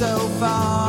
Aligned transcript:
so 0.00 0.16
far. 0.40 0.79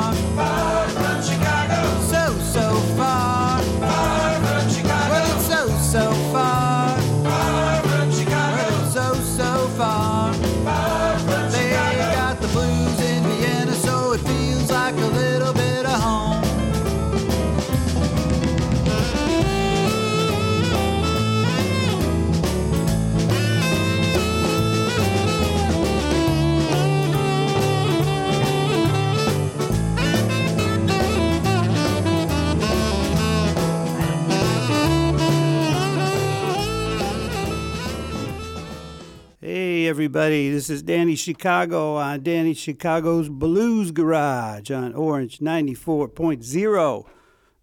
Everybody, 39.91 40.49
this 40.49 40.69
is 40.69 40.81
Danny 40.81 41.17
Chicago 41.17 41.97
on 41.97 42.23
Danny 42.23 42.53
Chicago's 42.53 43.27
Blues 43.27 43.91
Garage 43.91 44.71
on 44.71 44.93
Orange 44.95 45.39
94.0, 45.39 47.05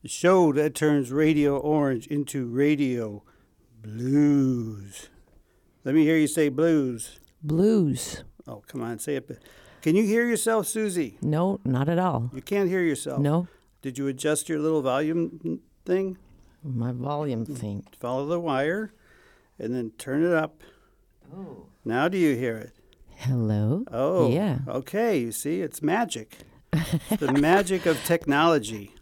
the 0.02 0.08
show 0.10 0.52
that 0.52 0.74
turns 0.74 1.10
Radio 1.10 1.56
Orange 1.56 2.06
into 2.08 2.44
Radio 2.44 3.22
Blues. 3.80 5.08
Let 5.84 5.94
me 5.94 6.02
hear 6.02 6.18
you 6.18 6.26
say 6.26 6.50
blues. 6.50 7.18
Blues. 7.42 8.22
Oh, 8.46 8.62
come 8.66 8.82
on, 8.82 8.98
say 8.98 9.16
it. 9.16 9.42
Can 9.80 9.96
you 9.96 10.04
hear 10.04 10.26
yourself, 10.26 10.66
Susi? 10.66 11.16
No, 11.22 11.60
not 11.64 11.88
at 11.88 11.98
all. 11.98 12.30
You 12.34 12.42
can't 12.42 12.68
hear 12.68 12.82
yourself. 12.82 13.20
No, 13.20 13.48
Did 13.80 13.96
you 13.96 14.06
adjust 14.06 14.50
your 14.50 14.58
little 14.58 14.82
volume 14.82 15.60
thing? 15.86 16.18
my 16.62 16.92
volume 16.92 17.46
Mm. 17.46 17.56
thing. 17.56 17.86
Follow 17.98 18.26
the 18.26 18.38
wire 18.38 18.92
and 19.58 19.74
then 19.74 19.92
turn 19.96 20.22
it 20.22 20.34
up. 20.34 20.60
Now 21.88 22.06
do 22.06 22.18
you 22.18 22.36
hear 22.36 22.58
it? 22.58 22.72
Hello. 23.16 23.82
Oh, 23.90 24.30
Yeah. 24.30 24.58
Okay, 24.68 25.20
you 25.20 25.32
see, 25.32 25.62
it's 25.62 25.80
magic. 25.82 26.36
It's 26.74 27.16
the 27.18 27.32
magic 27.32 27.86
of 27.86 28.04
technology. 28.04 28.94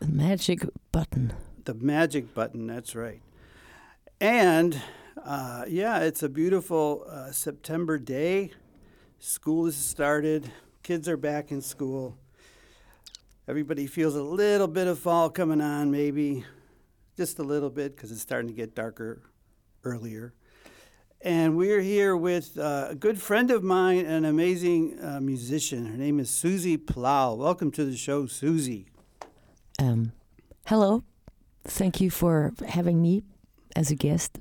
The 0.00 0.06
magic 0.08 0.66
button. 0.90 1.34
The 1.66 1.74
magic 1.74 2.32
button, 2.32 2.66
that's 2.66 2.94
right. 2.94 3.20
And 4.22 4.80
uh, 5.22 5.66
yeah, 5.68 5.98
it's 5.98 6.22
a 6.22 6.30
beautiful 6.30 7.04
uh, 7.10 7.30
September 7.30 7.98
day. 7.98 8.52
School 9.18 9.66
has 9.66 9.76
started, 9.76 10.50
kids 10.82 11.10
are 11.10 11.18
back 11.18 11.50
in 11.52 11.60
school. 11.60 12.16
Everybody 13.46 13.86
feels 13.86 14.14
a 14.16 14.22
little 14.22 14.66
bit 14.68 14.86
of 14.86 14.98
fall 14.98 15.28
coming 15.28 15.60
on, 15.60 15.90
maybe 15.90 16.46
just 17.18 17.38
a 17.38 17.42
little 17.42 17.68
bit 17.68 17.94
because 17.94 18.10
it's 18.10 18.22
starting 18.22 18.48
to 18.48 18.54
get 18.54 18.74
darker 18.74 19.20
earlier. 19.84 20.32
And 21.24 21.56
we're 21.56 21.80
here 21.80 22.14
with 22.14 22.58
uh, 22.58 22.88
a 22.90 22.94
good 22.94 23.18
friend 23.18 23.50
of 23.50 23.62
mine, 23.62 24.04
an 24.04 24.26
amazing 24.26 25.02
uh, 25.02 25.20
musician. 25.22 25.86
Her 25.86 25.96
name 25.96 26.20
is 26.20 26.28
Susi 26.28 26.76
Plahl. 26.76 27.38
Welcome 27.38 27.70
to 27.70 27.84
the 27.86 27.96
show, 27.96 28.26
Susi. 28.26 28.84
Um, 29.78 30.12
hello. 30.66 31.02
Thank 31.64 31.98
you 31.98 32.10
for 32.10 32.52
having 32.68 33.00
me 33.00 33.22
as 33.74 33.90
a 33.90 33.94
guest. 33.94 34.38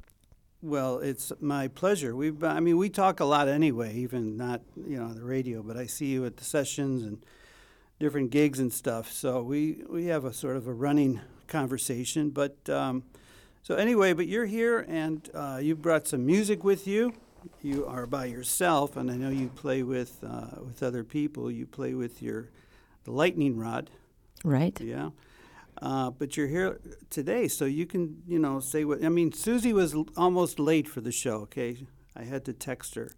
Well, 0.61 1.00
it's 1.00 1.31
my 1.39 1.70
pleasure. 1.70 2.17
We've, 2.17 2.44
I 2.44 2.59
mean, 2.59 2.76
we 2.76 2.89
talk 2.89 3.22
a 3.22 3.26
lot 3.26 3.48
anyway, 3.48 3.95
even 3.95 4.36
not, 4.36 4.59
you 4.76 4.98
know, 4.98 5.06
on 5.06 5.16
the 5.16 5.23
radio, 5.23 5.64
but 5.64 5.78
I 5.78 5.86
see 5.86 6.08
you 6.08 6.26
at 6.26 6.36
the 6.36 6.44
sessions 6.44 7.04
and 7.04 7.26
different 7.98 8.30
gigs 8.30 8.59
and 8.59 8.73
stuff. 8.73 9.09
So 9.09 9.42
we, 9.42 9.86
we 9.88 10.08
have 10.08 10.26
a 10.26 10.34
sort 10.34 10.58
of 10.58 10.67
a 10.67 10.73
running 10.73 11.22
conversation. 11.48 12.31
But 12.31 12.70
um, 12.70 13.04
so 13.63 13.75
anyway, 13.75 14.13
but 14.13 14.27
you're 14.27 14.45
here 14.45 14.85
and 14.87 15.27
uh, 15.33 15.59
you 15.61 15.75
brought 15.75 16.07
some 16.07 16.25
music 16.25 16.63
with 16.63 16.85
you. 16.85 17.13
You 17.61 17.85
are 17.85 18.05
by 18.05 18.25
yourself, 18.25 18.95
and 18.95 19.09
I 19.09 19.15
know 19.15 19.29
you 19.29 19.49
play 19.49 19.83
with 19.83 20.19
uh, 20.23 20.61
with 20.63 20.83
other 20.83 21.03
people. 21.03 21.49
You 21.49 21.65
play 21.65 21.93
with 21.93 22.21
your 22.21 22.49
the 23.03 23.11
lightning 23.11 23.57
rod. 23.57 23.89
Right? 24.43 24.79
Yeah. 24.79 25.09
Uh, 25.81 26.11
but 26.11 26.37
you're 26.37 26.47
here 26.47 26.79
today, 27.09 27.47
so 27.47 27.65
you 27.65 27.85
can, 27.85 28.21
you 28.27 28.39
know, 28.39 28.59
say 28.59 28.85
what. 28.85 29.03
I 29.03 29.09
mean, 29.09 29.31
Susi 29.33 29.73
was 29.73 29.93
l- 29.93 30.07
almost 30.15 30.59
late 30.59 30.87
for 30.87 31.01
the 31.01 31.11
show, 31.11 31.37
okay? 31.41 31.87
I 32.15 32.23
had 32.23 32.45
to 32.45 32.53
text 32.53 32.95
her. 32.95 33.11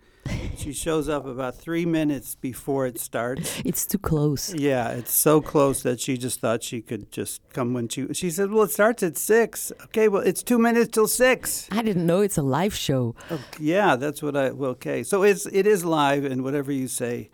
She 0.58 0.74
shows 0.74 1.08
up 1.10 1.26
about 1.26 1.56
three 1.56 1.86
minutes 1.86 2.36
before 2.36 2.86
it 2.88 3.00
starts. 3.00 3.62
It's 3.66 3.86
too 3.86 3.98
close. 3.98 4.54
Yeah, 4.54 4.90
it's 4.90 5.12
so 5.12 5.42
close 5.42 5.84
that 5.84 6.00
she 6.00 6.18
just 6.18 6.40
thought 6.40 6.64
she 6.64 6.82
could 6.82 7.12
just 7.12 7.42
come 7.54 7.74
when 7.74 7.88
she. 7.88 8.14
She 8.14 8.32
said, 8.32 8.52
"Well, 8.52 8.64
it 8.64 8.72
starts 8.72 9.04
at 9.04 9.18
six. 9.18 9.72
Okay, 9.86 10.08
well, 10.08 10.22
it's 10.22 10.44
two 10.44 10.60
minutes 10.60 10.90
till 10.90 11.08
six. 11.08 11.68
I 11.72 11.82
didn't 11.82 12.06
know 12.06 12.22
it's 12.22 12.38
a 12.38 12.44
live 12.44 12.76
show. 12.76 13.16
Okay, 13.32 13.64
yeah, 13.64 13.96
that's 13.96 14.22
what 14.22 14.36
I. 14.36 14.52
Well, 14.52 14.72
okay, 14.72 15.04
so 15.04 15.24
it's 15.24 15.46
it 15.48 15.68
is 15.68 15.84
live, 15.84 16.26
and 16.26 16.44
whatever 16.44 16.72
you 16.72 16.88
say 16.88 17.30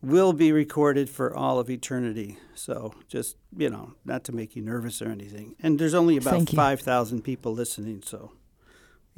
will 0.00 0.32
be 0.32 0.52
recorded 0.52 1.10
for 1.10 1.34
all 1.34 1.58
of 1.58 1.68
eternity. 1.68 2.38
So 2.54 2.94
just 3.08 3.36
you 3.56 3.70
know, 3.70 3.94
not 4.04 4.24
to 4.24 4.32
make 4.32 4.54
you 4.56 4.62
nervous 4.62 5.02
or 5.02 5.10
anything. 5.10 5.56
And 5.62 5.78
there's 5.78 5.94
only 5.94 6.16
about 6.16 6.34
Thank 6.34 6.50
five 6.50 6.80
thousand 6.80 7.22
people 7.22 7.52
listening, 7.52 8.02
so 8.04 8.32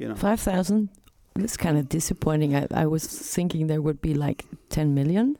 you 0.01 0.07
know. 0.07 0.15
5,000? 0.15 0.89
It's 1.35 1.57
kind 1.57 1.77
of 1.77 1.87
disappointing. 1.89 2.55
I, 2.55 2.67
I 2.71 2.85
was 2.85 3.05
thinking 3.07 3.67
there 3.67 3.81
would 3.81 4.01
be 4.01 4.13
like 4.13 4.45
10 4.69 4.93
million 4.93 5.37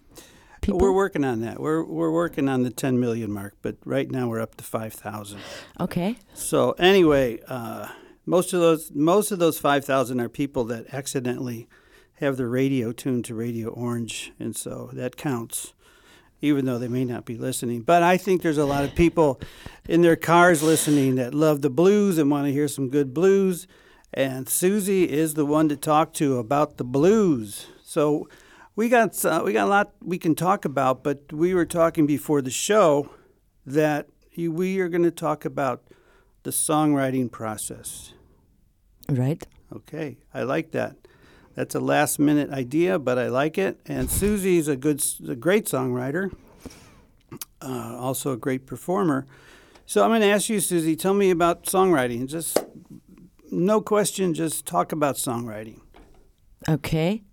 people. 0.61 0.79
We're 0.79 0.91
working 0.93 1.23
on 1.23 1.41
that. 1.41 1.59
We're 1.59 1.83
we're 1.83 2.11
working 2.11 2.47
on 2.47 2.63
the 2.63 2.69
10 2.69 2.99
million 2.99 3.31
mark, 3.31 3.55
but 3.61 3.75
right 3.83 4.09
now 4.09 4.27
we're 4.27 4.39
up 4.39 4.55
to 4.55 4.63
5,000. 4.63 5.39
okay. 5.79 6.15
So 6.33 6.71
anyway, 6.73 7.39
uh, 7.47 7.89
most 8.25 8.53
of 8.53 8.61
those 8.61 8.91
most 8.93 9.31
of 9.31 9.39
those 9.39 9.59
5,000 9.59 10.19
are 10.21 10.29
people 10.29 10.63
that 10.65 10.93
accidentally 10.93 11.67
have 12.15 12.37
their 12.37 12.47
radio 12.47 12.91
tuned 12.91 13.25
to 13.25 13.35
Radio 13.35 13.69
Orange, 13.69 14.31
and 14.39 14.55
so 14.55 14.91
that 14.93 15.17
counts, 15.17 15.73
even 16.39 16.65
though 16.65 16.77
they 16.77 16.87
may 16.87 17.03
not 17.03 17.25
be 17.25 17.35
listening. 17.35 17.81
But 17.81 18.03
I 18.03 18.15
think 18.17 18.43
there's 18.43 18.59
a 18.59 18.65
lot 18.65 18.83
of 18.83 18.93
people 18.95 19.41
in 19.89 20.03
their 20.03 20.15
cars 20.15 20.61
listening 20.61 21.15
that 21.15 21.33
love 21.33 21.61
the 21.61 21.71
blues 21.71 22.19
and 22.19 22.29
want 22.29 22.45
to 22.45 22.53
hear 22.53 22.67
some 22.67 22.89
good 22.89 23.13
blues. 23.13 23.67
And 24.13 24.49
Susi 24.49 25.09
is 25.09 25.35
the 25.35 25.45
one 25.45 25.69
to 25.69 25.77
talk 25.77 26.13
to 26.15 26.37
about 26.37 26.77
the 26.77 26.83
blues. 26.83 27.67
So 27.83 28.27
we 28.75 28.89
got 28.89 29.23
uh, 29.23 29.41
we 29.45 29.53
got 29.53 29.65
a 29.65 29.69
lot 29.69 29.93
we 30.01 30.17
can 30.17 30.35
talk 30.35 30.65
about, 30.65 31.03
but 31.03 31.31
we 31.31 31.53
were 31.53 31.65
talking 31.65 32.05
before 32.05 32.41
the 32.41 32.51
show 32.51 33.09
that 33.65 34.07
we 34.37 34.79
are 34.79 34.89
going 34.89 35.03
to 35.03 35.11
talk 35.11 35.45
about 35.45 35.83
the 36.43 36.51
songwriting 36.51 37.31
process. 37.31 38.13
Right? 39.09 39.45
Okay, 39.73 40.17
I 40.33 40.43
like 40.43 40.71
that. 40.71 40.95
That's 41.55 41.75
a 41.75 41.79
last 41.79 42.17
minute 42.17 42.49
idea, 42.49 42.97
but 42.97 43.17
I 43.17 43.27
like 43.27 43.57
it. 43.57 43.79
And 43.85 44.09
Susi's 44.09 44.67
a 44.67 44.75
good, 44.75 45.03
a 45.27 45.35
great 45.35 45.65
songwriter, 45.65 46.33
uh, 47.61 47.97
also 47.97 48.31
a 48.31 48.37
great 48.37 48.65
performer. 48.65 49.25
So 49.85 50.03
I'm 50.03 50.11
going 50.11 50.21
to 50.21 50.27
ask 50.27 50.49
you, 50.49 50.61
Susi, 50.61 50.95
tell 50.95 51.13
me 51.13 51.29
about 51.29 51.63
songwriting. 51.63 52.27
Just 52.27 52.57
no 53.51 53.81
question, 53.81 54.33
just 54.33 54.65
talk 54.65 54.91
about 54.91 55.15
songwriting. 55.15 55.79
Okay. 56.67 57.23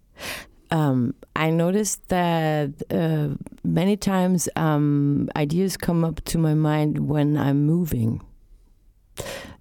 Um, 0.70 1.14
I 1.34 1.50
noticed 1.50 2.08
that 2.08 2.70
uh, 2.90 3.28
many 3.64 3.96
times 3.96 4.48
um, 4.56 5.28
ideas 5.36 5.76
come 5.76 6.04
up 6.04 6.22
to 6.26 6.38
my 6.38 6.54
mind 6.54 7.08
when 7.08 7.36
I'm 7.36 7.64
moving. 7.64 8.20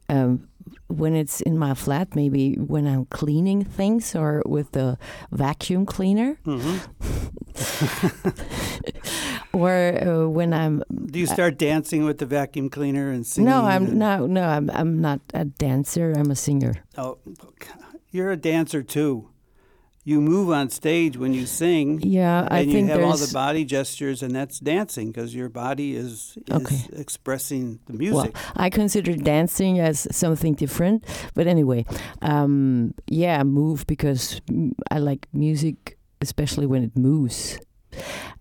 Um, 0.09 0.49
when 0.87 1.15
it's 1.15 1.41
in 1.41 1.57
my 1.57 1.73
flat, 1.73 2.15
maybe 2.15 2.55
when 2.55 2.87
I'm 2.87 3.05
cleaning 3.05 3.63
things 3.63 4.15
or 4.15 4.41
with 4.45 4.71
the 4.71 4.97
vacuum 5.31 5.85
cleaner, 5.85 6.37
hmm 6.45 6.77
or 9.53 9.73
uh, 10.01 10.27
when 10.27 10.53
I'm 10.53 10.83
Do 11.11 11.19
you 11.19 11.25
start 11.25 11.57
dancing 11.57 12.05
with 12.05 12.17
the 12.19 12.25
vacuum 12.25 12.69
cleaner 12.69 13.11
and 13.11 13.25
singing? 13.25 13.49
no, 13.49 13.63
I'm 13.65 13.85
and- 13.87 13.99
no, 13.99 14.25
no, 14.27 14.43
I'm 14.43 14.69
I'm 14.71 15.01
not 15.01 15.19
a 15.33 15.45
dancer. 15.45 16.13
I'm 16.15 16.31
a 16.31 16.35
singer. 16.35 16.83
Oh, 16.97 17.17
you're 18.11 18.31
a 18.31 18.37
dancer 18.37 18.83
too. 18.83 19.29
You 20.07 20.21
move 20.21 20.49
on 20.51 20.69
stage 20.69 21.17
when 21.17 21.33
you 21.33 21.45
sing. 21.45 21.99
Yeah, 22.01 22.47
I 22.49 22.59
and 22.61 22.71
think 22.71 22.87
you 22.87 22.93
have 22.93 23.03
all 23.03 23.17
the 23.17 23.33
body 23.33 23.65
gestures, 23.65 24.23
and 24.23 24.33
that's 24.33 24.57
dancing 24.57 25.07
because 25.11 25.35
your 25.35 25.49
body 25.49 25.97
is, 25.97 26.37
is 26.47 26.55
Okay. 26.55 26.81
expressing 26.93 27.79
the 27.87 27.93
music. 27.93 28.33
Well. 28.33 28.43
I 28.55 28.69
consider 28.69 29.17
dancing 29.17 29.79
as 29.79 30.07
something 30.15 30.53
different. 30.53 31.03
But 31.33 31.47
anyway, 31.47 31.83
um, 32.21 32.93
yeah, 33.07 33.43
move 33.43 33.85
because 33.85 34.39
I 34.89 34.99
like 34.99 35.27
music, 35.33 35.97
especially 36.21 36.67
when 36.67 36.83
it 36.83 36.95
moves. 36.95 37.59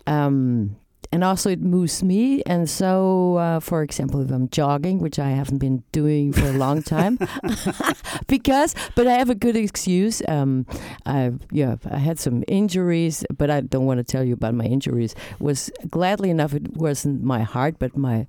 Um, 0.06 0.76
and 1.16 1.24
also 1.24 1.48
it 1.48 1.62
moves 1.62 2.02
me. 2.02 2.42
And 2.44 2.68
so, 2.68 3.36
uh, 3.36 3.60
for 3.60 3.82
example, 3.82 4.20
if 4.20 4.30
I'm 4.30 4.50
jogging, 4.50 4.98
which 4.98 5.18
I 5.18 5.30
haven't 5.30 5.56
been 5.56 5.82
doing 5.90 6.30
for 6.30 6.44
a 6.44 6.52
long 6.52 6.82
time, 6.82 7.18
because 8.26 8.74
but 8.94 9.06
I 9.06 9.14
have 9.14 9.30
a 9.30 9.34
good 9.34 9.56
excuse. 9.56 10.20
Um, 10.28 10.66
I 11.06 11.32
yeah, 11.50 11.76
I 11.90 11.96
had 11.96 12.18
some 12.18 12.44
injuries, 12.46 13.24
but 13.34 13.48
I 13.48 13.62
don't 13.62 13.86
want 13.86 13.96
to 13.96 14.04
tell 14.04 14.22
you 14.22 14.34
about 14.34 14.52
my 14.52 14.66
injuries. 14.66 15.14
Was 15.38 15.70
gladly 15.88 16.28
enough, 16.28 16.52
it 16.52 16.76
wasn't 16.76 17.24
my 17.24 17.40
heart, 17.40 17.78
but 17.78 17.96
my 17.96 18.26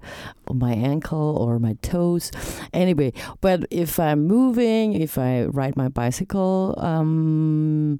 my 0.49 0.71
ankle 0.71 1.35
or 1.37 1.59
my 1.59 1.73
toes. 1.81 2.31
Anyway, 2.71 3.11
but 3.41 3.65
if 3.69 3.99
I'm 3.99 4.25
moving, 4.25 4.93
if 4.93 5.17
I 5.17 5.43
ride 5.43 5.75
my 5.75 5.89
bicycle, 5.89 6.73
um, 6.77 7.99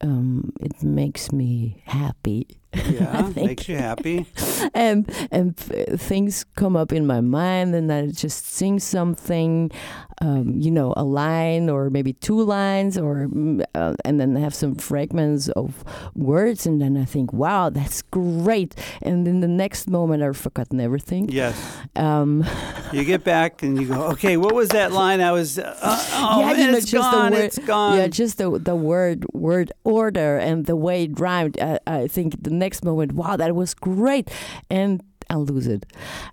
um, 0.00 0.52
it 0.60 0.82
makes 0.82 1.30
me 1.30 1.84
happy. 1.86 2.59
Yeah, 2.74 3.30
makes 3.36 3.68
you 3.68 3.76
happy. 3.76 4.26
and 4.74 5.10
and 5.30 5.56
th- 5.56 5.98
things 6.00 6.44
come 6.54 6.76
up 6.76 6.92
in 6.92 7.06
my 7.06 7.20
mind 7.20 7.74
and 7.74 7.92
I 7.92 8.06
just 8.08 8.46
sing 8.46 8.78
something 8.78 9.70
um, 10.22 10.52
you 10.60 10.70
know 10.70 10.92
a 10.96 11.02
line 11.04 11.68
or 11.70 11.90
maybe 11.90 12.12
two 12.12 12.40
lines 12.42 12.96
or 12.98 13.26
mm, 13.28 13.64
uh, 13.74 13.94
and 14.04 14.20
then 14.20 14.36
I 14.36 14.40
have 14.40 14.54
some 14.54 14.74
fragments 14.74 15.48
of 15.48 15.82
words 16.14 16.66
and 16.66 16.80
then 16.80 16.96
I 16.96 17.06
think 17.06 17.32
wow 17.32 17.70
that's 17.70 18.02
great 18.02 18.74
and 19.02 19.26
in 19.26 19.40
the 19.40 19.48
next 19.48 19.88
moment 19.88 20.22
I've 20.22 20.36
forgotten 20.36 20.78
everything 20.80 21.28
Yes. 21.30 21.56
um, 21.96 22.44
You 22.92 23.04
get 23.04 23.22
back 23.24 23.62
and 23.62 23.80
you 23.80 23.86
go, 23.86 24.02
okay, 24.12 24.36
what 24.36 24.52
was 24.52 24.68
that 24.70 24.90
line? 24.90 25.20
I 25.20 25.30
was, 25.30 25.58
uh, 25.60 25.76
oh, 25.80 26.40
Yeah, 26.40 26.52
man, 26.54 26.72
know, 26.72 26.76
it's 26.78 26.90
just 26.90 27.10
the 27.10 27.16
gone, 27.16 27.32
word- 27.32 27.44
it's 27.44 27.58
gone. 27.58 27.96
yeah 27.98 28.06
just 28.08 28.36
the 28.38 28.58
the 28.58 28.74
word 28.76 29.24
word 29.32 29.72
order 29.84 30.36
and 30.38 30.66
the 30.66 30.76
way 30.76 31.04
it 31.04 31.18
rhymed 31.18 31.58
I, 31.60 31.78
I 31.86 32.06
think 32.08 32.42
the 32.42 32.50
next 32.64 32.84
moment 32.84 33.12
wow 33.12 33.34
that 33.36 33.54
was 33.54 33.74
great 33.74 34.26
and 34.68 35.02
I'll 35.30 35.44
lose 35.44 35.66
it 35.66 35.82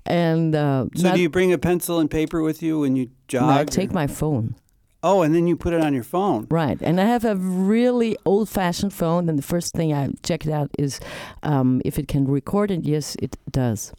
and 0.06 0.56
uh, 0.56 0.86
so 0.96 1.04
not- 1.04 1.16
do 1.16 1.22
you 1.22 1.30
bring 1.30 1.52
a 1.54 1.58
pencil 1.70 2.00
and 2.00 2.10
paper 2.10 2.40
with 2.42 2.62
you 2.62 2.80
when 2.84 2.96
you 2.96 3.10
jog? 3.28 3.50
I 3.50 3.62
or- 3.62 3.66
take 3.66 3.92
my 3.92 4.08
phone 4.08 4.56
oh, 5.04 5.22
and 5.22 5.34
then 5.34 5.48
you 5.48 5.56
put 5.56 5.74
it 5.74 5.82
on 5.82 5.94
your 5.94 6.04
phone. 6.04 6.48
Right, 6.50 6.78
and 6.82 7.00
I 7.00 7.06
have 7.06 7.24
a 7.24 7.36
really 7.36 8.18
old-fashioned 8.26 8.94
phone, 8.94 9.30
and 9.30 9.38
the 9.38 9.44
first 9.44 9.74
thing 9.74 9.94
I 9.94 10.10
check 10.24 10.46
it 10.46 10.52
out 10.52 10.70
is 10.78 11.00
um, 11.44 11.82
if 11.86 11.98
it 11.98 12.08
can 12.08 12.28
record, 12.28 12.72
and 12.72 12.86
yes, 12.86 13.16
it 13.22 13.38
does. 13.50 13.94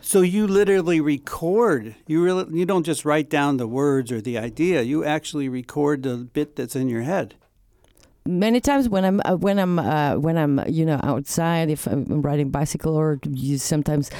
So 0.00 0.22
you 0.22 0.46
literally 0.46 1.00
record. 1.00 1.94
You 2.06 2.22
really 2.24 2.58
you 2.58 2.64
don't 2.64 2.84
just 2.84 3.04
write 3.04 3.28
down 3.28 3.58
the 3.58 3.68
words 3.68 4.10
or 4.10 4.20
the 4.20 4.38
idea. 4.38 4.82
You 4.82 5.04
actually 5.04 5.48
record 5.48 6.02
the 6.02 6.16
bit 6.16 6.56
that's 6.56 6.74
in 6.74 6.88
your 6.88 7.02
head. 7.02 7.34
Many 8.24 8.60
times 8.60 8.88
when 8.88 9.04
I'm 9.04 9.20
uh, 9.24 9.34
when 9.36 9.58
I'm 9.58 9.78
uh, 9.80 10.14
when 10.16 10.36
I'm 10.38 10.60
you 10.68 10.86
know 10.86 11.00
outside, 11.02 11.70
if 11.70 11.86
I'm 11.88 12.22
riding 12.22 12.50
bicycle 12.50 12.94
or 12.94 13.18
you 13.28 13.58
sometimes 13.58 14.10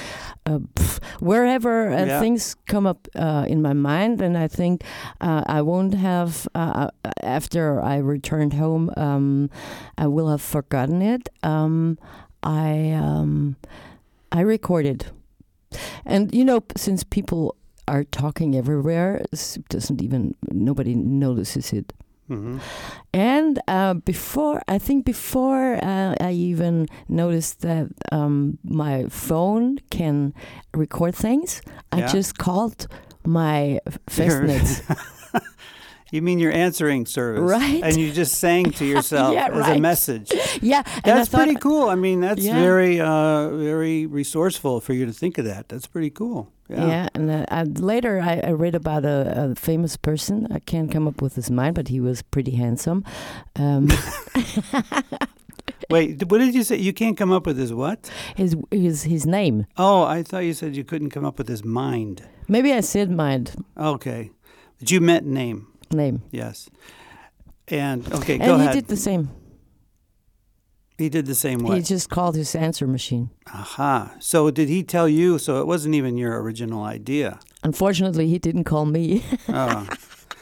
uh, 0.44 0.58
pff, 0.74 0.98
wherever 1.20 1.88
uh, 1.90 2.04
Yeah. 2.06 2.20
things 2.20 2.56
come 2.66 2.84
up 2.84 3.06
uh, 3.14 3.46
in 3.48 3.62
my 3.62 3.72
mind, 3.74 4.20
and 4.20 4.36
I 4.36 4.48
think 4.48 4.82
uh, 5.20 5.44
I 5.46 5.62
won't 5.62 5.94
have 5.94 6.48
uh, 6.54 6.88
after 7.22 7.80
I 7.80 7.98
returned 7.98 8.54
home, 8.54 8.90
um, 8.96 9.50
I 9.96 10.08
will 10.08 10.28
have 10.28 10.42
forgotten 10.42 11.00
it. 11.00 11.28
Um, 11.44 11.96
I 12.42 12.90
um, 12.90 13.54
I 14.32 14.40
recorded, 14.40 15.06
and 16.04 16.34
you 16.34 16.44
know 16.44 16.64
since 16.76 17.04
people 17.04 17.54
are 17.86 18.02
talking 18.04 18.56
everywhere, 18.56 19.22
it 19.32 19.58
doesn't 19.68 20.02
even 20.02 20.34
nobody 20.50 20.94
notices 20.96 21.72
it. 21.72 21.92
Hmm 22.32 22.58
And 23.12 23.58
uh, 23.68 23.94
before, 23.94 24.62
I 24.66 24.78
think 24.78 25.04
before 25.04 25.76
uh, 25.84 26.14
I 26.20 26.32
even 26.32 26.86
noticed 27.08 27.60
that 27.60 27.88
um, 28.10 28.58
my 28.64 29.06
phone 29.08 29.78
can 29.90 30.32
record 30.74 31.14
things, 31.14 31.60
I 31.92 32.00
just 32.12 32.38
called 32.38 32.86
my 33.26 33.80
Festnetz. 34.10 34.82
You 36.12 36.20
mean 36.22 36.38
your 36.38 36.52
answering 36.52 37.06
service, 37.06 37.40
Right. 37.40 37.82
And 37.82 37.96
you 37.96 38.12
just 38.12 38.34
sang 38.38 38.70
to 38.72 38.84
yourself 38.94 39.32
Yeah, 39.34 39.48
as 39.50 39.76
a 39.76 39.80
message. 39.80 40.30
yeah, 40.62 40.82
and 41.02 41.04
That's 41.16 41.28
thought, 41.30 41.38
pretty 41.44 41.58
cool. 41.58 41.88
I 41.88 41.94
mean, 41.96 42.20
that's 42.20 42.44
Yeah. 42.44 42.60
very, 42.60 43.00
uh, 43.00 43.48
very 43.56 44.04
resourceful 44.06 44.80
for 44.80 44.92
you 44.92 45.06
to 45.06 45.12
think 45.12 45.38
of 45.38 45.46
that. 45.46 45.68
That's 45.70 45.86
pretty 45.88 46.10
cool. 46.10 46.52
Yeah, 46.68 46.86
Yeah. 46.86 47.08
and 47.14 47.30
uh, 47.30 47.46
I, 47.50 47.62
later 47.64 48.20
I, 48.20 48.40
I 48.44 48.50
read 48.52 48.74
about 48.74 49.04
a, 49.06 49.50
a 49.50 49.54
famous 49.54 49.96
person. 49.96 50.46
I 50.52 50.58
can't 50.60 50.90
come 50.92 51.08
up 51.08 51.22
with 51.22 51.34
his 51.34 51.50
mind, 51.50 51.74
but 51.74 51.88
he 51.88 51.98
was 52.00 52.20
pretty 52.22 52.52
handsome. 52.52 53.04
Um, 53.56 53.88
Wait, 55.90 56.22
what 56.30 56.38
did 56.38 56.54
you 56.54 56.62
say? 56.62 56.76
You 56.76 56.92
can't 56.92 57.16
come 57.18 57.32
up 57.32 57.46
with 57.46 57.58
his 57.58 57.72
what? 57.72 58.10
his 58.36 58.56
his 58.70 59.02
his 59.04 59.26
name. 59.26 59.66
Oh, 59.76 60.04
I 60.04 60.22
thought 60.22 60.44
you 60.44 60.54
said 60.54 60.74
you 60.76 60.84
couldn't 60.84 61.10
come 61.10 61.24
up 61.24 61.36
with 61.38 61.48
his 61.48 61.64
mind. 61.64 62.22
Maybe 62.48 62.72
I 62.72 62.80
said 62.80 63.10
mind 63.10 63.54
Okay, 63.76 64.30
but 64.78 64.90
you 64.90 65.00
meant 65.00 65.26
name. 65.26 65.66
Name, 65.92 66.22
Yes. 66.30 66.68
And 67.68 68.06
okay, 68.12 68.34
and 68.34 68.42
go 68.44 68.58
he 68.58 68.68
did 68.72 68.88
the 68.88 68.96
same. 68.96 69.30
he 70.98 71.08
did 71.08 71.26
the 71.26 71.34
same 71.34 71.60
way. 71.60 71.76
He 71.76 71.82
just 71.82 72.10
called 72.10 72.34
his 72.36 72.54
answer 72.54 72.86
machine. 72.86 73.30
Aha. 73.54 74.14
So 74.18 74.50
did 74.50 74.68
he 74.68 74.82
tell 74.82 75.08
you? 75.08 75.38
So 75.38 75.60
it 75.60 75.66
wasn't 75.66 75.94
even 75.94 76.18
your 76.18 76.40
original 76.42 76.82
idea. 76.82 77.38
Unfortunately, 77.62 78.26
he 78.28 78.38
didn't 78.38 78.64
call 78.64 78.84
me. 78.84 79.24
Oh. 79.48 79.88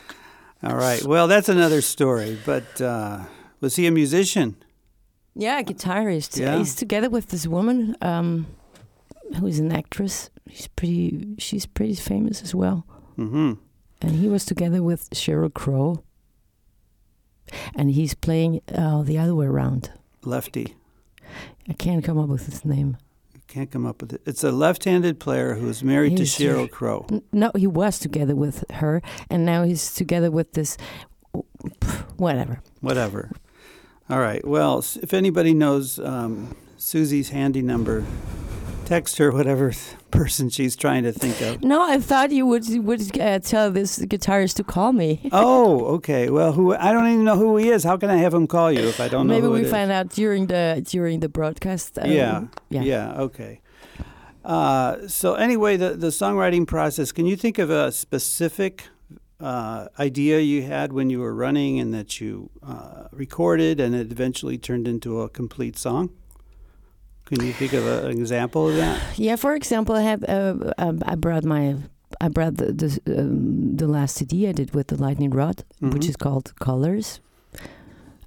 All 0.63 0.77
right. 0.77 1.03
Well, 1.05 1.29
that's 1.29 1.49
another 1.49 1.81
story. 1.83 2.39
But 2.45 2.81
uh, 2.81 3.21
was 3.61 3.77
he 3.77 3.87
a 3.87 3.91
musician? 3.91 4.57
Yeah, 5.35 5.61
a 5.61 5.65
guitarist. 5.65 6.39
Yeah. 6.39 6.59
He's 6.59 6.75
together 6.75 7.09
with 7.09 7.29
this 7.29 7.47
woman 7.47 7.97
um, 8.03 8.47
who 9.39 9.47
is 9.47 9.59
an 9.59 9.73
actress. 9.73 10.31
She's 10.51 10.69
pretty. 10.69 11.37
She's 11.39 11.67
pretty 11.67 11.95
famous 11.95 12.43
as 12.43 12.55
well. 12.55 12.85
Mm-hmm. 13.19 13.53
And 14.01 14.13
he 14.13 14.29
was 14.29 14.45
together 14.45 14.83
with 14.83 15.11
Sheryl 15.11 15.53
Crow. 15.53 16.03
And 17.75 17.91
he's 17.91 18.15
playing 18.15 18.61
uh, 18.75 19.03
the 19.03 19.19
other 19.19 19.35
way 19.35 19.47
around. 19.47 19.91
Lefty. 20.25 20.77
I 21.69 21.73
can't 21.75 22.05
come 22.05 22.19
up 22.19 22.29
with 22.29 22.47
his 22.47 22.65
name. 22.65 22.97
Can't 23.49 23.71
come 23.71 23.85
up 23.85 24.01
with 24.01 24.13
it. 24.13 24.23
It's 24.27 24.45
a 24.45 24.53
left-handed 24.53 25.19
player 25.19 25.55
who 25.55 25.69
is 25.69 25.83
married 25.83 26.17
He's- 26.19 26.37
to 26.37 26.45
Sheryl 26.45 26.71
Crow. 26.71 27.07
No, 27.33 27.51
he 27.57 27.67
was 27.67 27.99
together 27.99 28.37
with 28.37 28.65
her, 28.75 29.03
and 29.29 29.45
now 29.45 29.65
he's 29.65 29.93
together 29.93 30.31
with 30.31 30.53
this. 30.53 30.77
Whatever. 32.17 32.61
Whatever. 32.81 33.31
All 34.09 34.21
right. 34.21 34.47
Well, 34.47 34.79
if 35.03 35.13
anybody 35.13 35.53
knows 35.55 35.99
um, 35.99 36.57
Susi's 36.77 37.31
handy 37.31 37.63
number, 37.63 38.05
text 38.91 39.19
her 39.19 39.31
whatever 39.39 39.73
person 40.19 40.51
she's 40.51 40.75
trying 40.85 41.05
to 41.09 41.13
think 41.13 41.37
of. 41.49 41.63
No, 41.63 41.79
I 41.95 41.99
thought 42.01 42.29
you 42.39 42.45
would 42.53 42.65
would 42.89 43.03
uh, 43.21 43.39
tell 43.53 43.71
this 43.71 43.93
guitarist 44.13 44.55
to 44.57 44.65
call 44.75 44.93
me. 45.03 45.11
Oh, 45.33 45.71
okay. 45.97 46.25
Well, 46.37 46.53
who 46.57 46.65
I 46.75 46.89
don't 46.95 47.07
even 47.13 47.25
know 47.25 47.37
who 47.45 47.57
he 47.63 47.67
is. 47.77 47.85
How 47.91 47.97
can 47.97 48.11
I 48.11 48.19
have 48.25 48.35
him 48.39 48.47
call 48.47 48.71
you 48.77 48.85
if 48.95 48.99
I 49.01 49.09
don't 49.13 49.27
know 49.27 49.35
Maybe 49.35 49.49
we 49.49 49.61
it 49.61 49.65
is? 49.67 49.71
find 49.77 49.91
out 49.99 50.07
during 50.21 50.43
the 50.55 50.65
during 50.95 51.21
the 51.21 51.29
broadcast. 51.29 51.99
um, 51.99 52.11
Yeah. 52.11 52.37
yeah. 52.77 52.83
Yeah. 52.93 53.27
Okay. 53.27 53.53
Uh, 54.45 55.07
so 55.09 55.35
anyway, 55.47 55.77
the 55.77 55.91
the 56.07 56.11
songwriting 56.23 56.67
process. 56.67 57.13
Can 57.13 57.27
you 57.27 57.37
think 57.37 57.59
of 57.59 57.71
a 57.71 57.93
specific 57.93 58.75
uh, 59.41 59.87
idea 59.99 60.35
you 60.41 60.63
had 60.75 60.93
when 60.93 61.11
you 61.11 61.21
were 61.25 61.35
running 61.47 61.81
and 61.81 61.93
that 61.95 62.21
you 62.21 62.51
uh, 62.73 63.05
recorded 63.13 63.81
and 63.81 63.95
it 63.95 64.11
eventually 64.13 64.59
turned 64.59 64.87
into 64.89 65.21
a 65.23 65.29
complete 65.29 65.77
song? 65.79 66.11
Can 67.31 67.47
you 67.47 67.53
think 67.53 67.73
of 67.73 67.87
a, 67.87 68.07
an 68.07 68.19
example 68.19 68.69
of 68.69 68.77
that? 68.77 69.01
Yeah, 69.19 69.37
for 69.37 69.55
example, 69.55 69.95
I 69.95 70.03
have 70.03 70.25
uh, 70.29 70.73
um, 70.79 71.01
I 71.07 71.15
brought 71.15 71.45
my 71.45 71.77
I 72.21 72.29
brought 72.29 72.57
the 72.57 72.73
the, 72.73 73.01
um, 73.19 73.77
the 73.77 73.87
last 73.87 74.17
CD 74.17 74.49
I 74.49 74.53
did 74.53 74.75
with 74.75 74.89
the 74.89 74.97
Lightning 74.97 75.31
Rod, 75.31 75.63
which 75.81 76.03
Mhm. 76.03 76.09
is 76.11 76.17
called 76.17 76.53
Colors. 76.59 77.21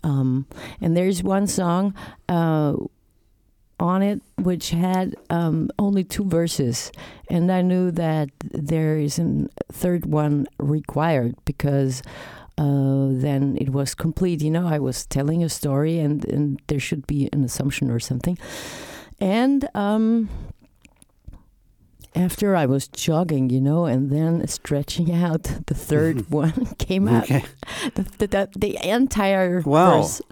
Um, 0.04 0.46
and 0.82 0.96
there's 0.98 1.24
one 1.24 1.48
song 1.48 1.94
uh, 2.28 2.76
on 3.80 4.02
it 4.02 4.22
which 4.38 4.70
had 4.72 5.16
um, 5.30 5.70
only 5.80 6.04
two 6.04 6.26
verses, 6.26 6.92
and 7.30 7.52
I 7.52 7.62
knew 7.62 7.92
that 7.92 8.30
there 8.52 8.98
is 8.98 9.20
a 9.20 9.48
third 9.72 10.06
one 10.06 10.48
required 10.60 11.36
because. 11.46 12.02
Uh, 12.56 13.10
then 13.10 13.58
it 13.60 13.70
was 13.70 13.96
complete. 13.96 14.44
You 14.44 14.52
know, 14.52 14.68
I 14.68 14.78
was 14.78 15.08
telling 15.08 15.44
a 15.44 15.50
story, 15.50 15.98
and, 15.98 16.24
and 16.26 16.62
there 16.68 16.80
should 16.80 17.08
be 17.08 17.28
an 17.34 17.44
assumption 17.44 17.90
or 17.90 18.00
something. 18.00 18.38
And 19.20 19.68
um, 19.76 20.30
after 22.16 22.56
I 22.56 22.66
was 22.66 22.88
jogging, 22.88 23.50
you 23.50 23.60
know, 23.62 23.86
and 23.86 24.12
then 24.12 24.46
stretching 24.48 25.12
out, 25.26 25.44
the 25.44 25.74
3rd 25.74 26.30
one 26.44 26.66
came 26.78 27.08
out. 27.08 27.24
Okay. 27.24 27.44
The, 27.96 28.04
the, 28.18 28.28
the, 28.28 28.50
the 28.56 28.90
entire 28.90 29.62
Wow. 29.62 30.02
verse. 30.02 30.22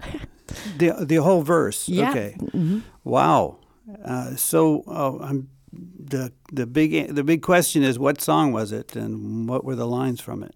The 0.76 0.92
the 1.06 1.16
whole 1.16 1.40
verse. 1.42 1.88
Yeah. 1.88 2.10
Okay. 2.10 2.36
Mhm. 2.38 2.82
Wow. 3.04 3.56
Uh, 4.04 4.36
so 4.36 4.82
uh, 4.86 5.16
I'm 5.24 5.48
the 5.72 6.30
the 6.52 6.66
big 6.66 7.14
the 7.14 7.24
big 7.24 7.40
question 7.40 7.82
is 7.82 7.98
what 7.98 8.20
song 8.20 8.52
was 8.52 8.70
it 8.70 8.94
and 8.94 9.48
what 9.48 9.64
were 9.64 9.74
the 9.76 9.86
lines 9.86 10.20
from 10.20 10.42
it? 10.42 10.54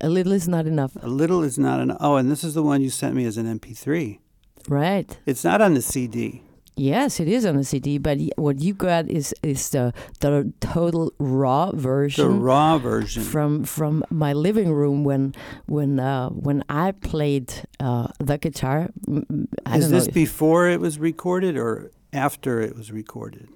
A 0.00 0.08
little 0.08 0.32
is 0.32 0.48
not 0.48 0.66
enough. 0.66 0.96
A 1.02 1.08
little 1.08 1.42
is 1.42 1.58
not 1.58 1.78
enough. 1.80 1.98
Oh, 2.00 2.16
and 2.16 2.30
this 2.30 2.42
is 2.42 2.54
the 2.54 2.62
one 2.62 2.80
you 2.80 2.88
sent 2.88 3.14
me 3.14 3.26
as 3.26 3.36
an 3.36 3.44
MP3. 3.58 4.18
Right. 4.66 5.18
It's 5.26 5.44
not 5.44 5.60
on 5.60 5.74
the 5.74 5.82
CD. 5.82 6.40
Yes, 6.78 7.18
it 7.18 7.26
is 7.28 7.44
on 7.44 7.56
the 7.56 7.64
CD, 7.64 7.98
but 7.98 8.18
what 8.36 8.60
you 8.60 8.72
got 8.72 9.08
is 9.08 9.34
is 9.42 9.70
the 9.70 9.92
the 10.20 10.52
total 10.60 11.12
raw 11.18 11.72
version. 11.72 12.24
The 12.24 12.30
raw 12.30 12.78
version. 12.78 13.22
from 13.22 13.64
from 13.64 14.04
my 14.10 14.32
living 14.32 14.72
room 14.72 15.02
when 15.04 15.34
when 15.66 15.98
uh, 15.98 16.28
when 16.30 16.62
I 16.68 16.92
played 16.92 17.52
uh, 17.80 18.08
the 18.20 18.38
guitar. 18.38 18.90
I 19.66 19.78
Is 19.78 19.90
this 19.90 20.08
before 20.08 20.68
it 20.68 20.80
was 20.80 20.98
recorded 20.98 21.56
or 21.56 21.90
after 22.12 22.60
it 22.60 22.76
was 22.76 22.92
recorded? 22.92 23.48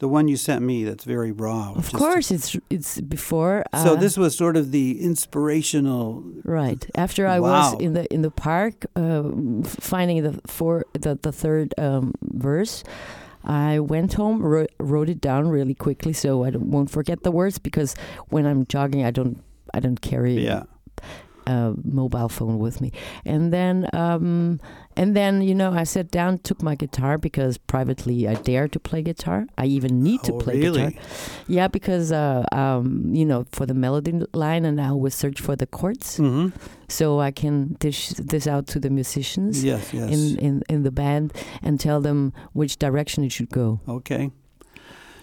The 0.00 0.08
one 0.08 0.28
you 0.28 0.36
sent 0.36 0.62
me 0.62 0.84
that's 0.84 1.04
very 1.04 1.32
raw. 1.32 1.72
of 1.74 1.90
course, 1.92 2.30
it's 2.30 2.56
it's 2.70 3.00
before. 3.00 3.64
Uh, 3.72 3.82
So 3.84 3.96
this 3.96 4.16
was 4.16 4.36
sort 4.36 4.56
of 4.56 4.70
the 4.70 5.00
inspirational. 5.02 6.22
Right 6.44 6.86
after 6.94 7.26
I 7.26 7.40
was 7.40 7.74
in 7.80 7.92
the 7.94 8.04
in 8.14 8.22
the 8.22 8.30
park, 8.30 8.86
uh, 8.96 9.22
finding 9.64 10.22
the 10.22 10.40
four 10.46 10.84
the 10.92 11.18
the 11.20 11.32
third 11.32 11.74
um, 11.78 12.12
verse, 12.22 12.84
I 13.44 13.80
went 13.80 14.14
home, 14.14 14.42
wrote, 14.42 14.70
wrote 14.78 15.08
it 15.08 15.20
down 15.20 15.48
really 15.48 15.74
quickly 15.74 16.12
so 16.12 16.44
I 16.44 16.50
don't, 16.50 16.70
won't 16.70 16.90
forget 16.90 17.22
the 17.22 17.30
words 17.30 17.58
because 17.58 17.94
when 18.30 18.46
I'm 18.46 18.66
jogging, 18.66 19.04
I 19.04 19.10
don't 19.10 19.42
I 19.74 19.80
don't 19.80 20.00
carry 20.00 20.44
Yeah. 20.44 20.62
A 21.48 21.74
mobile 21.84 22.28
phone 22.28 22.58
with 22.58 22.80
me, 22.80 22.92
and 23.24 23.52
then 23.52 23.88
um, 23.92 24.60
and 24.96 25.16
then 25.16 25.42
you 25.42 25.54
know 25.54 25.72
I 25.72 25.84
sat 25.84 26.10
down, 26.10 26.38
took 26.38 26.62
my 26.62 26.74
guitar 26.74 27.18
because 27.18 27.58
privately 27.58 28.28
I 28.28 28.34
dare 28.34 28.68
to 28.68 28.78
play 28.78 29.02
guitar. 29.02 29.46
I 29.56 29.66
even 29.66 30.02
need 30.02 30.22
to 30.24 30.32
oh, 30.34 30.38
play 30.38 30.60
really? 30.60 30.90
guitar. 30.90 31.02
Yeah, 31.46 31.68
because 31.68 32.12
uh, 32.12 32.44
um, 32.52 33.10
you 33.14 33.24
know, 33.24 33.46
for 33.52 33.66
the 33.66 33.74
melody 33.74 34.12
line, 34.32 34.64
and 34.64 34.80
I 34.80 34.88
always 34.88 35.14
search 35.14 35.40
for 35.40 35.56
the 35.56 35.66
chords, 35.66 36.16
hmm 36.16 36.48
so 36.90 37.20
I 37.20 37.30
can 37.30 37.76
dish 37.80 38.08
this 38.16 38.46
out 38.46 38.66
to 38.68 38.80
the 38.80 38.88
musicians 38.88 39.62
Yes. 39.62 39.92
Yes. 39.92 40.10
in, 40.10 40.38
in 40.38 40.62
in 40.68 40.82
the 40.84 40.90
band 40.90 41.32
and 41.62 41.78
tell 41.78 42.00
them 42.00 42.32
which 42.54 42.78
direction 42.78 43.24
it 43.24 43.32
should 43.32 43.50
go. 43.50 43.80
Okay. 43.86 44.30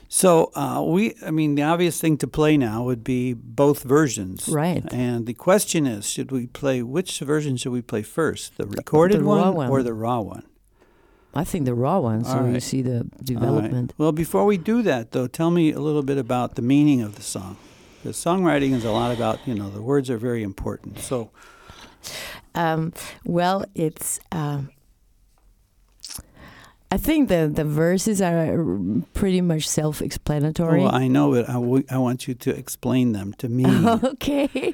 So 0.07 0.51
uh, 0.55 0.83
we, 0.85 1.15
I 1.25 1.31
mean, 1.31 1.55
the 1.55 1.63
obvious 1.63 1.99
thing 1.99 2.17
to 2.17 2.27
play 2.27 2.57
now 2.57 2.83
would 2.83 3.03
be 3.03 3.33
both 3.33 3.83
versions. 3.83 4.47
Right. 4.47 4.83
And 4.93 5.25
the 5.25 5.33
question 5.33 5.85
is, 5.87 6.09
should 6.09 6.31
we 6.31 6.47
play 6.47 6.81
which 6.83 7.19
version 7.19 7.57
should 7.57 7.71
we 7.71 7.81
play 7.81 8.03
first, 8.03 8.57
the 8.57 8.65
recorded 8.65 9.21
the 9.21 9.25
one, 9.25 9.53
one. 9.55 9.69
or 9.69 9.83
the 9.83 9.93
raw 9.93 10.21
one? 10.21 10.43
I 11.33 11.43
think 11.43 11.65
the 11.65 11.73
raw 11.73 11.99
one, 11.99 12.23
so 12.23 12.39
All 12.39 12.49
you 12.49 12.61
see 12.61 12.81
the 12.81 12.97
All 12.97 13.01
right. 13.01 13.25
development. 13.25 13.93
Well, 13.97 14.13
before 14.13 14.45
we 14.45 14.57
do 14.57 14.81
that, 14.83 15.11
though, 15.11 15.27
tell 15.27 15.51
me 15.51 15.71
a 15.73 15.79
little 15.79 16.03
bit 16.03 16.17
about 16.17 16.55
the 16.55 16.61
meaning 16.61 17.01
of 17.01 17.15
the 17.15 17.21
song. 17.21 17.57
Because 18.01 18.15
songwriting 18.15 18.71
is 18.71 18.85
a 18.85 18.91
lot 18.91 19.13
about, 19.13 19.45
you 19.45 19.53
know, 19.53 19.69
the 19.69 19.81
words 19.81 20.09
are 20.09 20.17
very 20.17 20.43
important. 20.43 20.99
So, 20.99 21.31
Um, 22.53 22.93
well, 23.25 23.65
it's. 23.73 24.19
Um, 24.31 24.69
think 27.05 27.29
the 27.29 27.49
the 27.53 27.63
verses 27.63 28.21
are 28.21 28.57
pretty 29.13 29.41
much 29.41 29.67
self-explanatory. 29.67 30.81
well, 30.81 30.93
I 30.95 31.07
know 31.07 31.33
it. 31.35 31.47
I, 31.47 31.53
w- 31.53 31.85
I 31.89 31.97
want 31.97 32.27
you 32.27 32.33
to 32.33 32.49
explain 32.49 33.13
them 33.13 33.33
to 33.37 33.47
me. 33.49 33.65
okay, 34.13 34.73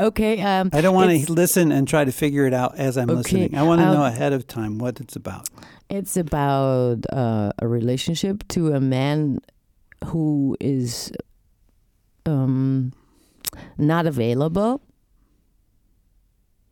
okay. 0.00 0.40
Um, 0.42 0.70
I 0.72 0.80
don't 0.80 0.94
want 0.94 1.10
to 1.10 1.32
listen 1.32 1.70
and 1.72 1.86
try 1.86 2.04
to 2.04 2.12
figure 2.12 2.46
it 2.46 2.54
out 2.54 2.76
as 2.76 2.96
I'm 2.96 3.10
Okay, 3.10 3.18
listening. 3.18 3.54
I 3.56 3.62
want 3.62 3.80
to 3.80 3.86
um, 3.86 3.94
know 3.94 4.04
ahead 4.04 4.32
of 4.32 4.46
time 4.46 4.78
what 4.78 5.00
it's 5.00 5.16
about. 5.16 5.48
It's 5.90 6.16
about 6.16 7.04
uh, 7.12 7.52
a 7.58 7.66
relationship 7.68 8.46
to 8.48 8.72
a 8.74 8.80
man 8.80 9.40
who 10.06 10.56
is 10.60 11.12
um, 12.26 12.92
not 13.76 14.06
available. 14.06 14.80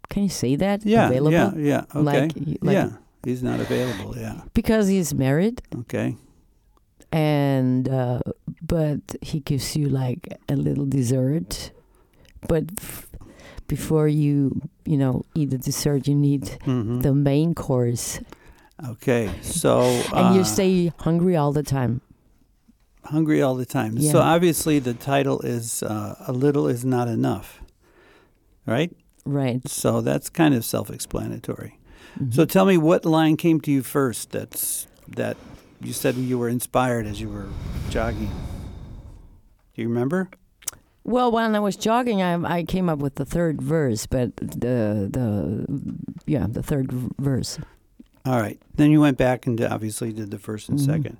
Can 0.08 0.22
you 0.24 0.28
say 0.28 0.56
that? 0.56 0.84
Yeah, 0.86 1.06
available? 1.08 1.60
yeah, 1.60 1.84
yeah. 1.94 2.00
Okay. 2.00 2.02
Like, 2.02 2.32
like 2.62 2.74
yeah, 2.74 2.90
he's 3.26 3.42
not 3.42 3.58
available. 3.66 4.10
Yeah. 4.16 4.38
because 4.54 4.84
he's 4.94 5.12
married 5.26 5.56
Okay. 5.82 6.08
and 7.12 7.88
uh, 7.88 8.20
but 8.62 9.00
he 9.22 9.40
gives 9.40 9.76
you 9.76 9.88
like 9.88 10.22
a 10.48 10.56
little 10.56 10.86
dessert, 10.86 11.70
but 12.48 12.64
f- 12.78 13.06
before 13.68 14.08
you 14.08 14.36
you 14.84 14.96
know 15.02 15.14
eat 15.34 15.50
the 15.50 15.58
dessert, 15.58 16.06
you 16.08 16.14
need 16.14 16.44
hmm 16.64 17.00
the 17.06 17.12
main 17.14 17.54
course, 17.54 18.20
Okay. 18.92 19.30
So 19.42 19.80
and 20.14 20.34
you 20.36 20.42
uh, 20.42 20.44
stay 20.56 20.92
hungry 21.06 21.34
all 21.36 21.52
the 21.52 21.62
time. 21.62 22.00
hungry 23.04 23.40
all 23.42 23.54
the 23.56 23.64
time. 23.66 23.92
Yeah. 23.96 24.12
So 24.12 24.18
obviously 24.20 24.78
the 24.80 24.94
title 24.94 25.40
is 25.40 25.82
uh, 25.82 26.14
"A 26.28 26.32
Little 26.32 26.66
Is 26.74 26.84
Not 26.84 27.08
Enough," 27.08 27.60
right? 28.66 28.90
Right. 29.24 29.66
So 29.68 30.00
that's 30.02 30.28
kind 30.30 30.54
of 30.54 30.64
self-explanatory. 30.64 31.75
Mhm. 32.18 32.34
So 32.34 32.44
tell 32.44 32.64
me 32.64 32.76
what 32.78 33.04
line 33.04 33.36
came 33.36 33.60
to 33.62 33.70
you 33.70 33.82
first. 33.82 34.30
That's 34.30 34.86
that 35.08 35.36
you 35.80 35.92
said 35.92 36.14
you 36.16 36.38
were 36.38 36.48
inspired 36.48 37.06
as 37.06 37.20
you 37.20 37.28
were 37.28 37.46
jogging. 37.90 38.30
Do 39.74 39.82
you 39.82 39.88
remember? 39.88 40.30
Well, 41.04 41.30
when 41.30 41.54
I 41.54 41.60
was 41.60 41.76
jogging, 41.76 42.20
I, 42.22 42.34
I 42.58 42.62
came 42.64 42.88
up 42.88 42.98
with 42.98 43.14
the 43.16 43.24
third 43.24 43.62
verse, 43.62 44.06
but 44.06 44.34
the 44.36 45.08
the 45.10 45.66
yeah 46.26 46.46
the 46.48 46.62
third 46.62 46.90
verse. 47.18 47.58
All 48.24 48.40
right. 48.40 48.58
Then 48.74 48.90
you 48.90 49.00
went 49.00 49.16
back 49.18 49.46
and 49.46 49.60
obviously 49.60 50.12
did 50.12 50.32
the 50.32 50.38
1st 50.38 50.68
and 50.70 50.78
Mhm. 50.80 50.84
second. 50.86 51.16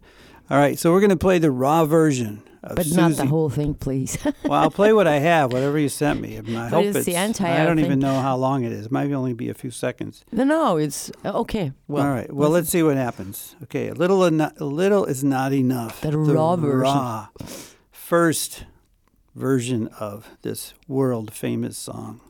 All 0.51 0.59
right. 0.59 0.77
So 0.77 0.91
we're 0.93 0.99
going 1.01 1.11
to 1.11 1.17
play 1.17 1.39
the 1.39 1.53
raw 1.53 1.85
version 1.85 2.43
But 2.75 2.85
Susi. 2.87 2.97
not 2.97 3.13
the 3.13 3.27
whole 3.27 3.49
thing, 3.51 3.75
please. 3.75 4.19
well, 4.45 4.55
I'll 4.63 4.71
play 4.71 4.93
what 4.93 5.07
I 5.07 5.19
have, 5.19 5.53
whatever 5.53 5.79
you 5.79 5.89
sent 5.89 6.21
me. 6.21 6.39
I, 6.39 6.41
mean, 6.43 6.57
I 6.57 6.71
But 6.71 6.85
hope 6.85 6.97
it's 6.97 7.07
the 7.07 7.15
entire 7.15 7.63
I 7.63 7.65
don't 7.67 7.77
thing. 7.77 7.85
even 7.87 7.99
know 7.99 8.21
how 8.21 8.37
long 8.37 8.65
it 8.65 8.73
is. 8.73 8.87
It 8.87 8.93
might 8.93 9.13
only 9.13 9.33
be 9.35 9.49
a 9.49 9.55
few 9.55 9.71
seconds. 9.71 10.25
no, 10.33 10.45
no, 10.45 10.77
it's 10.77 11.11
uh, 11.25 11.33
okay. 11.41 11.73
Well, 11.89 12.05
All 12.05 12.11
right. 12.13 12.33
Well, 12.33 12.51
let's 12.51 12.69
see 12.69 12.83
what 12.83 12.97
happens. 12.97 13.55
Okay. 13.65 13.89
A 13.89 13.95
little, 13.95 14.25
a 14.25 14.31
little 14.65 15.05
is 15.05 15.23
not 15.23 15.53
enough. 15.53 16.01
The 16.01 16.17
raw 16.17 16.57
version. 16.57 16.81
raw 16.81 17.29
first 17.93 18.65
version 19.35 19.89
of 20.01 20.31
this 20.43 20.73
world 20.89 21.33
famous 21.35 21.77
song. 21.77 22.21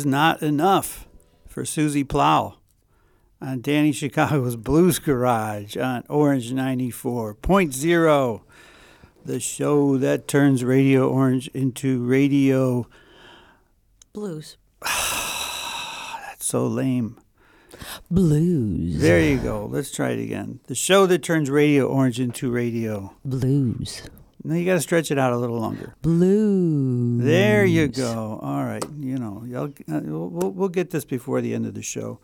Is 0.00 0.06
not 0.06 0.42
enough 0.42 1.06
for 1.46 1.66
Susi 1.66 2.04
Plahl 2.04 2.58
on 3.38 3.60
Danny 3.60 3.92
Chicago's 3.92 4.56
Blues 4.68 4.98
Garage 4.98 5.76
on 5.76 6.04
Orange 6.08 6.52
94.0, 6.52 8.40
the 9.26 9.40
show 9.40 9.98
that 9.98 10.26
turns 10.26 10.64
Radio 10.64 11.06
Orange 11.06 11.48
into 11.48 12.02
radio. 12.02 12.86
Blues. 14.14 14.56
That's 14.80 16.46
so 16.46 16.66
lame. 16.66 17.20
Blues. 18.10 19.02
There 19.02 19.20
you 19.20 19.36
go. 19.36 19.66
Let's 19.66 19.90
try 19.92 20.12
it 20.12 20.22
again. 20.22 20.60
The 20.66 20.74
show 20.74 21.04
that 21.04 21.22
turns 21.22 21.50
Radio 21.50 21.86
Orange 21.86 22.18
into 22.18 22.50
radio. 22.50 23.14
Blues. 23.22 24.00
Now 24.42 24.54
you 24.54 24.64
got 24.64 24.74
to 24.74 24.80
stretch 24.80 25.10
it 25.10 25.18
out 25.18 25.32
a 25.32 25.36
little 25.36 25.58
longer. 25.58 25.94
Blues. 26.00 27.22
There 27.24 27.64
you 27.64 27.88
go. 27.88 28.38
All 28.42 28.64
right. 28.64 28.84
You 28.96 29.18
know, 29.18 29.44
y'all, 29.46 29.72
uh, 29.92 30.00
we'll, 30.02 30.50
we'll 30.50 30.68
get 30.68 30.90
this 30.90 31.04
before 31.04 31.40
the 31.40 31.54
end 31.54 31.66
of 31.66 31.74
the 31.74 31.82
show. 31.82 32.20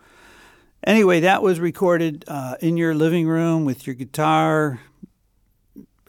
Anyway, 0.84 1.20
that 1.20 1.42
was 1.42 1.60
recorded 1.60 2.24
uh, 2.28 2.56
in 2.60 2.76
your 2.76 2.94
living 2.94 3.26
room 3.26 3.64
with 3.64 3.86
your 3.86 3.94
guitar, 3.94 4.80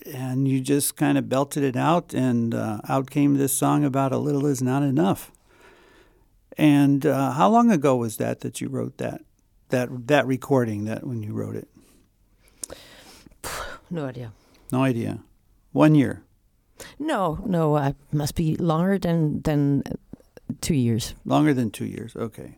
and 0.05 0.47
you 0.47 0.61
just 0.61 0.95
kind 0.95 1.17
of 1.17 1.27
belted 1.27 1.63
it 1.63 1.75
out, 1.75 2.13
and 2.13 2.53
uh, 2.53 2.79
out 2.87 3.09
came 3.09 3.35
this 3.35 3.53
song 3.53 3.83
about 3.83 4.11
a 4.11 4.17
little 4.17 4.45
is 4.45 4.61
not 4.61 4.83
enough. 4.83 5.31
And 6.57 7.05
uh, 7.05 7.31
how 7.31 7.49
long 7.49 7.71
ago 7.71 7.95
was 7.95 8.17
that 8.17 8.41
that 8.41 8.61
you 8.61 8.69
wrote 8.69 8.97
that, 8.97 9.21
that 9.69 10.07
that 10.07 10.25
recording? 10.25 10.85
That 10.85 11.05
when 11.05 11.21
you 11.21 11.33
wrote 11.33 11.55
it? 11.55 11.67
No 13.89 14.05
idea. 14.05 14.31
No 14.71 14.83
idea. 14.83 15.19
One 15.77 15.93
year. 15.93 16.23
No, 16.97 17.39
no, 17.45 17.77
I 17.77 17.93
must 18.11 18.33
be 18.35 18.55
longer 18.55 18.97
than 18.97 19.41
than 19.43 19.83
two 20.59 20.73
years. 20.73 21.13
Longer 21.23 21.53
than 21.53 21.69
two 21.69 21.85
years. 21.85 22.15
Okay. 22.15 22.57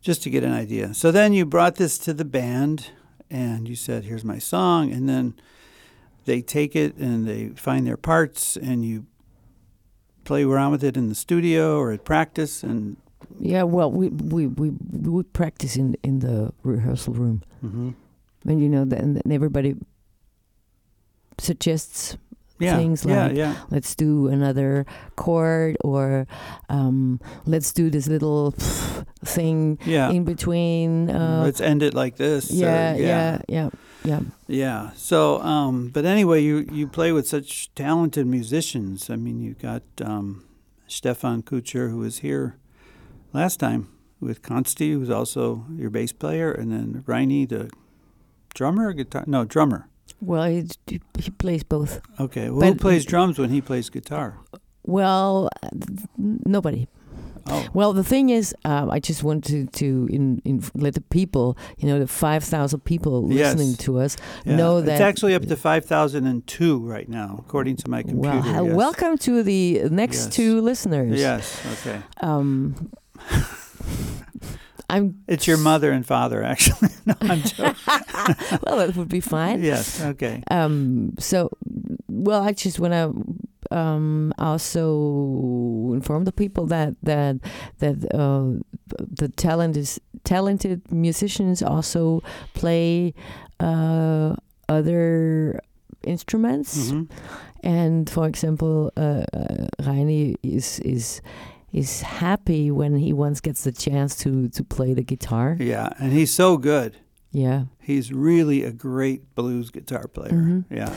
Just 0.00 0.22
to 0.22 0.30
get 0.30 0.44
an 0.44 0.52
idea. 0.52 0.94
So 0.94 1.10
then 1.12 1.34
you 1.34 1.44
brought 1.44 1.74
this 1.76 1.98
to 1.98 2.14
the 2.14 2.24
band 2.24 2.92
and 3.30 3.68
you 3.68 3.76
said, 3.76 4.04
here's 4.04 4.24
my 4.24 4.38
song. 4.40 4.90
And 4.92 5.06
then 5.06 5.34
they 6.24 6.40
take 6.42 6.74
it 6.74 6.96
and 6.96 7.26
they 7.28 7.48
find 7.56 7.86
their 7.86 7.98
parts 7.98 8.56
and 8.56 8.84
you 8.84 9.04
play 10.24 10.42
around 10.44 10.72
with 10.72 10.84
it 10.84 10.96
in 10.96 11.08
the 11.08 11.14
studio 11.14 11.78
or 11.78 11.92
at 11.92 12.04
practice. 12.04 12.62
And 12.62 12.96
Yeah, 13.38 13.64
well, 13.64 13.92
we 13.92 14.08
we 14.08 14.46
we, 14.46 14.70
we 14.70 15.10
would 15.10 15.32
practice 15.32 15.76
in 15.80 15.94
in 16.02 16.20
the 16.20 16.52
rehearsal 16.64 17.12
room, 17.14 17.42
Mhm. 17.62 17.94
and 18.48 18.60
you 18.62 18.68
know, 18.68 18.86
then 18.86 19.20
everybody 19.30 19.74
suggests 21.38 22.16
yeah, 22.60 22.76
Things 22.76 23.04
like- 23.04 23.34
yeah. 23.36 23.54
let's 23.70 23.94
do 23.94 24.28
another 24.28 24.84
chord 25.16 25.76
or 25.82 26.26
um, 26.68 27.18
let's 27.46 27.72
do 27.72 27.90
this 27.90 28.06
little 28.06 28.52
thing 29.24 29.78
Yeah. 29.84 30.10
in 30.10 30.24
between. 30.24 31.10
Uh, 31.10 31.42
Let's 31.44 31.60
end 31.60 31.82
it 31.82 31.94
like 31.94 32.16
this. 32.16 32.50
yeah, 32.50 32.94
yeah, 32.96 33.40
yeah, 33.48 33.70
yeah. 34.04 34.20
Yeah. 34.48 34.90
So, 34.94 35.40
um, 35.42 35.90
but 35.92 36.04
anyway, 36.04 36.42
you 36.42 36.66
you 36.72 36.86
play 36.86 37.12
with 37.12 37.26
such 37.26 37.70
talented 37.74 38.26
musicians. 38.26 39.10
I 39.10 39.16
mean, 39.16 39.40
you 39.40 39.54
got 39.54 39.82
um, 40.04 40.44
Stefan 40.86 41.42
Kucher, 41.42 41.90
who 41.90 41.98
was 41.98 42.18
here 42.18 42.56
last 43.32 43.58
time 43.60 43.88
with 44.20 44.42
Consti, 44.42 44.92
who's 44.92 45.10
also 45.10 45.64
your 45.76 45.90
bass 45.90 46.12
player, 46.12 46.50
and 46.52 46.70
then 46.72 47.02
Reini, 47.06 47.48
the 47.48 47.70
drummer, 48.54 48.92
guitar? 48.92 49.24
No, 49.26 49.44
drummer. 49.44 49.88
Well, 50.20 50.44
he, 50.44 50.66
he 51.18 51.30
plays 51.30 51.62
both. 51.62 52.00
Okay. 52.18 52.50
Well, 52.50 52.72
who 52.72 52.78
plays 52.78 53.04
drums 53.04 53.38
when 53.38 53.50
he 53.50 53.60
plays 53.60 53.88
guitar? 53.90 54.38
Well, 54.84 55.48
nobody. 56.18 56.88
Oh, 57.46 57.66
Well, 57.72 57.92
the 57.94 58.04
thing 58.04 58.28
is, 58.30 58.54
um, 58.64 58.90
I 58.90 59.00
just 59.00 59.22
want 59.24 59.44
to 59.44 59.66
to 59.66 60.08
in, 60.12 60.42
in 60.44 60.62
let 60.74 60.94
the 60.94 61.00
people, 61.00 61.56
you 61.78 61.88
know, 61.88 61.98
the 61.98 62.06
five 62.06 62.44
thousand 62.44 62.80
people 62.80 63.32
Yes. 63.32 63.54
listening 63.56 63.76
to 63.76 63.98
us 63.98 64.16
yeah. 64.44 64.56
know 64.56 64.80
that. 64.82 64.92
it's 64.92 65.00
actually 65.00 65.34
up 65.34 65.46
to 65.46 65.56
five 65.56 65.84
thousand 65.86 66.26
and 66.26 66.46
two 66.46 66.78
right 66.80 67.08
now, 67.08 67.36
according 67.38 67.76
to 67.76 67.90
my 67.90 68.02
computer. 68.02 68.40
well, 68.40 68.66
yes. 68.66 68.74
welcome 68.74 69.16
to 69.18 69.42
the 69.42 69.88
next 69.90 70.26
Yes. 70.26 70.34
two 70.36 70.60
listeners. 70.60 71.18
Yes. 71.18 71.60
Okay. 71.80 72.00
Um, 72.20 72.90
I'm 74.94 75.22
It's 75.26 75.46
your 75.46 75.58
mother 75.58 75.90
and 75.92 76.04
father, 76.06 76.42
actually. 76.42 76.88
no, 77.06 77.14
I'm 77.20 77.42
joking. 77.42 77.74
well. 78.66 78.76
That 78.78 78.94
would 78.96 79.08
be 79.08 79.20
fine. 79.20 79.62
yes. 79.62 80.00
Okay. 80.02 80.42
Um, 80.50 81.14
so, 81.18 81.50
well, 82.08 82.42
I 82.42 82.52
just 82.52 82.78
want 82.80 82.92
to 82.92 83.76
um, 83.76 84.32
also 84.38 85.92
inform 85.94 86.24
the 86.24 86.32
people 86.32 86.66
that 86.66 86.94
that 87.02 87.36
that 87.78 87.96
uh, 88.14 88.58
the 88.98 89.28
talent 89.36 89.76
is 89.76 90.00
talented 90.24 90.80
musicians 90.90 91.62
also 91.62 92.22
play 92.54 93.14
uh, 93.60 94.34
other 94.68 95.60
instruments. 96.04 96.90
Mhm. 96.90 97.08
And 97.62 98.08
for 98.10 98.26
example, 98.26 98.90
uh, 98.96 99.24
uh, 99.32 99.66
Reini 99.82 100.36
is 100.42 100.80
is 100.80 101.20
is 101.72 102.02
happy 102.02 102.70
when 102.70 102.96
he 102.96 103.12
once 103.12 103.40
gets 103.40 103.64
the 103.64 103.72
chance 103.72 104.16
to 104.16 104.48
to 104.48 104.64
play 104.64 104.94
the 104.94 105.02
guitar. 105.04 105.56
Yeah, 105.60 105.88
and 105.98 106.12
he's 106.12 106.32
so 106.34 106.56
good. 106.56 106.96
Yeah. 107.32 107.64
He's 107.80 108.12
really 108.12 108.64
a 108.64 108.72
great 108.72 109.34
blues 109.34 109.70
guitar 109.70 110.08
player. 110.08 110.32
Mhm. 110.32 110.64
Yeah. 110.70 110.92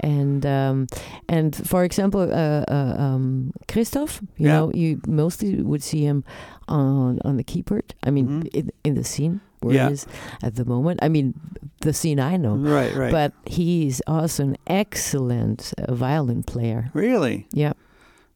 and 0.00 0.44
um, 0.44 0.86
and 1.28 1.54
for 1.68 1.84
example, 1.84 2.20
uh, 2.20 2.64
uh, 2.68 2.94
um, 2.98 3.52
Christoph, 3.68 4.20
you 4.36 4.46
Yeah. 4.46 4.52
know, 4.58 4.72
you 4.74 5.00
mostly 5.06 5.62
would 5.62 5.82
see 5.82 6.04
him 6.04 6.24
on 6.68 7.18
on 7.24 7.36
the 7.36 7.44
keyboard. 7.44 7.94
I 8.06 8.10
mean, 8.10 8.26
Mhm. 8.26 8.48
in, 8.54 8.70
in 8.84 8.94
the 8.94 9.04
scene 9.04 9.40
where 9.60 9.74
Yeah. 9.74 9.86
he 9.88 9.92
is 9.94 10.06
at 10.42 10.54
the 10.56 10.64
moment. 10.64 10.98
I 11.02 11.08
mean, 11.08 11.34
the 11.80 11.92
scene 11.92 12.18
I 12.20 12.36
know. 12.36 12.56
Right, 12.56 12.94
right. 12.94 13.10
But 13.12 13.32
he's 13.46 14.00
also 14.06 14.42
an 14.42 14.56
excellent 14.66 15.72
uh, 15.78 15.94
violin 15.94 16.42
player. 16.42 16.90
really? 16.94 17.46
Yeah. 17.52 17.72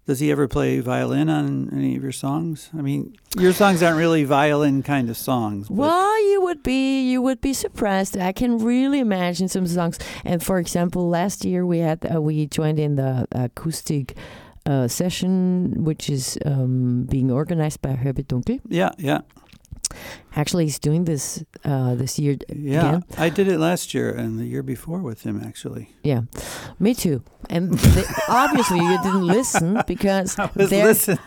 Does 0.09 0.21
he 0.21 0.31
ever 0.33 0.49
play 0.49 0.81
violin 0.81 1.29
on 1.29 1.69
any 1.71 1.95
of 1.95 2.03
your 2.03 2.13
songs? 2.13 2.71
I 2.73 2.81
mean, 2.81 3.13
your 3.39 3.53
songs 3.53 3.83
aren't 3.83 3.99
really 3.99 4.25
violin 4.25 4.83
kind 4.83 5.11
of 5.11 5.19
songs. 5.19 5.69
but- 5.69 5.77
Well, 5.77 6.31
you 6.31 6.41
would 6.47 6.63
be 6.63 7.11
you 7.13 7.21
would 7.21 7.41
be 7.43 7.53
surprised. 7.53 8.17
I 8.17 8.33
can 8.33 8.57
really 8.57 9.01
imagine 9.01 9.49
some 9.49 9.67
songs. 9.67 9.99
And 10.25 10.43
for 10.43 10.59
example, 10.59 11.03
last 11.11 11.45
year 11.45 11.67
we 11.67 11.81
had 11.81 11.99
uh, 12.11 12.23
we 12.23 12.47
joined 12.47 12.79
in 12.79 12.97
the 12.97 13.27
acoustic 13.33 14.17
uh, 14.65 14.89
session, 14.89 15.85
which 15.85 16.09
is 16.09 16.39
um, 16.47 17.05
being 17.11 17.31
organized 17.31 17.83
by 17.83 17.93
Herbert 17.93 18.29
Dunkel. 18.29 18.61
yeah, 18.69 18.91
yeah, 18.99 19.21
Actually, 20.37 20.65
he's 20.65 20.79
doing 20.79 21.05
this 21.05 21.43
uh, 21.65 21.95
this 21.95 22.19
year 22.19 22.37
yeah. 22.49 22.89
again. 22.89 23.05
I 23.17 23.29
did 23.29 23.49
it 23.49 23.59
last 23.59 23.95
year 23.95 24.11
and 24.11 24.39
the 24.39 24.45
year 24.45 24.63
before 24.63 25.01
with 25.01 25.23
him, 25.23 25.43
actually. 25.45 25.91
Yeah, 26.03 26.23
me 26.79 26.95
too. 26.95 27.23
And 27.51 27.73
obviously, 28.29 28.79
you 28.79 29.03
didn't 29.03 29.27
listen 29.39 29.83
because 29.87 30.39
I 30.39 30.51
was 30.55 30.71
there 30.71 30.85
listening. 30.87 31.19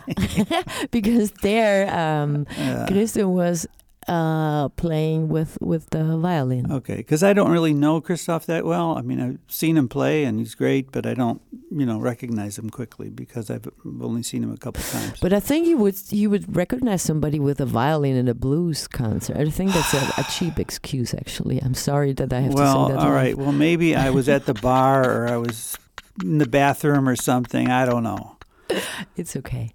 because 0.90 1.32
there 1.42 1.92
um, 1.94 2.46
Yeah. 2.56 2.86
Christian 2.86 3.30
was 3.30 3.66
uh, 4.08 4.68
playing 4.70 5.28
with 5.28 5.58
with 5.60 5.90
the 5.90 6.16
violin. 6.18 6.70
Okay, 6.70 6.96
because 6.96 7.22
I 7.22 7.32
don't 7.32 7.50
really 7.50 7.72
know 7.72 8.00
Christoph 8.00 8.46
that 8.46 8.64
well. 8.64 8.96
I 8.96 9.02
mean, 9.02 9.20
I've 9.20 9.38
seen 9.48 9.76
him 9.76 9.88
play 9.88 10.24
and 10.24 10.38
he's 10.38 10.54
great, 10.54 10.90
but 10.92 11.06
I 11.06 11.14
don't, 11.14 11.40
you 11.70 11.86
know, 11.86 11.98
recognize 11.98 12.58
him 12.58 12.70
quickly 12.70 13.10
because 13.10 13.50
I've 13.50 13.68
only 14.00 14.22
seen 14.22 14.42
him 14.42 14.52
a 14.52 14.56
couple 14.56 14.82
times. 14.82 15.20
But 15.20 15.32
I 15.32 15.40
think 15.40 15.66
you 15.66 15.76
would 15.78 15.96
you 16.10 16.30
would 16.30 16.56
recognize 16.56 17.02
somebody 17.02 17.38
with 17.38 17.60
a 17.60 17.66
violin 17.66 18.16
in 18.16 18.28
a 18.28 18.34
blues 18.34 18.88
concert. 18.88 19.36
I 19.36 19.48
think 19.50 19.72
that's 19.72 19.94
a, 19.94 20.20
a 20.20 20.24
cheap 20.24 20.58
excuse. 20.58 21.14
Actually, 21.14 21.60
I'm 21.62 21.74
sorry 21.74 22.12
that 22.14 22.32
I 22.32 22.40
have 22.40 22.52
to 22.52 22.56
well, 22.56 22.86
say 22.88 22.94
that. 22.94 22.98
all 22.98 23.06
live. 23.06 23.14
right. 23.14 23.36
Well, 23.38 23.52
maybe 23.52 23.94
I 23.94 24.10
was 24.10 24.28
at 24.28 24.46
the 24.46 24.54
bar 24.54 25.08
or 25.08 25.28
I 25.28 25.36
was 25.36 25.78
in 26.22 26.38
the 26.38 26.48
bathroom 26.48 27.08
or 27.08 27.16
something. 27.16 27.68
I 27.70 27.86
don't 27.86 28.02
know. 28.02 28.36
It's 29.16 29.36
okay. 29.36 29.72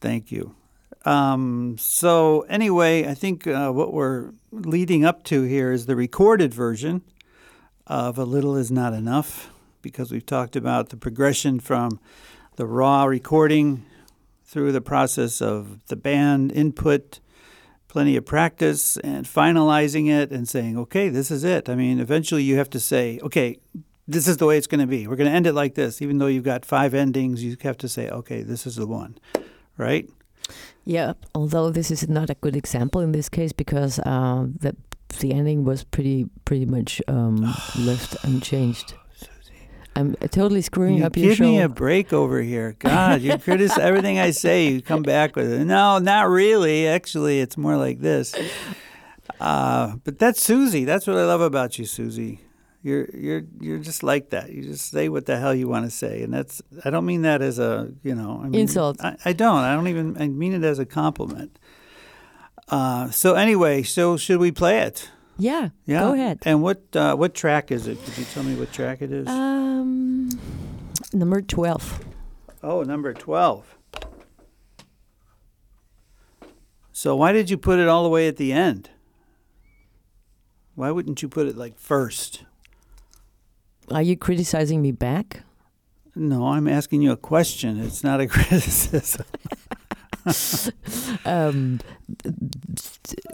Thank 0.00 0.32
you. 0.32 0.54
Um, 1.08 1.78
so 1.78 2.42
anyway, 2.50 3.08
I 3.08 3.14
think 3.14 3.46
uh, 3.46 3.70
what 3.70 3.94
we're 3.94 4.32
leading 4.52 5.06
up 5.06 5.24
to 5.24 5.42
here 5.44 5.72
is 5.72 5.86
the 5.86 5.96
recorded 5.96 6.52
version 6.52 7.00
of 7.86 8.18
"A 8.18 8.24
Little 8.24 8.54
Is 8.56 8.70
Not 8.70 8.92
Enough," 8.92 9.50
because 9.80 10.12
we've 10.12 10.26
talked 10.26 10.54
about 10.54 10.90
the 10.90 10.98
progression 10.98 11.60
from 11.60 11.98
the 12.56 12.66
raw 12.66 13.04
recording 13.04 13.86
through 14.44 14.72
the 14.72 14.82
process 14.82 15.40
of 15.40 15.86
the 15.86 15.96
band 15.96 16.52
input, 16.52 17.20
plenty 17.88 18.14
of 18.14 18.26
practice, 18.26 18.98
and 18.98 19.24
finalizing 19.24 20.10
it 20.10 20.30
and 20.30 20.46
saying, 20.46 20.76
"Okay, 20.76 21.08
this 21.08 21.30
is 21.30 21.42
it." 21.42 21.70
I 21.70 21.74
mean, 21.74 22.00
eventually 22.00 22.42
you 22.42 22.58
have 22.58 22.68
to 22.70 22.80
say, 22.80 23.18
"Okay." 23.22 23.56
This 24.10 24.26
is 24.26 24.38
the 24.38 24.46
way 24.46 24.56
it's 24.56 24.66
going 24.66 24.80
to 24.80 24.86
be. 24.86 25.06
We're 25.06 25.16
going 25.16 25.28
to 25.28 25.36
end 25.36 25.46
it 25.46 25.52
like 25.52 25.74
this. 25.74 26.00
Even 26.00 26.16
though 26.16 26.28
you've 26.28 26.42
got 26.42 26.64
five 26.64 26.94
endings, 26.94 27.44
you 27.44 27.58
have 27.60 27.76
to 27.76 27.88
say, 27.88 28.08
okay, 28.08 28.40
this 28.40 28.66
is 28.66 28.76
the 28.76 28.86
one, 28.86 29.18
right? 29.76 30.08
Yeah. 30.88 31.12
Although 31.34 31.70
this 31.70 31.90
is 31.90 32.08
not 32.08 32.30
a 32.30 32.34
good 32.40 32.56
example 32.56 33.02
in 33.02 33.12
this 33.12 33.28
case 33.28 33.52
because 33.52 33.98
uh, 33.98 34.46
the 34.58 34.74
the 35.20 35.34
ending 35.34 35.64
was 35.64 35.84
pretty 35.84 36.26
pretty 36.46 36.64
much 36.64 37.02
um, 37.08 37.36
left 37.78 38.16
unchanged. 38.24 38.94
I'm 39.96 40.14
totally 40.30 40.62
screwing 40.62 40.96
You 40.98 41.04
up 41.04 41.16
your 41.16 41.28
give 41.28 41.36
show. 41.38 41.44
me 41.44 41.60
a 41.60 41.68
break 41.68 42.12
over 42.14 42.40
here. 42.40 42.74
God, 42.78 43.20
you 43.20 43.36
criticize 43.36 43.78
everything 43.90 44.18
I 44.18 44.30
say. 44.30 44.68
You 44.68 44.80
come 44.80 45.02
back 45.02 45.36
with 45.36 45.52
it. 45.52 45.64
No, 45.66 45.98
not 45.98 46.28
really. 46.30 46.86
Actually, 46.88 47.40
it's 47.40 47.56
more 47.58 47.76
like 47.76 47.98
this. 48.00 48.34
Uh, 49.40 49.96
but 50.04 50.18
that's 50.18 50.42
Susi. 50.42 50.84
That's 50.84 51.06
what 51.06 51.16
I 51.18 51.24
love 51.26 51.40
about 51.42 51.78
you, 51.78 51.84
Susi. 51.84 52.40
You're 52.82 53.08
you're 53.12 53.42
you're 53.60 53.78
just 53.78 54.02
like 54.02 54.30
that. 54.30 54.50
You 54.50 54.62
just 54.62 54.90
say 54.90 55.08
what 55.08 55.26
the 55.26 55.38
hell 55.38 55.54
you 55.54 55.66
want 55.68 55.84
to 55.84 55.90
say, 55.90 56.22
and 56.22 56.32
that's. 56.32 56.62
I 56.84 56.90
don't 56.90 57.04
mean 57.06 57.22
that 57.22 57.42
as 57.42 57.58
a 57.58 57.90
you 58.04 58.14
know 58.14 58.40
I 58.42 58.48
mean, 58.48 58.60
Insult. 58.60 59.00
I, 59.00 59.16
I 59.24 59.32
don't. 59.32 59.58
I 59.64 59.74
don't 59.74 59.88
even. 59.88 60.16
I 60.20 60.28
mean 60.28 60.52
it 60.54 60.62
as 60.64 60.78
a 60.78 60.86
compliment. 60.86 61.58
Uh, 62.68 63.10
so 63.10 63.34
anyway, 63.34 63.82
so 63.82 64.16
should 64.16 64.38
we 64.38 64.52
play 64.52 64.78
it? 64.80 65.10
yeah, 65.38 65.70
Yeah. 65.86 66.00
go 66.00 66.12
ahead. 66.12 66.38
And 66.44 66.62
what 66.62 66.82
uh, 66.94 67.16
what 67.16 67.34
track 67.34 67.70
is 67.72 67.86
it? 67.86 68.02
Could 68.04 68.18
you 68.18 68.24
tell 68.26 68.42
me 68.42 68.54
what 68.54 68.72
track 68.72 69.02
it 69.02 69.10
is? 69.10 69.26
Um, 69.26 70.28
number 71.12 71.40
12. 71.40 72.04
Oh, 72.62 72.82
number 72.82 73.14
12. 73.14 73.76
So 76.92 77.14
why 77.16 77.32
did 77.32 77.48
you 77.50 77.56
put 77.56 77.78
it 77.78 77.88
all 77.88 78.02
the 78.02 78.08
way 78.08 78.26
at 78.28 78.36
the 78.36 78.52
end? 78.52 78.90
Why 80.74 80.90
wouldn't 80.90 81.22
you 81.22 81.28
put 81.28 81.46
it 81.46 81.56
like 81.56 81.78
first? 81.78 82.44
Are 83.90 84.02
you 84.02 84.16
criticizing 84.16 84.82
me 84.82 84.92
back? 84.92 85.42
No, 86.14 86.48
I'm 86.48 86.66
asking 86.66 87.02
you 87.02 87.12
a 87.12 87.16
question. 87.16 87.78
It's 87.80 88.02
not 88.02 88.20
a 88.20 88.26
criticism. 88.28 89.24
Um, 91.24 91.80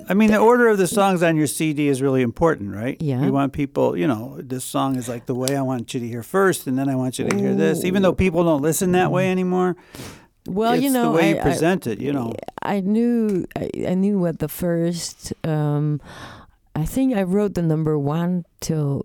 I 0.09 0.15
mean, 0.15 0.31
the 0.31 0.39
order 0.39 0.69
of 0.69 0.79
the 0.79 0.87
songs 0.87 1.23
on 1.23 1.37
your 1.37 1.47
CD 1.47 1.89
is 1.89 2.01
really 2.01 2.23
important, 2.23 2.75
right? 2.75 3.01
Yeah. 3.01 3.25
You 3.25 3.33
want 3.33 3.53
people, 3.53 3.97
you 3.97 4.07
know, 4.07 4.39
this 4.41 4.65
song 4.65 4.97
is 4.97 5.09
like 5.09 5.27
the 5.27 5.35
way 5.35 5.57
I 5.57 5.63
want 5.63 5.93
you 5.95 6.01
to 6.01 6.07
hear 6.07 6.23
first, 6.23 6.67
and 6.67 6.79
then 6.79 6.89
I 6.89 6.95
want 6.95 7.19
you 7.19 7.29
to 7.29 7.37
hear 7.37 7.55
this. 7.55 7.85
Even 7.85 8.03
though 8.03 8.13
people 8.13 8.45
don't 8.45 8.63
listen 8.63 8.93
that 8.93 9.11
way 9.11 9.31
anymore, 9.31 9.77
well, 10.47 10.77
you 10.77 10.91
know, 10.91 11.11
the 11.11 11.11
way 11.11 11.33
I, 11.33 11.37
you 11.37 11.43
present 11.43 11.87
it, 11.87 12.01
you 12.01 12.13
know. 12.13 12.33
I, 12.63 12.77
I 12.77 12.81
knew 12.81 13.47
I, 13.57 13.71
I 13.89 13.95
knew 13.95 14.19
what 14.19 14.39
the 14.39 14.49
first. 14.49 15.33
Um, 15.45 16.01
I 16.77 16.85
think 16.85 17.15
I 17.15 17.23
wrote 17.23 17.55
the 17.55 17.63
number 17.63 17.99
one 17.99 18.45
till 18.61 19.05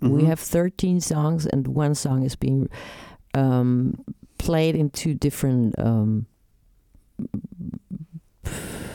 13 0.00 0.16
We 0.16 0.24
have 0.24 0.40
thirteen 0.40 1.00
songs, 1.00 1.46
and 1.46 1.66
one 1.68 1.94
song 1.94 2.22
is 2.24 2.36
being 2.36 2.68
um, 3.34 3.94
played 4.38 4.74
in 4.76 4.90
two 4.90 5.14
different 5.14 5.74
um, 5.78 6.26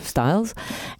styles, 0.01 0.53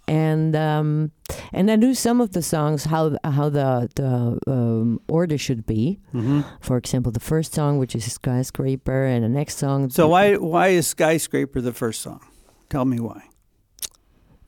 and 0.08 0.54
um, 0.56 1.10
and 1.52 1.70
I 1.70 1.76
knew 1.76 1.94
some 1.94 2.20
of 2.20 2.30
the 2.32 2.42
songs 2.42 2.84
how 2.84 3.16
how 3.24 3.48
the 3.48 3.88
the 3.94 4.38
um, 4.46 5.00
order 5.08 5.38
should 5.38 5.66
be. 5.66 5.98
hmm 6.12 6.40
For 6.60 6.76
example, 6.76 7.12
the 7.12 7.20
first 7.20 7.54
song, 7.54 7.78
which 7.78 7.94
is 7.94 8.10
skyscraper, 8.12 9.04
and 9.04 9.24
the 9.24 9.28
next 9.28 9.58
song. 9.58 9.90
So 9.90 10.08
why 10.08 10.34
why 10.36 10.68
is 10.68 10.86
Skyscraper 10.86 11.60
the 11.60 11.72
first 11.72 12.00
song? 12.02 12.20
Tell 12.68 12.84
me 12.84 13.00
why. 13.00 13.22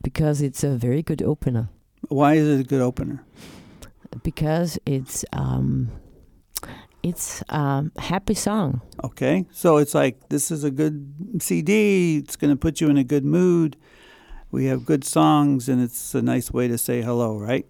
Because 0.01 0.41
it's 0.41 0.63
a 0.63 0.75
very 0.77 1.01
good 1.01 1.21
opener. 1.21 1.69
Why 2.09 2.35
is 2.35 2.47
it 2.47 2.61
a 2.61 2.63
good 2.63 2.81
opener? 2.81 3.23
Because 4.23 4.77
it's 4.85 5.23
um, 5.33 5.91
it's 7.03 7.43
a 7.49 7.85
happy 7.99 8.33
song. 8.33 8.81
Okay, 9.03 9.45
so 9.51 9.77
it's 9.77 9.93
like 9.93 10.29
this 10.29 10.51
is 10.51 10.63
a 10.63 10.71
good 10.71 11.41
CD. 11.41 12.17
It's 12.17 12.35
going 12.35 12.51
to 12.51 12.57
put 12.57 12.81
you 12.81 12.89
in 12.89 12.97
a 12.97 13.03
good 13.03 13.25
mood. 13.25 13.77
We 14.51 14.65
have 14.65 14.85
good 14.85 15.03
songs, 15.03 15.69
and 15.69 15.81
it's 15.81 16.15
a 16.15 16.21
nice 16.21 16.51
way 16.51 16.67
to 16.67 16.77
say 16.77 17.01
hello, 17.01 17.37
right? 17.37 17.65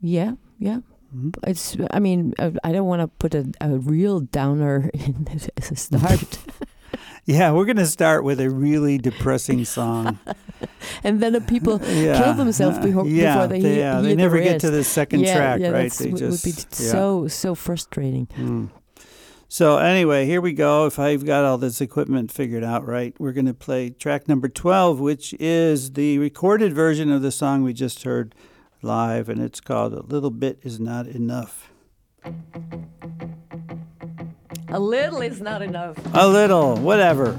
Yeah, 0.00 0.34
yeah. 0.58 0.80
Mhm. 1.14 1.34
It's. 1.46 1.76
I 1.90 1.98
mean, 2.00 2.34
I, 2.38 2.52
I 2.64 2.72
don't 2.72 2.86
want 2.86 3.02
to 3.02 3.08
put 3.08 3.34
a, 3.34 3.50
a 3.60 3.78
real 3.78 4.20
downer 4.20 4.90
in 4.94 5.26
as 5.56 5.70
a 5.70 5.76
start, 5.76 6.38
Yeah, 7.26 7.50
we're 7.50 7.64
going 7.64 7.76
to 7.76 7.86
start 7.86 8.22
with 8.22 8.40
a 8.40 8.48
really 8.48 8.98
depressing 8.98 9.64
song. 9.64 10.20
and 11.02 11.20
then 11.20 11.32
the 11.32 11.40
people 11.40 11.80
yeah. 11.88 12.22
kill 12.22 12.34
themselves 12.34 12.78
before, 12.78 13.04
yeah, 13.06 13.34
before 13.34 13.46
they, 13.48 13.60
they, 13.60 13.68
hear, 13.68 13.78
yeah, 13.78 13.92
hear 13.94 14.02
they 14.02 14.08
the 14.10 14.16
never 14.16 14.38
get 14.38 14.60
to 14.60 14.70
the 14.70 14.84
second 14.84 15.20
yeah, 15.20 15.36
track, 15.36 15.60
yeah, 15.60 15.70
right? 15.70 15.92
They 15.92 16.10
would, 16.10 16.18
just 16.18 16.46
would 16.46 16.54
be 16.54 16.60
so 16.70 17.26
so 17.26 17.56
frustrating. 17.56 18.28
Mm. 18.36 18.70
So 19.48 19.78
anyway, 19.78 20.26
here 20.26 20.40
we 20.40 20.52
go. 20.52 20.86
If 20.86 21.00
I've 21.00 21.26
got 21.26 21.44
all 21.44 21.58
this 21.58 21.80
equipment 21.80 22.30
figured 22.30 22.62
out 22.62 22.86
right, 22.86 23.14
we're 23.18 23.32
going 23.32 23.46
to 23.46 23.54
play 23.54 23.90
track 23.90 24.28
number 24.28 24.48
12, 24.48 25.00
which 25.00 25.34
is 25.40 25.92
the 25.92 26.18
recorded 26.18 26.72
version 26.74 27.10
of 27.10 27.22
the 27.22 27.32
song 27.32 27.62
we 27.64 27.72
just 27.72 28.04
heard 28.04 28.36
live, 28.82 29.28
and 29.28 29.40
it's 29.40 29.60
called 29.60 29.94
"A 29.94 30.02
Little 30.02 30.30
Bit 30.30 30.60
Is 30.62 30.78
Not 30.78 31.08
Enough." 31.08 31.72
A 34.68 34.80
little 34.80 35.20
is 35.20 35.40
not 35.40 35.62
enough. 35.62 35.96
A 36.12 36.26
little, 36.26 36.76
whatever. 36.78 37.38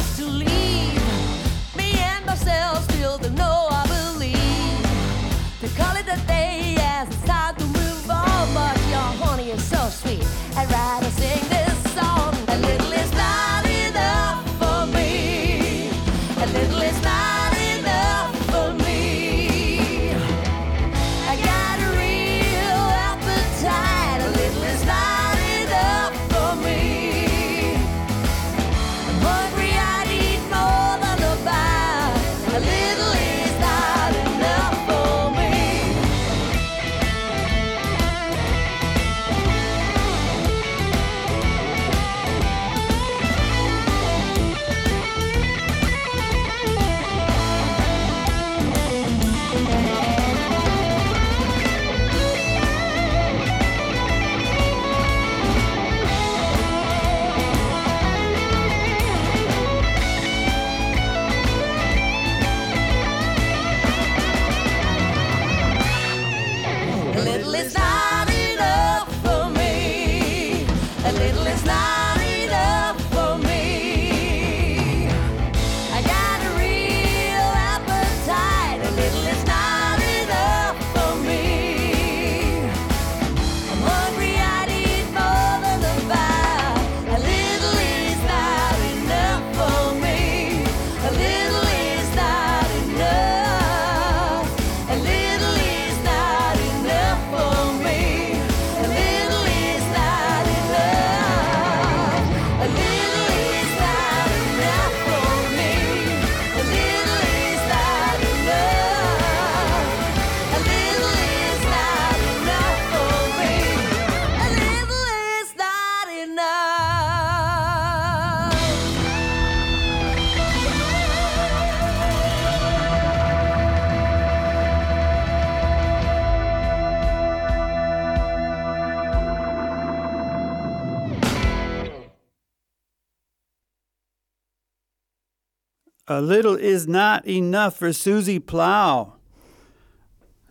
A 136.17 136.21
little 136.21 136.55
is 136.55 136.87
not 136.87 137.27
enough 137.27 137.77
for 137.77 137.93
Susi 137.93 138.39
Plahl. 138.39 139.17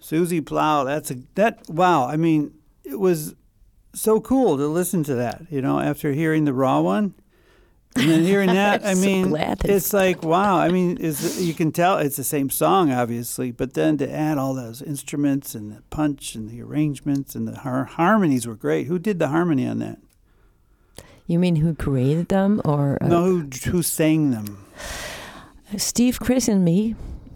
Susi 0.01 0.41
Plahl, 0.41 0.87
that's 0.87 1.11
a 1.11 1.17
that 1.35 1.69
wow. 1.69 2.07
I 2.07 2.17
mean, 2.17 2.55
it 2.85 2.99
was 2.99 3.35
so 3.95 4.21
cool 4.21 4.57
to 4.57 4.67
listen 4.67 5.03
to 5.05 5.15
that. 5.17 5.43
You 5.51 5.61
know, 5.61 5.79
after 5.79 6.13
hearing 6.13 6.45
the 6.45 6.53
raw 6.53 6.81
one, 6.81 7.15
and 7.97 8.11
then 8.11 8.23
hearing 8.23 8.49
that, 8.55 8.85
I 8.85 8.91
I'm 8.91 8.97
so 8.97 9.03
mean, 9.07 9.37
it's 9.65 9.93
like 9.93 10.23
wow. 10.23 10.57
I 10.57 10.69
mean, 10.69 10.97
is 10.97 11.43
you 11.43 11.55
can 11.55 11.73
tell 11.73 11.99
it's 11.99 12.17
the 12.17 12.25
same 12.25 12.51
song, 12.51 12.91
obviously, 12.91 13.51
but 13.53 13.75
then 13.75 13.99
to 13.99 14.11
add 14.11 14.39
all 14.39 14.55
those 14.55 14.81
instruments 14.81 15.55
and 15.55 15.71
the 15.73 15.83
punch 15.91 16.35
and 16.35 16.49
the 16.49 16.63
arrangements 16.63 17.35
and 17.35 17.47
the 17.47 17.61
har- 17.61 17.85
harmonies 17.85 18.47
were 18.47 18.57
great. 18.57 18.87
Who 18.87 18.99
did 18.99 19.19
the 19.19 19.29
harmony 19.29 19.67
on 19.67 19.79
that? 19.81 19.99
You 21.27 21.39
mean 21.39 21.57
who 21.57 21.75
created 21.75 22.29
them, 22.29 22.61
or 22.65 22.99
uh, 23.01 23.07
no, 23.07 23.25
who 23.25 23.49
who 23.71 23.83
sang 23.83 24.31
them? 24.31 24.67
Steve, 25.77 26.19
Chris, 26.21 26.49
and 26.49 26.65
me? 26.65 26.95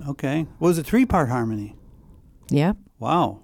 Okay, 0.08 0.46
well, 0.58 0.68
it 0.68 0.72
was 0.72 0.78
a 0.78 0.84
three-part 0.84 1.28
harmony. 1.28 1.76
Yeah. 2.50 2.72
Wow. 2.98 3.40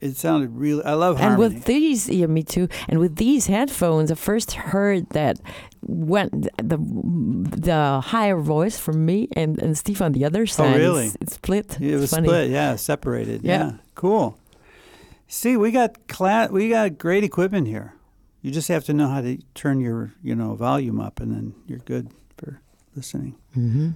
It 0.00 0.16
sounded 0.16 0.50
really. 0.50 0.84
I 0.84 0.92
love 0.94 1.18
harmony. 1.18 1.44
And 1.44 1.54
with 1.54 1.64
these, 1.64 2.08
yeah, 2.10 2.26
me 2.26 2.42
too. 2.42 2.68
And 2.88 2.98
with 2.98 3.16
these 3.16 3.46
headphones, 3.46 4.10
I 4.10 4.16
first 4.16 4.52
heard 4.52 5.08
that 5.10 5.38
when 5.80 6.28
the 6.62 6.76
the 6.76 8.00
higher 8.02 8.36
voice 8.36 8.78
from 8.78 9.06
me 9.06 9.28
and, 9.34 9.58
and 9.62 9.78
Steve 9.78 10.02
on 10.02 10.12
the 10.12 10.24
other 10.26 10.44
side. 10.46 10.74
Oh, 10.74 10.78
really? 10.78 11.06
It's, 11.06 11.16
it's 11.20 11.34
split. 11.36 11.80
it 11.80 11.96
was 11.96 12.10
funny. 12.10 12.28
split. 12.28 12.50
Yeah, 12.50 12.76
separated. 12.76 13.44
Yeah. 13.44 13.58
Yeah. 13.58 13.72
Cool. 13.94 14.38
See, 15.26 15.56
we 15.56 15.70
got 15.70 16.06
cla- 16.06 16.48
we 16.50 16.68
got 16.68 16.98
great 16.98 17.24
equipment 17.24 17.66
here. 17.68 17.94
You 18.42 18.50
just 18.50 18.68
have 18.68 18.84
to 18.84 18.92
know 18.92 19.08
how 19.08 19.22
to 19.22 19.38
turn 19.54 19.80
your 19.80 20.12
you 20.22 20.34
know 20.34 20.54
volume 20.54 21.00
up, 21.00 21.18
and 21.18 21.32
then 21.32 21.54
you're 21.66 21.78
good 21.78 22.10
for 22.36 22.60
listening. 22.94 23.36
hmm 23.54 23.90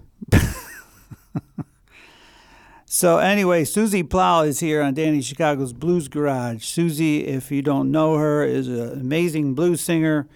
So 2.90 3.18
anyway, 3.18 3.64
Susi 3.64 4.02
Plahl 4.02 4.42
is 4.42 4.60
here 4.60 4.80
on 4.80 4.94
Danny 4.94 5.20
Chicago's 5.20 5.74
Blues 5.74 6.08
Garage. 6.08 6.64
Susi, 6.64 7.26
if 7.26 7.52
you 7.52 7.60
don't 7.60 7.92
know 7.92 8.16
her, 8.16 8.42
is 8.42 8.66
an 8.66 9.00
amazing 9.00 9.54
blues 9.54 9.82
singer. 9.82 10.26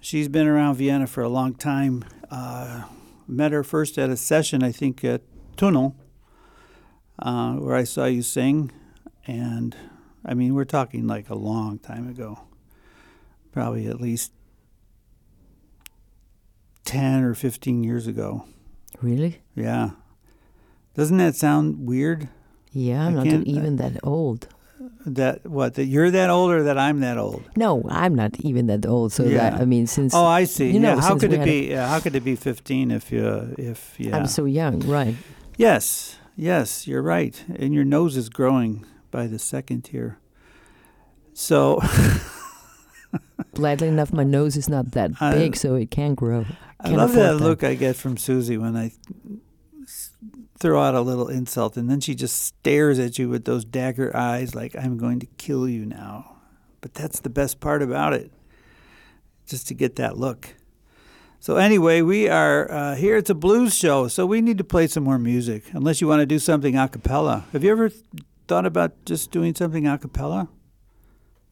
She's 0.00 0.26
been 0.26 0.48
around 0.48 0.76
Vienna 0.76 1.06
for 1.06 1.22
a 1.22 1.28
long 1.28 1.54
time. 1.54 2.02
Uh, 2.30 2.84
met 3.28 3.52
her 3.52 3.62
first 3.62 3.98
at 3.98 4.08
a 4.08 4.16
session, 4.16 4.62
I 4.62 4.72
think, 4.72 5.04
at 5.04 5.20
Tunnel, 5.58 5.94
uh, 7.18 7.52
where 7.56 7.76
I 7.76 7.84
saw 7.84 8.06
you 8.06 8.22
sing. 8.22 8.72
And 9.26 9.76
I 10.24 10.32
mean, 10.32 10.54
we're 10.54 10.64
talking 10.64 11.06
like 11.06 11.28
a 11.28 11.36
long 11.36 11.78
time 11.78 12.08
ago, 12.08 12.40
probably 13.52 13.86
at 13.86 14.00
least 14.00 14.32
10 16.84 17.22
or 17.22 17.34
15 17.34 17.84
years 17.84 18.06
ago. 18.06 18.46
Really? 19.00 19.40
Yeah. 19.54 19.90
Doesn't 20.94 21.16
that 21.18 21.34
sound 21.36 21.86
weird? 21.86 22.28
Yeah, 22.72 23.02
I 23.04 23.06
I'm 23.06 23.14
not 23.14 23.26
even 23.26 23.76
that 23.76 23.98
old. 24.02 24.48
That 25.06 25.44
what? 25.46 25.74
That 25.74 25.84
you're 25.86 26.10
that 26.10 26.30
old 26.30 26.50
or 26.52 26.62
that 26.64 26.78
I'm 26.78 27.00
that 27.00 27.18
old? 27.18 27.42
No, 27.56 27.82
I'm 27.88 28.14
not 28.14 28.38
even 28.40 28.66
that 28.68 28.86
old. 28.86 29.12
So 29.12 29.24
Yeah. 29.24 29.50
that 29.50 29.60
I 29.60 29.64
mean, 29.64 29.86
since 29.86 30.14
Oh, 30.14 30.24
I 30.24 30.44
see. 30.44 30.70
you 30.70 30.78
know, 30.80 30.94
yeah. 30.94 31.00
How 31.00 31.18
could 31.18 31.32
it 31.32 31.40
a- 31.40 31.44
be? 31.44 31.70
Yeah, 31.70 31.88
how 31.88 31.98
could 32.00 32.14
it 32.14 32.24
be 32.24 32.36
15 32.36 32.90
if 32.90 33.10
you 33.12 33.54
if 33.58 33.94
yeah? 33.98 34.16
I'm 34.16 34.26
so 34.26 34.44
young, 34.44 34.80
right? 34.80 35.16
yes, 35.56 36.18
yes, 36.36 36.86
you're 36.86 37.02
right. 37.02 37.42
And 37.56 37.74
your 37.74 37.84
nose 37.84 38.16
is 38.16 38.28
growing 38.28 38.84
by 39.10 39.26
the 39.26 39.38
second 39.38 39.88
here. 39.88 40.18
So 41.34 41.80
Gladly 43.54 43.88
enough, 43.88 44.12
my 44.12 44.24
nose 44.24 44.56
is 44.56 44.68
not 44.68 44.92
that 44.92 45.10
big, 45.34 45.56
so 45.56 45.74
it 45.74 45.90
can 45.90 46.14
grow. 46.14 46.46
I 46.84 46.90
love 46.90 47.12
that 47.12 47.36
look 47.36 47.62
I 47.64 47.74
get 47.74 47.96
from 47.96 48.16
Susi 48.16 48.58
when 48.58 48.76
I 48.76 48.92
throw 50.58 50.80
out 50.80 50.94
a 50.94 51.00
little 51.00 51.28
insult, 51.28 51.76
and 51.76 51.90
then 51.90 52.00
she 52.00 52.14
just 52.14 52.42
stares 52.42 52.98
at 52.98 53.18
you 53.18 53.28
with 53.28 53.44
those 53.44 53.64
dagger 53.64 54.14
eyes, 54.16 54.54
like 54.54 54.76
I'm 54.76 54.96
going 54.96 55.20
to 55.20 55.26
kill 55.26 55.68
you 55.68 55.84
now. 55.84 56.36
But 56.80 56.94
that's 56.94 57.20
the 57.20 57.30
best 57.30 57.60
part 57.60 57.82
about 57.82 58.12
it, 58.12 58.32
just 59.46 59.68
to 59.68 59.74
get 59.74 59.96
that 59.96 60.16
look. 60.18 60.54
So 61.40 61.56
anyway, 61.56 62.02
we 62.02 62.28
are 62.28 62.70
uh, 62.70 62.94
here. 62.94 63.16
It's 63.16 63.30
a 63.30 63.34
blues 63.34 63.74
show, 63.74 64.06
so 64.06 64.24
we 64.26 64.40
need 64.40 64.58
to 64.58 64.64
play 64.64 64.86
some 64.86 65.02
more 65.02 65.18
music. 65.18 65.64
Unless 65.72 66.00
you 66.00 66.06
want 66.06 66.20
to 66.20 66.26
do 66.26 66.38
something 66.38 66.76
a 66.76 66.88
cappella. 66.88 67.46
Have 67.52 67.64
you 67.64 67.72
ever 67.72 67.90
thought 68.46 68.66
about 68.66 69.04
just 69.04 69.32
doing 69.32 69.54
something 69.54 69.86
a 69.86 69.98
cappella? 69.98 70.48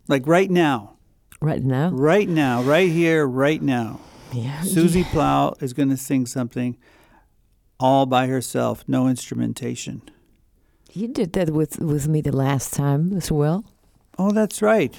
Like 0.07 0.27
right 0.27 0.51
now, 0.51 0.97
Right 1.43 1.63
now, 1.63 1.89
right 1.89 2.29
now, 2.29 2.61
right 2.61 2.91
here, 2.91 3.27
right 3.27 3.63
now. 3.63 4.01
Yeah. 4.33 4.63
Susi 4.63 5.05
Plahl 5.05 5.57
is 5.61 5.73
going 5.73 5.91
to 5.91 5.97
sing 5.97 6.27
something 6.27 6.77
all 7.79 8.07
by 8.07 8.27
herself, 8.27 8.85
no 8.87 9.09
instrumentation. 9.09 10.03
You 10.93 11.09
did 11.09 11.33
that 11.35 11.51
with 11.51 11.79
with 11.79 12.09
me 12.09 12.21
the 12.21 12.35
last 12.37 12.75
time 12.75 13.17
as 13.17 13.31
well. 13.31 13.65
Oh, 14.19 14.33
that's 14.33 14.61
right. 14.61 14.95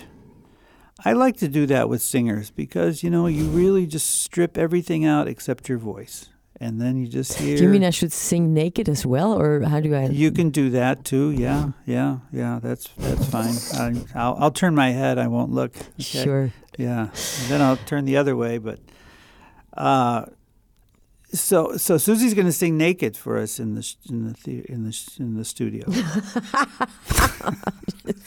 I 1.03 1.13
like 1.13 1.37
to 1.37 1.47
do 1.47 1.65
that 1.67 1.89
with 1.89 2.01
singers 2.01 2.51
because, 2.51 3.03
you 3.03 3.09
know, 3.09 3.27
you 3.27 3.45
really 3.45 3.85
just 3.87 4.21
strip 4.21 4.57
everything 4.57 5.03
out 5.03 5.27
except 5.27 5.67
your 5.67 5.79
voice. 5.79 6.29
And 6.59 6.79
then 6.79 6.95
you 6.95 7.07
just 7.07 7.39
hear. 7.39 7.57
Do 7.57 7.63
you 7.63 7.69
mean 7.69 7.83
I 7.83 7.89
should 7.89 8.13
sing 8.13 8.53
naked 8.53 8.87
as 8.87 9.03
well, 9.03 9.33
or 9.33 9.61
how 9.61 9.79
do 9.79 9.95
I? 9.95 10.05
You 10.09 10.29
can 10.31 10.51
do 10.51 10.69
that 10.69 11.03
too. 11.03 11.31
Yeah, 11.31 11.71
yeah, 11.87 12.19
yeah. 12.31 12.59
That's 12.61 12.87
that's 12.99 13.25
fine. 13.25 13.55
I, 13.73 14.19
I'll 14.19 14.35
I'll 14.39 14.51
turn 14.51 14.75
my 14.75 14.91
head. 14.91 15.17
I 15.17 15.25
won't 15.27 15.51
look. 15.51 15.75
okay? 15.75 16.23
Sure. 16.23 16.53
Yeah. 16.77 17.05
And 17.09 17.49
then 17.49 17.61
I'll 17.63 17.77
turn 17.77 18.05
the 18.05 18.15
other 18.15 18.35
way. 18.35 18.59
But 18.59 18.77
uh, 19.77 20.25
so 21.33 21.77
so 21.77 21.97
Susi's 21.97 22.33
going 22.33 22.47
to 22.47 22.51
sing 22.51 22.77
naked 22.77 23.15
for 23.15 23.37
us 23.37 23.59
in 23.59 23.75
the 23.75 23.95
in 24.09 24.33
the, 24.33 24.65
in 24.71 24.83
the 24.83 25.11
in 25.19 25.35
the 25.35 25.45
studio. 25.45 25.85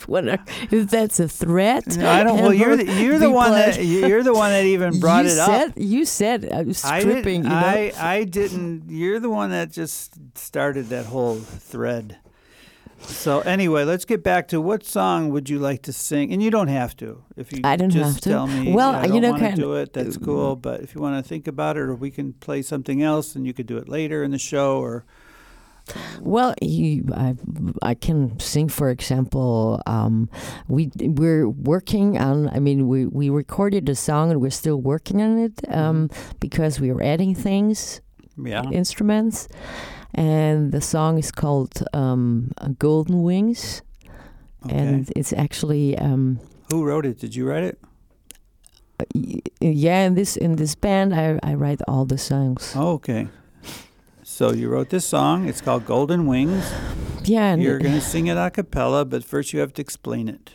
What 0.07 0.27
are, 0.27 0.39
if 0.71 0.89
that's 0.89 1.19
a 1.19 1.27
threat? 1.27 1.97
No, 1.97 2.09
I 2.09 2.23
don't. 2.23 2.41
Well, 2.41 2.53
you're 2.53 2.75
the, 2.75 2.85
you're 2.85 3.19
the 3.19 3.29
one 3.29 3.51
that 3.51 3.83
you're 3.83 4.23
the 4.23 4.33
one 4.33 4.51
that 4.51 4.65
even 4.65 4.99
brought 4.99 5.25
you 5.25 5.31
it 5.31 5.35
said, 5.35 5.69
up. 5.69 5.73
You 5.75 6.05
said 6.05 6.45
uh, 6.45 6.63
I 6.83 6.99
stripping. 6.99 7.41
didn't. 7.41 7.43
you 7.43 7.49
know? 7.49 7.55
I 7.55 7.91
I 7.97 8.23
didn't. 8.23 8.89
You're 8.89 9.19
the 9.19 9.29
one 9.29 9.51
that 9.51 9.71
just 9.71 10.13
started 10.37 10.89
that 10.89 11.05
whole 11.05 11.35
thread. 11.35 12.17
So 13.07 13.39
anyway, 13.41 13.83
let's 13.85 14.05
get 14.05 14.23
back 14.23 14.47
to 14.49 14.61
what 14.61 14.83
song 14.85 15.29
would 15.29 15.49
you 15.49 15.59
like 15.59 15.81
to 15.83 15.93
sing? 15.93 16.31
And 16.31 16.41
you 16.43 16.51
don't 16.51 16.67
have 16.67 16.95
to. 16.97 17.23
If 17.35 17.51
you 17.51 17.61
I 17.63 17.75
don't 17.75 17.89
just 17.89 18.13
have 18.15 18.21
to. 18.21 18.29
tell 18.29 18.47
me, 18.47 18.71
Well, 18.73 18.93
I 18.95 19.05
you 19.05 19.19
know, 19.21 19.35
kind- 19.37 19.55
do 19.55 19.73
it. 19.75 19.93
That's 19.93 20.17
cool. 20.17 20.55
But 20.55 20.81
if 20.81 20.93
you 20.95 21.01
want 21.01 21.23
to 21.23 21.27
think 21.27 21.47
about 21.47 21.77
it, 21.77 21.81
or 21.81 21.95
we 21.95 22.11
can 22.11 22.33
play 22.33 22.61
something 22.61 23.01
else, 23.01 23.35
and 23.35 23.45
you 23.47 23.53
could 23.53 23.65
do 23.67 23.77
it 23.77 23.87
later 23.89 24.23
in 24.23 24.31
the 24.31 24.37
show, 24.37 24.79
or 24.79 25.05
Well, 26.21 26.53
you, 26.61 27.05
I, 27.13 27.35
I 27.81 27.93
can 27.93 28.39
sing. 28.39 28.69
For 28.69 28.89
example, 28.89 29.81
um, 29.85 30.29
we 30.67 30.89
we're 30.99 31.47
working 31.47 32.17
on. 32.17 32.49
I 32.49 32.59
mean, 32.59 32.87
we 32.87 33.05
we 33.05 33.29
recorded 33.29 33.87
a 33.89 33.95
song 33.95 34.31
and 34.31 34.41
we're 34.41 34.49
still 34.51 34.81
working 34.81 35.21
on 35.21 35.37
it 35.37 35.53
um, 35.69 36.09
because 36.39 36.79
we 36.79 36.89
are 36.91 37.01
adding 37.03 37.35
things, 37.35 38.01
yeah. 38.43 38.63
instruments, 38.71 39.47
and 40.17 40.71
the 40.71 40.81
song 40.81 41.17
is 41.19 41.31
called 41.31 41.83
um, 41.93 42.51
"Golden 42.79 43.21
Wings," 43.23 43.81
Okay. 44.65 44.77
and 44.77 45.11
it's 45.15 45.33
actually. 45.33 45.97
Um, 45.97 46.39
Who 46.71 46.83
wrote 46.83 47.05
it? 47.05 47.19
Did 47.19 47.35
you 47.35 47.47
write 47.47 47.63
it? 47.63 47.77
yeah, 49.59 50.05
in 50.07 50.15
this 50.15 50.37
in 50.37 50.55
this 50.55 50.75
band, 50.75 51.13
I 51.13 51.39
I 51.43 51.53
write 51.55 51.81
all 51.87 52.05
the 52.05 52.17
songs. 52.17 52.73
Oh, 52.75 52.93
okay. 52.93 53.27
So 54.23 54.51
you 54.53 54.69
wrote 54.69 54.89
this 54.89 55.05
song. 55.05 55.47
It's 55.47 55.61
called 55.61 55.85
Golden 55.85 56.25
Wings. 56.27 56.65
Yeah, 57.23 57.53
and 57.53 57.61
You're 57.63 57.79
going 57.79 57.93
to 57.95 58.01
sing 58.01 58.27
it 58.27 58.37
a 58.37 58.49
cappella, 58.51 59.05
but 59.05 59.23
first 59.23 59.53
you 59.53 59.59
have 59.59 59.73
to 59.73 59.81
explain 59.81 60.27
it. 60.27 60.51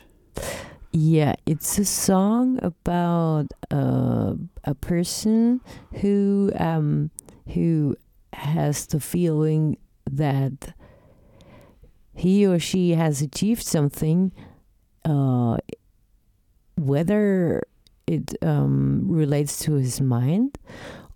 Yeah, 0.93 1.35
it's 1.47 1.79
a 1.79 1.85
song 1.85 2.59
about 2.63 3.47
uh, 3.71 4.35
a 4.65 4.75
person 4.75 5.61
who 6.01 6.51
um, 6.59 7.11
who 7.55 7.97
has 8.41 8.87
the 8.87 9.01
feeling 9.01 9.77
that 10.11 10.75
he 12.15 12.47
or 12.47 12.59
she 12.59 12.91
has 12.93 13.23
achieved 13.23 13.63
something, 13.63 14.33
uh, 15.05 15.57
whether 16.77 17.63
it 18.07 18.35
um, 18.43 19.03
relates 19.07 19.59
to 19.61 19.75
his 19.75 20.01
mind 20.01 20.59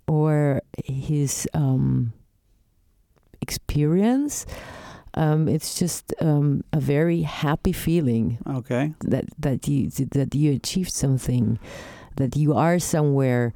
or 0.06 0.62
his 0.84 1.48
um, 1.54 2.12
experience. 3.40 4.46
Um, 5.14 5.48
it's 5.48 5.78
just 5.78 6.12
um, 6.20 6.64
a 6.72 6.80
very 6.80 7.22
happy 7.22 7.72
feeling 7.72 8.38
Okay. 8.48 8.94
that 9.00 9.26
that 9.38 9.68
you 9.68 9.88
that 9.90 10.34
you 10.34 10.52
achieved 10.52 10.90
something, 10.92 11.58
that 12.16 12.37
you 12.37 12.54
are 12.54 12.78
somewhere 12.80 13.52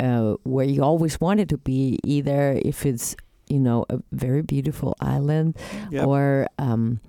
uh, 0.00 0.34
where 0.42 0.66
you 0.66 0.82
always 0.82 1.20
wanted 1.20 1.48
to 1.50 1.58
be. 1.58 1.98
Either 2.04 2.60
if 2.64 2.84
it's 2.84 3.14
you 3.48 3.60
know 3.60 3.84
a 3.88 4.00
very 4.10 4.42
beautiful 4.42 4.96
island, 5.00 5.56
Yep. 5.90 6.06
or 6.06 6.46
um, 6.58 7.00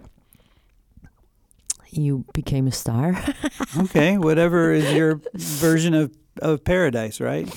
you 1.90 2.26
became 2.34 2.68
a 2.68 2.72
star. 2.72 3.18
okay. 3.78 4.18
Whatever 4.18 4.72
is 4.72 4.92
your 4.94 5.22
version 5.34 5.94
of, 5.94 6.12
of 6.42 6.64
paradise, 6.64 7.20
right? 7.20 7.54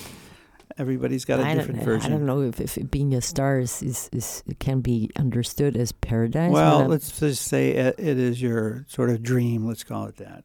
Everybody's 0.77 1.23
got 1.23 1.39
a 1.39 1.43
I 1.45 1.53
different 1.55 1.83
version. 1.83 2.11
I 2.11 2.17
don't 2.17 2.25
know 2.25 2.41
if, 2.41 2.59
if 2.59 2.91
being 2.91 3.13
a 3.13 3.21
star 3.21 3.59
is, 3.59 3.81
is, 3.81 4.09
is 4.11 4.43
can 4.59 4.81
be 4.81 5.09
understood 5.15 5.77
as 5.77 5.93
paradise. 5.93 6.51
Well, 6.51 6.85
let's 6.85 7.17
just 7.17 7.43
say 7.43 7.71
it, 7.71 7.95
it 7.97 8.19
is 8.19 8.41
your 8.41 8.85
sort 8.89 9.09
of 9.09 9.23
dream. 9.23 9.65
Let's 9.65 9.85
call 9.85 10.05
it 10.07 10.17
that. 10.17 10.43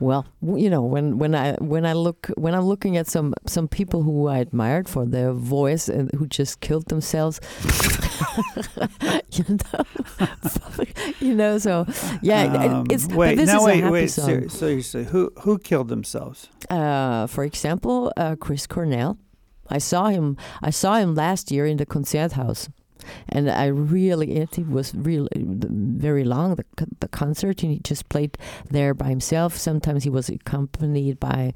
Well, 0.00 0.24
you 0.40 0.70
know, 0.70 0.82
when 0.82 1.18
when 1.18 1.34
I 1.34 1.54
when 1.60 1.84
I 1.86 1.92
look 1.92 2.28
when 2.36 2.54
I'm 2.54 2.64
looking 2.64 2.96
at 2.96 3.06
some 3.06 3.34
some 3.46 3.68
people 3.68 4.02
who 4.02 4.26
I 4.26 4.38
admired 4.38 4.88
for 4.88 5.04
their 5.06 5.32
voice 5.32 5.88
and 5.88 6.10
who 6.18 6.26
just 6.26 6.60
killed 6.60 6.86
themselves, 6.88 7.38
you 9.32 9.44
know, 9.48 9.84
you 11.20 11.34
know. 11.34 11.58
So 11.58 11.86
yeah, 12.22 12.44
Um, 12.44 12.86
it's 12.90 13.06
wait, 13.08 13.36
this 13.36 13.46
now 13.48 13.58
is 13.60 13.64
wait, 13.66 13.78
a 13.80 13.82
happy 13.82 13.92
wait. 13.92 14.10
song. 14.10 14.26
ser- 14.26 14.48
seriously, 14.48 15.04
who 15.04 15.30
who 15.42 15.58
killed 15.58 15.88
themselves? 15.88 16.48
Uh, 16.70 17.26
for 17.26 17.44
example, 17.44 18.12
uh, 18.16 18.36
Chris 18.36 18.66
Cornell. 18.66 19.16
I 19.70 19.78
saw 19.78 20.08
him. 20.08 20.36
I 20.62 20.70
saw 20.70 20.96
him 20.96 21.14
last 21.14 21.50
year 21.50 21.66
in 21.66 21.76
the 21.76 21.86
Konzerthaus, 21.86 22.68
and 23.28 23.50
I 23.50 23.66
really 23.66 24.32
it 24.36 24.58
was 24.68 24.94
really 24.94 25.28
very 25.36 26.24
long 26.24 26.54
the 26.56 26.64
the 27.00 27.08
concert, 27.08 27.62
and 27.62 27.72
he 27.72 27.80
just 27.88 28.08
played 28.08 28.36
there 28.70 28.94
by 28.94 29.08
himself. 29.08 29.56
Sometimes 29.56 30.04
he 30.04 30.10
was 30.10 30.28
accompanied 30.28 31.18
by 31.20 31.52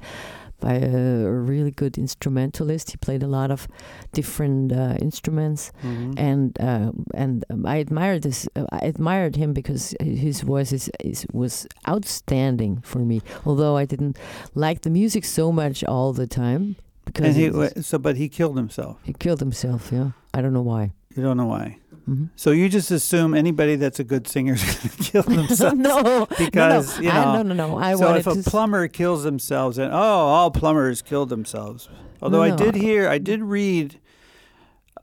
by 0.59 0.73
a 0.73 1.29
really 1.29 1.69
good 1.69 1.97
instrumentalist. 1.99 2.89
He 2.89 2.97
played 2.97 3.21
a 3.23 3.27
lot 3.27 3.51
of 3.51 3.67
different 4.13 4.71
uh, 4.71 4.95
instruments, 4.99 5.71
Mhm. 5.83 6.13
and 6.17 6.57
uh, 6.59 6.91
and 7.13 7.45
um, 7.51 7.65
I 7.65 7.75
admired 7.77 8.21
this. 8.23 8.47
Uh, 8.55 8.65
I 8.71 8.79
admired 8.87 9.35
him 9.35 9.53
because 9.53 9.93
his 10.01 10.41
voice 10.41 10.71
is, 10.73 10.89
is 10.99 11.25
was 11.31 11.67
outstanding 11.87 12.81
for 12.81 12.99
me. 13.05 13.21
Although 13.45 13.77
I 13.77 13.85
didn't 13.85 14.17
like 14.55 14.81
the 14.81 14.89
music 14.89 15.25
so 15.25 15.51
much 15.51 15.83
all 15.83 16.13
the 16.13 16.27
time 16.27 16.75
because 17.05 17.35
he 17.35 17.51
so, 17.81 17.99
but 17.99 18.15
he 18.17 18.27
killed 18.29 18.57
himself. 18.57 18.97
he 19.03 19.13
killed 19.13 19.39
himself. 19.39 19.91
Yeah, 19.91 20.11
I 20.33 20.41
don't 20.41 20.53
know 20.53 20.65
why. 20.65 20.91
You 21.17 21.23
don't 21.23 21.35
know 21.37 21.47
why. 21.47 21.79
hmm 22.05 22.25
So 22.35 22.51
you 22.51 22.69
just 22.69 22.91
assume 22.91 23.33
anybody 23.33 23.75
that's 23.75 23.99
a 23.99 24.03
good 24.03 24.27
singer 24.27 24.53
is 24.53 24.63
going 24.75 24.89
to 24.89 25.03
kill 25.03 25.23
themselves. 25.37 25.77
no, 25.77 26.27
Because, 26.37 26.99
no, 26.99 27.03
no. 27.03 27.03
you 27.03 27.09
I, 27.11 27.25
know, 27.25 27.41
no, 27.41 27.53
no, 27.53 27.67
no. 27.69 27.77
I 27.77 27.95
so 27.95 28.13
if 28.13 28.27
a 28.27 28.35
plumber 28.49 28.87
kills 28.87 29.23
themselves, 29.23 29.77
and 29.77 29.91
oh, 29.91 29.97
all 29.97 30.51
plumbers 30.51 31.01
killed 31.01 31.29
themselves. 31.29 31.89
Although 32.21 32.43
I 32.43 32.49
No. 32.51 32.55
did 32.57 32.75
hear, 32.75 33.09
I 33.09 33.17
did 33.17 33.41
read 33.41 33.99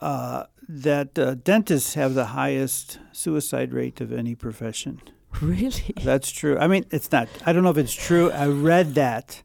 uh, 0.00 0.44
that 0.68 1.18
uh, 1.18 1.34
dentists 1.34 1.94
have 1.94 2.14
the 2.14 2.26
highest 2.26 2.98
suicide 3.12 3.72
rate 3.72 4.00
of 4.00 4.12
any 4.12 4.34
profession. 4.34 5.00
really, 5.40 5.94
That's 6.04 6.30
true. 6.30 6.56
I 6.58 6.66
mean, 6.68 6.84
it's 6.90 7.10
not. 7.12 7.28
I 7.44 7.52
don't 7.52 7.62
know 7.64 7.70
if 7.70 7.78
it's 7.78 7.92
true. 7.94 8.30
I 8.30 8.46
read 8.46 8.94
that, 8.94 9.42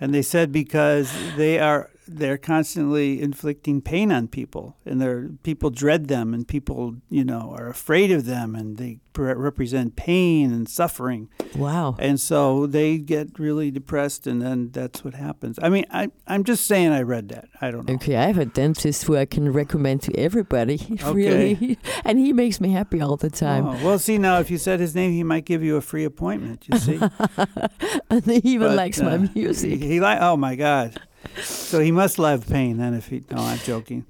and 0.00 0.12
they 0.14 0.22
said 0.22 0.52
because 0.52 1.12
they 1.36 1.58
are 1.58 1.90
they're 2.08 2.38
constantly 2.38 3.20
inflicting 3.20 3.80
pain 3.80 4.10
on 4.10 4.28
people, 4.28 4.76
and 4.84 5.00
they're 5.00 5.28
people 5.42 5.70
dread 5.70 6.08
them, 6.08 6.34
and 6.34 6.46
people 6.46 6.96
you 7.08 7.24
know 7.24 7.54
are 7.56 7.68
afraid 7.68 8.10
of 8.10 8.24
them, 8.26 8.54
and 8.54 8.76
they 8.76 8.98
pre- 9.12 9.32
represent 9.34 9.94
pain 9.96 10.52
and 10.52 10.68
suffering, 10.68 11.28
wow. 11.56 11.94
and 11.98 12.20
so 12.20 12.66
they 12.66 12.98
get 12.98 13.38
really 13.38 13.70
depressed, 13.70 14.26
and 14.26 14.42
then 14.42 14.70
that's 14.72 15.04
what 15.04 15.14
happens. 15.14 15.58
I 15.62 15.68
mean, 15.68 15.84
I 15.90 16.10
I'm 16.26 16.44
just 16.44 16.66
saying 16.66 16.90
I 16.90 17.02
read 17.02 17.28
that. 17.30 17.48
I 17.60 17.70
don't 17.70 17.86
know. 17.88 17.94
Okay, 17.94 18.16
I 18.16 18.26
have 18.26 18.38
a 18.38 18.46
dentist 18.46 19.04
who 19.04 19.16
I 19.16 19.24
can 19.24 19.52
recommend 19.52 20.02
to 20.02 20.16
everybody. 20.16 20.80
Really, 21.12 21.78
and 22.04 22.18
he 22.18 22.32
makes 22.32 22.60
me 22.60 22.72
happy 22.72 23.00
all 23.00 23.16
the 23.16 23.28
time. 23.28 23.66
Oh, 23.66 23.84
well, 23.84 23.98
see 23.98 24.18
now, 24.18 24.38
if 24.40 24.50
you 24.50 24.56
said 24.58 24.80
his 24.80 24.94
name, 24.94 25.12
he 25.12 25.22
might 25.22 25.44
give 25.44 25.62
you 25.62 25.76
a 25.76 25.80
free 25.80 26.04
appointment. 26.04 26.66
You 26.68 26.78
see. 26.78 27.00
and 28.10 28.24
he 28.24 28.36
even 28.44 28.68
But, 28.68 28.76
likes 28.76 29.00
uh, 29.00 29.04
my 29.04 29.26
He, 29.26 29.40
music. 29.40 29.80
he 29.82 30.00
like. 30.00 30.18
Oh 30.20 30.36
my 30.36 30.54
God. 30.56 30.98
So 31.40 31.80
he 31.80 31.90
must 31.90 32.18
love 32.18 32.46
pain 32.46 32.76
then. 32.76 32.94
If 32.94 33.08
he. 33.08 33.24
No, 33.30 33.38
I'm 33.38 33.58
joking. 33.58 34.04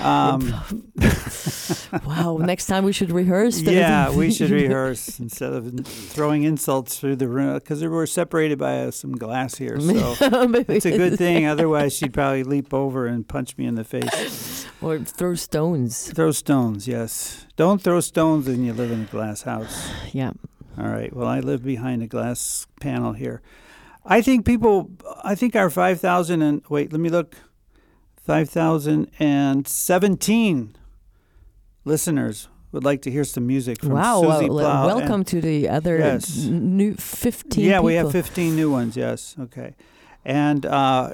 Um, 0.00 0.62
wow, 2.06 2.38
next 2.38 2.66
time 2.66 2.84
we 2.84 2.92
should 2.92 3.10
rehearse. 3.10 3.60
yeah, 3.60 4.10
we 4.10 4.32
should 4.32 4.50
rehearse 4.62 5.18
instead 5.20 5.52
of 5.52 5.86
throwing 5.86 6.44
insults 6.44 6.98
through 6.98 7.16
the 7.16 7.28
room 7.28 7.54
because 7.54 7.84
we're 7.84 8.06
separated 8.06 8.58
by 8.58 8.80
uh, 8.80 8.90
some 8.90 9.12
glass 9.12 9.56
here. 9.56 9.78
So 9.78 10.16
it's 10.20 10.86
a 10.86 10.96
good 10.96 11.18
thing. 11.18 11.46
Otherwise, 11.46 11.94
she'd 11.94 12.14
probably 12.14 12.44
leap 12.44 12.72
over 12.72 13.06
and 13.06 13.26
punch 13.26 13.56
me 13.58 13.66
in 13.66 13.74
the 13.74 13.84
face. 13.84 14.66
Or 14.80 14.98
throw 14.98 15.34
stones. 15.34 16.10
Throw 16.10 16.32
stones. 16.32 16.88
Yes. 16.88 17.46
Don't 17.56 17.80
throw 17.82 18.00
stones 18.00 18.46
when 18.48 18.64
you 18.64 18.72
live 18.72 18.90
in 18.90 19.02
a 19.02 19.06
glass 19.06 19.42
house. 19.42 19.90
Yeah. 20.12 20.32
All 20.78 20.88
right. 20.88 21.14
Well, 21.14 21.26
I 21.26 21.40
live 21.40 21.64
behind 21.64 22.02
a 22.02 22.06
glass 22.06 22.66
panel 22.80 23.12
here. 23.14 23.40
I 24.04 24.20
think 24.20 24.44
people, 24.44 24.90
I 25.22 25.34
think 25.34 25.56
our 25.56 25.70
5,000 25.70 26.42
and, 26.42 26.62
wait, 26.68 26.92
let 26.92 27.00
me 27.00 27.08
look. 27.08 27.36
5,017 28.24 30.76
listeners 31.84 32.48
would 32.70 32.84
like 32.84 33.02
to 33.02 33.10
hear 33.10 33.24
some 33.24 33.44
music 33.46 33.80
from 33.80 33.90
wow. 33.92 34.20
Susi 34.22 34.48
well, 34.48 34.64
Plahl. 34.64 34.88
and- 34.90 34.98
welcome 35.00 35.24
to 35.24 35.40
the 35.40 35.68
other 35.68 35.98
Yes. 35.98 36.44
new 36.46 36.94
15 36.94 37.64
yeah, 37.64 37.80
we 37.80 37.94
have 37.94 38.10
15 38.12 38.54
new 38.56 38.70
ones, 38.70 38.96
yes. 38.96 39.34
Okay. 39.38 39.74
And 40.24 40.64
uh, 40.64 41.12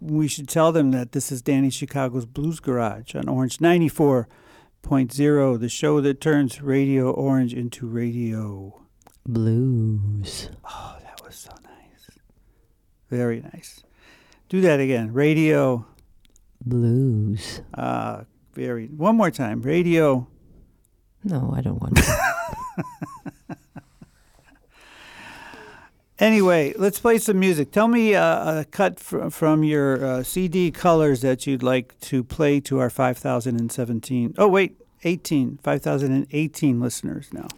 we 0.00 0.28
should 0.28 0.48
tell 0.48 0.70
them 0.72 0.92
that 0.92 1.10
this 1.12 1.30
is 1.32 1.42
Danny 1.42 1.70
Chicago's 1.70 2.24
Blues 2.24 2.60
Garage 2.60 3.14
on 3.16 3.28
Orange 3.28 3.58
94.0, 3.58 5.58
the 5.60 5.68
show 5.68 6.00
that 6.00 6.20
turns 6.20 6.62
Radio 6.62 7.10
Orange 7.10 7.52
into 7.52 7.86
radio. 7.88 8.80
Blues. 9.26 10.48
Oh, 10.64 10.96
that 11.02 11.20
was 11.26 11.34
so 11.34 11.50
nice. 11.63 11.63
Very 13.10 13.40
nice. 13.40 13.82
Do 14.48 14.60
that 14.62 14.80
again. 14.80 15.12
Radio. 15.12 15.86
Blues. 16.64 17.60
Uh, 17.72 18.24
very. 18.54 18.86
One 18.86 19.16
more 19.16 19.30
time. 19.30 19.62
Radio. 19.62 20.28
No, 21.22 21.52
I 21.56 21.60
don't 21.60 21.80
want 21.80 21.96
to. 21.96 22.16
Anyway, 26.18 26.72
let's 26.78 27.00
play 27.00 27.18
some 27.18 27.40
music. 27.40 27.72
Tell 27.72 27.88
me 27.88 28.14
uh, 28.14 28.60
a 28.60 28.64
cut 28.64 29.00
fr- 29.00 29.30
from 29.30 29.64
your 29.64 30.04
uh, 30.04 30.22
CD 30.22 30.70
colors 30.70 31.22
that 31.22 31.44
you'd 31.46 31.62
like 31.62 31.98
to 32.02 32.22
play 32.22 32.60
to 32.60 32.78
our 32.78 32.88
5,017. 32.88 34.34
Oh, 34.38 34.46
wait. 34.46 34.80
18. 35.02 35.58
5,018 35.62 36.80
listeners 36.80 37.28
now. 37.32 37.48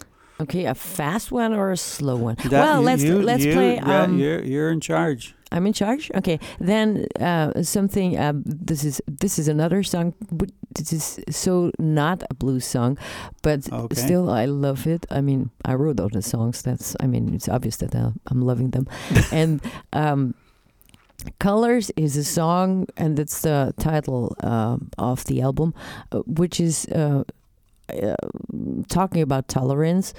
Okay, 0.41 0.67
a 0.67 0.75
fast 0.75 1.31
one 1.33 1.53
or 1.55 1.71
a 1.73 1.77
slow 1.77 2.17
one? 2.17 2.37
That- 2.37 2.53
well, 2.53 2.81
you- 2.81 2.87
let's 2.87 3.03
you- 3.03 3.23
let's 3.23 3.45
you- 3.45 3.53
play. 3.55 3.75
Yeah, 3.77 4.03
Um, 4.03 4.19
you're, 4.19 4.43
you're 4.45 4.71
in 4.71 4.81
charge. 4.81 5.35
I'm 5.53 5.67
in 5.67 5.73
charge. 5.73 6.11
Okay, 6.15 6.39
then 6.59 7.07
uh, 7.21 7.63
something. 7.63 8.19
Uh, 8.19 8.33
this 8.45 8.83
is 8.85 9.01
this 9.21 9.39
is 9.39 9.49
another 9.49 9.83
song. 9.85 10.13
This 10.75 10.93
is 10.93 11.21
so 11.31 11.71
not 11.79 12.23
a 12.31 12.35
blues 12.35 12.65
song, 12.67 12.99
but 13.43 13.61
Okay. 13.73 13.95
still 13.95 14.29
I 14.29 14.47
love 14.47 14.87
it. 14.89 15.07
I 15.09 15.21
mean, 15.21 15.51
I 15.65 15.75
wrote 15.75 16.01
all 16.03 16.11
the 16.11 16.21
songs. 16.23 16.63
That's. 16.63 16.97
I 17.01 17.07
mean, 17.07 17.33
it's 17.35 17.49
obvious 17.49 17.77
that 17.77 17.95
uh, 17.95 18.11
I'm 18.27 18.43
loving 18.43 18.71
them. 18.73 18.87
and 19.33 19.61
um, 19.93 20.35
Colors 21.39 21.91
is 21.97 22.17
a 22.17 22.25
song, 22.25 22.87
and 22.97 23.19
it's 23.19 23.41
the 23.41 23.73
title 23.79 24.35
um 24.43 24.89
of 24.99 25.25
the 25.25 25.41
album, 25.43 25.73
uh, 26.13 26.23
which 26.27 26.61
is 26.61 26.87
uh, 26.95 27.23
uh, 27.91 28.15
talking 28.89 29.23
about 29.23 29.49
tolerance. 29.49 30.13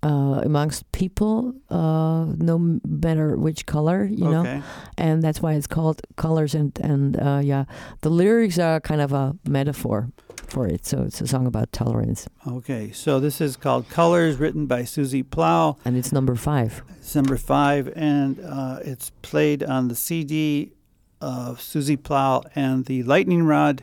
Uh, 0.00 0.40
amongst 0.44 0.90
people, 0.92 1.52
uh, 1.70 2.26
no 2.36 2.78
matter 2.86 3.36
which 3.36 3.66
color, 3.66 4.04
you 4.04 4.28
know, 4.30 4.62
and 4.96 5.24
that's 5.24 5.42
why 5.42 5.54
it's 5.54 5.66
called 5.66 6.00
colors 6.14 6.54
and 6.54 6.78
and 6.84 7.16
uh, 7.20 7.40
yeah 7.42 7.64
the 8.02 8.08
lyrics 8.08 8.60
are 8.60 8.78
kind 8.78 9.00
of 9.00 9.12
a 9.12 9.34
metaphor 9.48 10.08
for 10.46 10.68
it. 10.68 10.86
So 10.86 11.02
it's 11.02 11.20
a 11.20 11.26
song 11.26 11.48
about 11.48 11.72
tolerance, 11.72 12.28
Okay, 12.46 12.92
so 12.92 13.18
this 13.18 13.40
is 13.40 13.56
called 13.56 13.88
Colors, 13.88 14.36
written 14.36 14.66
by 14.66 14.84
Susi 14.84 15.24
Plahl. 15.24 15.78
and 15.84 15.96
it's 15.96 16.12
number 16.12 16.36
five. 16.36 16.80
It's 17.00 17.16
number 17.16 17.36
five, 17.36 17.92
and 17.96 18.38
uh, 18.38 18.78
it's 18.84 19.10
played 19.22 19.64
on 19.64 19.88
the 19.88 19.96
CD 19.96 20.74
of 21.20 21.60
Susi 21.60 21.96
Plahl 21.96 22.44
and 22.54 22.84
the 22.84 23.02
Lightning 23.02 23.42
Rod. 23.42 23.82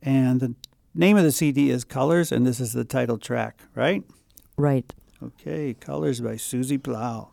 And 0.00 0.38
the 0.38 0.54
name 0.98 1.16
of 1.16 1.22
the 1.22 1.32
CD 1.32 1.70
is 1.70 1.84
Colors, 1.84 2.32
and 2.32 2.46
this 2.46 2.60
is 2.60 2.72
the 2.72 2.84
title 2.84 3.18
track, 3.18 3.62
right? 3.74 4.02
Right. 4.56 4.92
Okay, 5.22 5.74
Colors 5.74 6.20
by 6.20 6.36
Susi 6.36 6.76
Plahl. 6.76 7.30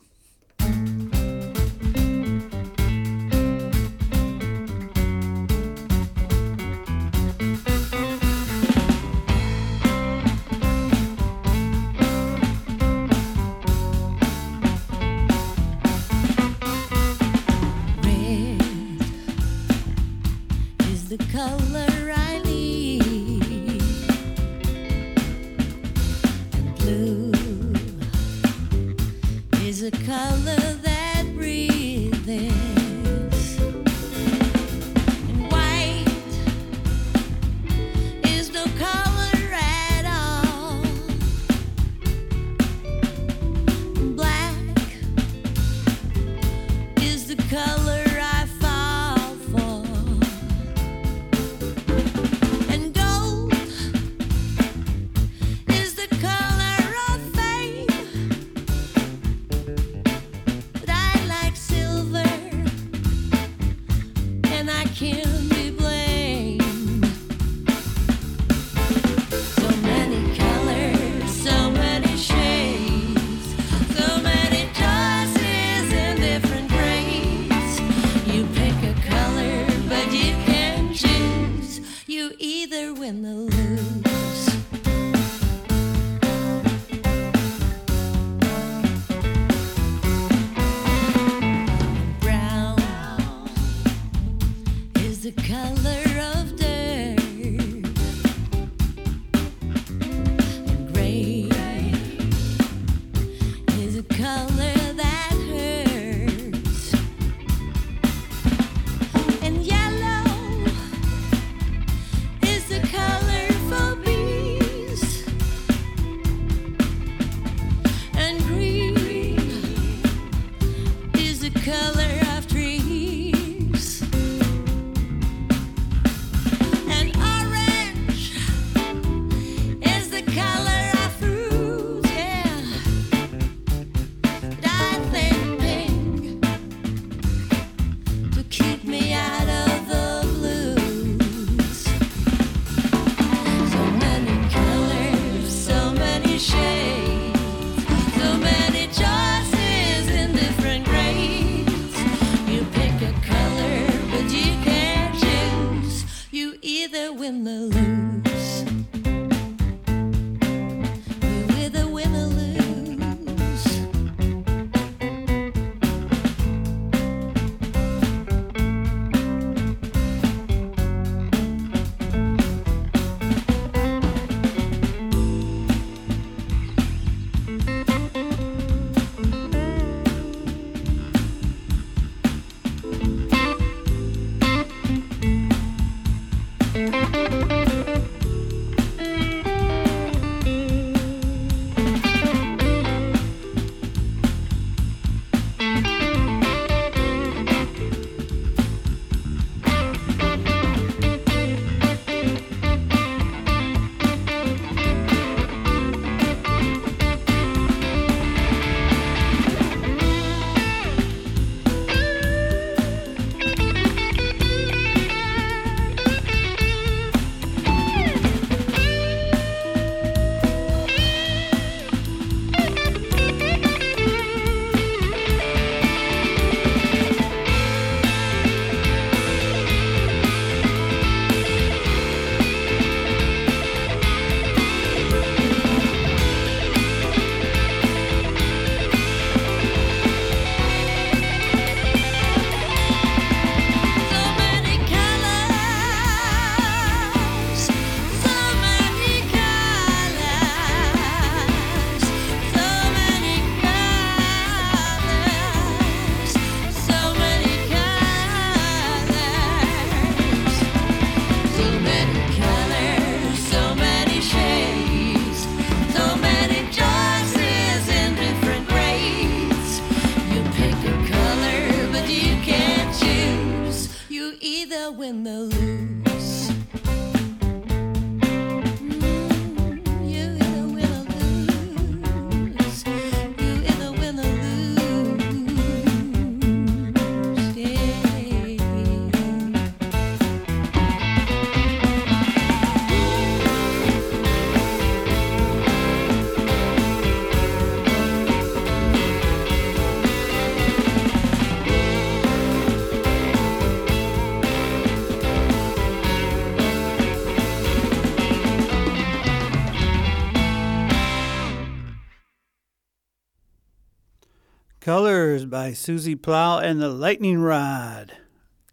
Colors 314.86 315.46
by 315.46 315.74
Susi 315.74 316.14
Plahl 316.14 316.60
and 316.60 316.80
the 316.80 316.90
Lightning 316.90 317.40
Rod. 317.40 318.18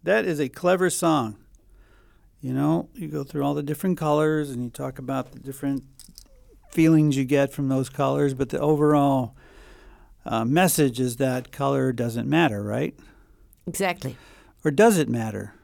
That 0.02 0.26
is 0.26 0.40
a 0.40 0.50
clever 0.50 0.90
song. 0.90 1.38
You 2.42 2.52
know, 2.52 2.90
you 2.92 3.08
go 3.08 3.24
through 3.24 3.42
all 3.42 3.54
the 3.54 3.62
different 3.62 3.96
colors 3.96 4.50
and 4.50 4.62
you 4.62 4.68
talk 4.68 4.98
about 4.98 5.32
the 5.32 5.38
different 5.38 5.84
feelings 6.70 7.16
you 7.16 7.24
get 7.24 7.50
from 7.50 7.70
those 7.70 7.88
colors, 7.88 8.34
but 8.34 8.50
the 8.50 8.60
overall 8.60 9.34
uh, 10.26 10.44
message 10.44 11.00
is 11.00 11.16
that 11.16 11.50
color 11.50 11.94
doesn't 11.94 12.28
matter, 12.28 12.62
right? 12.62 12.94
Exactly. 13.66 14.18
Or 14.66 14.70
does 14.70 14.98
it 14.98 15.08
matter? 15.08 15.54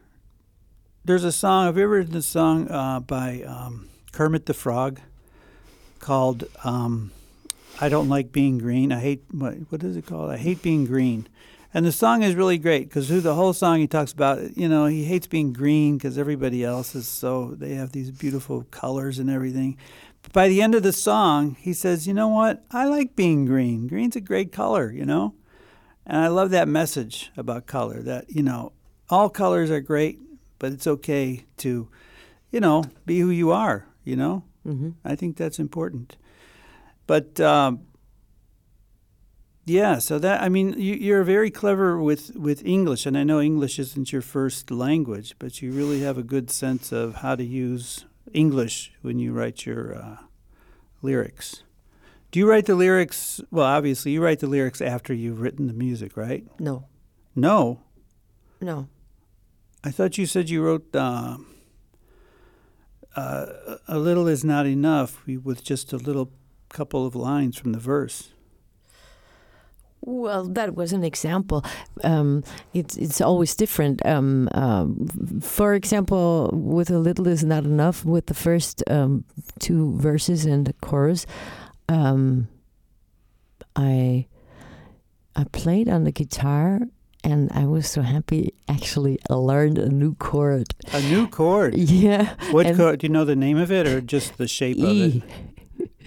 There's 1.04 1.24
a 1.24 1.30
song, 1.30 1.66
have 1.66 1.76
you 1.76 1.84
ever 1.84 1.96
heard 1.96 2.12
the 2.12 2.22
song 2.22 2.70
uh, 2.70 3.00
by 3.00 3.42
um, 3.42 3.90
Kermit 4.12 4.46
the 4.46 4.54
Frog 4.54 4.98
called 5.98 6.44
um, 6.64 7.10
I 7.80 7.88
Don't 7.88 8.08
Like 8.08 8.32
Being 8.32 8.58
Green? 8.58 8.90
I 8.90 8.98
hate, 8.98 9.24
what, 9.30 9.54
what 9.68 9.84
is 9.84 9.96
it 9.96 10.06
called? 10.06 10.30
I 10.30 10.36
Hate 10.36 10.62
Being 10.62 10.84
Green. 10.84 11.28
And 11.72 11.86
the 11.86 11.92
song 11.92 12.22
is 12.22 12.34
really 12.34 12.58
great 12.58 12.88
because 12.88 13.06
through 13.06 13.20
the 13.20 13.34
whole 13.34 13.52
song 13.52 13.78
he 13.78 13.86
talks 13.86 14.10
about, 14.10 14.56
you 14.56 14.68
know, 14.68 14.86
he 14.86 15.04
hates 15.04 15.26
being 15.26 15.52
green 15.52 15.96
because 15.96 16.18
everybody 16.18 16.64
else 16.64 16.94
is 16.94 17.06
so, 17.06 17.54
they 17.54 17.74
have 17.74 17.92
these 17.92 18.10
beautiful 18.10 18.64
colors 18.70 19.18
and 19.18 19.30
everything. 19.30 19.76
But 20.22 20.32
by 20.32 20.48
the 20.48 20.60
end 20.60 20.74
of 20.74 20.82
the 20.82 20.92
song, 20.92 21.56
he 21.60 21.72
says, 21.72 22.08
you 22.08 22.14
know 22.14 22.28
what? 22.28 22.64
I 22.70 22.86
like 22.86 23.14
being 23.14 23.44
green. 23.44 23.86
Green's 23.86 24.16
a 24.16 24.20
great 24.20 24.50
color, 24.50 24.90
you 24.90 25.04
know? 25.04 25.34
And 26.06 26.16
I 26.16 26.28
love 26.28 26.50
that 26.50 26.68
message 26.68 27.30
about 27.36 27.66
color 27.66 28.02
that, 28.02 28.28
you 28.28 28.42
know, 28.42 28.72
all 29.10 29.28
colors 29.28 29.70
are 29.70 29.80
great, 29.80 30.18
but 30.58 30.72
it's 30.72 30.86
okay 30.86 31.44
to, 31.58 31.88
you 32.50 32.60
know, 32.60 32.82
be 33.06 33.20
who 33.20 33.30
you 33.30 33.52
are, 33.52 33.86
you 34.04 34.16
know? 34.16 34.42
hmm 34.64 34.90
I 35.04 35.14
think 35.14 35.36
that's 35.36 35.58
important. 35.58 36.16
But 37.08 37.40
um, 37.40 37.80
yeah, 39.64 39.98
so 39.98 40.18
that 40.20 40.42
I 40.42 40.48
mean, 40.48 40.74
you, 40.78 40.94
you're 40.94 41.24
very 41.24 41.50
clever 41.50 42.00
with 42.00 42.36
with 42.36 42.64
English, 42.64 43.06
and 43.06 43.16
I 43.18 43.24
know 43.24 43.40
English 43.40 43.78
isn't 43.78 44.12
your 44.12 44.22
first 44.22 44.70
language, 44.70 45.34
but 45.38 45.60
you 45.60 45.72
really 45.72 46.00
have 46.02 46.18
a 46.18 46.22
good 46.22 46.50
sense 46.50 46.92
of 46.92 47.16
how 47.16 47.34
to 47.34 47.42
use 47.42 48.04
English 48.32 48.92
when 49.02 49.18
you 49.18 49.32
write 49.32 49.64
your 49.66 49.96
uh, 49.96 50.16
lyrics. 51.02 51.64
Do 52.30 52.38
you 52.38 52.48
write 52.48 52.66
the 52.66 52.74
lyrics? 52.74 53.40
Well, 53.50 53.64
obviously, 53.64 54.12
you 54.12 54.22
write 54.22 54.40
the 54.40 54.46
lyrics 54.46 54.82
after 54.82 55.14
you've 55.14 55.40
written 55.40 55.66
the 55.66 55.72
music, 55.72 56.14
right? 56.14 56.44
No, 56.60 56.84
No, 57.34 57.80
no. 58.60 58.88
I 59.82 59.90
thought 59.90 60.18
you 60.18 60.26
said 60.26 60.50
you 60.50 60.62
wrote 60.62 60.94
uh, 60.94 61.38
uh, 63.16 63.46
"A 63.88 63.98
Little 63.98 64.28
Is 64.28 64.44
Not 64.44 64.66
Enough" 64.66 65.26
with 65.26 65.64
just 65.64 65.94
a 65.94 65.96
little 65.96 66.30
couple 66.68 67.06
of 67.06 67.14
lines 67.14 67.56
from 67.58 67.72
the 67.72 67.78
verse. 67.78 68.28
Well, 70.00 70.44
that 70.48 70.74
was 70.76 70.92
an 70.92 71.02
example. 71.04 71.64
Um, 72.04 72.44
it's 72.72 72.96
it's 72.96 73.20
always 73.20 73.56
different. 73.56 74.04
Um, 74.06 74.48
um, 74.54 75.08
for 75.42 75.74
example, 75.74 76.50
with 76.52 76.88
a 76.90 76.98
little 76.98 77.26
is 77.26 77.42
not 77.44 77.64
enough. 77.64 78.04
With 78.04 78.26
the 78.26 78.34
first 78.34 78.82
um, 78.88 79.24
two 79.58 79.96
verses 79.98 80.44
and 80.46 80.66
the 80.66 80.72
chorus, 80.74 81.26
um, 81.88 82.46
I 83.74 84.26
I 85.34 85.44
played 85.50 85.88
on 85.88 86.04
the 86.04 86.12
guitar, 86.12 86.80
and 87.24 87.50
I 87.52 87.66
was 87.66 87.88
so 87.88 88.02
happy. 88.02 88.54
Actually, 88.68 89.18
I 89.28 89.34
learned 89.34 89.78
a 89.78 89.88
new 89.88 90.14
chord. 90.14 90.74
A 90.92 91.00
new 91.02 91.26
chord. 91.26 91.74
Yeah, 91.76 92.34
What 92.52 92.66
and 92.66 92.76
chord? 92.76 93.00
Do 93.00 93.06
you 93.08 93.12
know 93.12 93.24
the 93.24 93.36
name 93.36 93.58
of 93.58 93.72
it 93.72 93.86
or 93.86 94.00
just 94.00 94.38
the 94.38 94.46
shape 94.46 94.78
of 94.78 94.84
E. 94.84 95.22
it? 95.26 95.47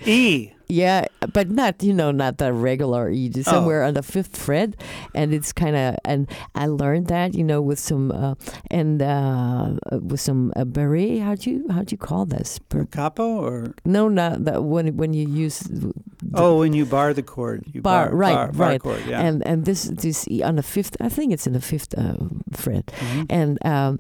E. 0.06 0.52
Yeah, 0.68 1.08
but 1.34 1.50
not 1.52 1.84
you 1.84 1.92
know 1.92 2.12
not 2.12 2.38
the 2.38 2.54
regular 2.54 3.10
E. 3.12 3.30
Oh. 3.36 3.42
Somewhere 3.42 3.84
on 3.84 3.94
the 3.94 4.02
fifth 4.02 4.38
fret, 4.38 4.74
and 5.14 5.34
it's 5.34 5.52
kind 5.52 5.76
of 5.76 5.98
and 6.06 6.30
I 6.56 6.68
learned 6.68 7.08
that 7.08 7.36
you 7.36 7.44
know 7.44 7.62
with 7.62 7.78
some 7.78 8.10
uh, 8.10 8.36
and 8.72 9.02
uh, 9.02 9.76
with 10.00 10.22
some 10.22 10.54
uh, 10.56 10.64
beret. 10.64 11.20
How 11.20 11.36
do 11.36 11.52
you 11.52 11.66
how 11.70 11.84
do 11.84 11.92
you 11.92 11.98
call 11.98 12.24
this? 12.26 12.58
Per- 12.70 12.86
capo 12.86 13.36
or 13.44 13.76
No, 13.84 14.08
not 14.08 14.46
that 14.46 14.64
when 14.64 14.96
when 14.96 15.12
you 15.14 15.28
use 15.28 15.60
the 15.60 15.92
oh, 16.36 16.60
when 16.60 16.72
you 16.72 16.86
bar 16.86 17.14
the 17.14 17.24
chord, 17.24 17.66
you 17.68 17.82
Bar, 17.82 18.08
bar, 18.08 18.16
right, 18.16 18.34
bar, 18.36 18.52
bar 18.54 18.68
right. 18.70 18.82
chord. 18.82 19.04
Yeah. 19.06 19.20
and 19.20 19.46
and 19.46 19.66
this 19.66 19.84
this 19.92 20.26
E 20.32 20.42
on 20.42 20.56
the 20.56 20.64
fifth. 20.64 20.96
I 21.02 21.10
think 21.10 21.34
it's 21.34 21.46
in 21.46 21.52
the 21.52 21.60
fifth 21.62 21.94
uh, 21.98 22.16
fret, 22.56 22.86
Mhm. 22.96 23.26
and 23.30 23.66
um, 23.66 24.00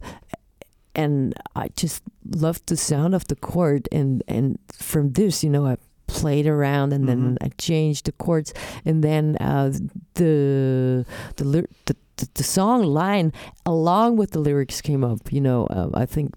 and 0.95 1.33
I 1.55 1.67
just 1.75 2.01
loved 2.33 2.67
the 2.67 2.77
sound 2.77 3.13
of 3.13 3.27
the 3.27 3.35
chord, 3.35 3.89
and 3.91 4.23
and 4.27 4.57
from 4.71 5.11
this, 5.13 5.43
you 5.43 5.49
know, 5.49 5.65
I 5.67 5.75
played 6.19 6.45
around, 6.47 6.93
and 6.93 7.07
then 7.07 7.19
Mhm. 7.35 7.37
I 7.45 7.49
changed 7.57 8.05
the 8.05 8.11
chords, 8.23 8.53
and 8.85 9.03
then 9.03 9.37
uh, 9.39 9.71
the 10.15 11.05
the, 11.37 11.43
the 11.85 11.95
the 12.17 12.27
the 12.33 12.43
song 12.43 12.83
line 12.83 13.31
along 13.65 14.17
with 14.17 14.29
the 14.31 14.39
lyrics 14.39 14.81
came 14.81 15.03
up. 15.11 15.31
You 15.33 15.41
know, 15.41 15.65
uh, 15.67 15.89
I 16.03 16.05
think, 16.05 16.29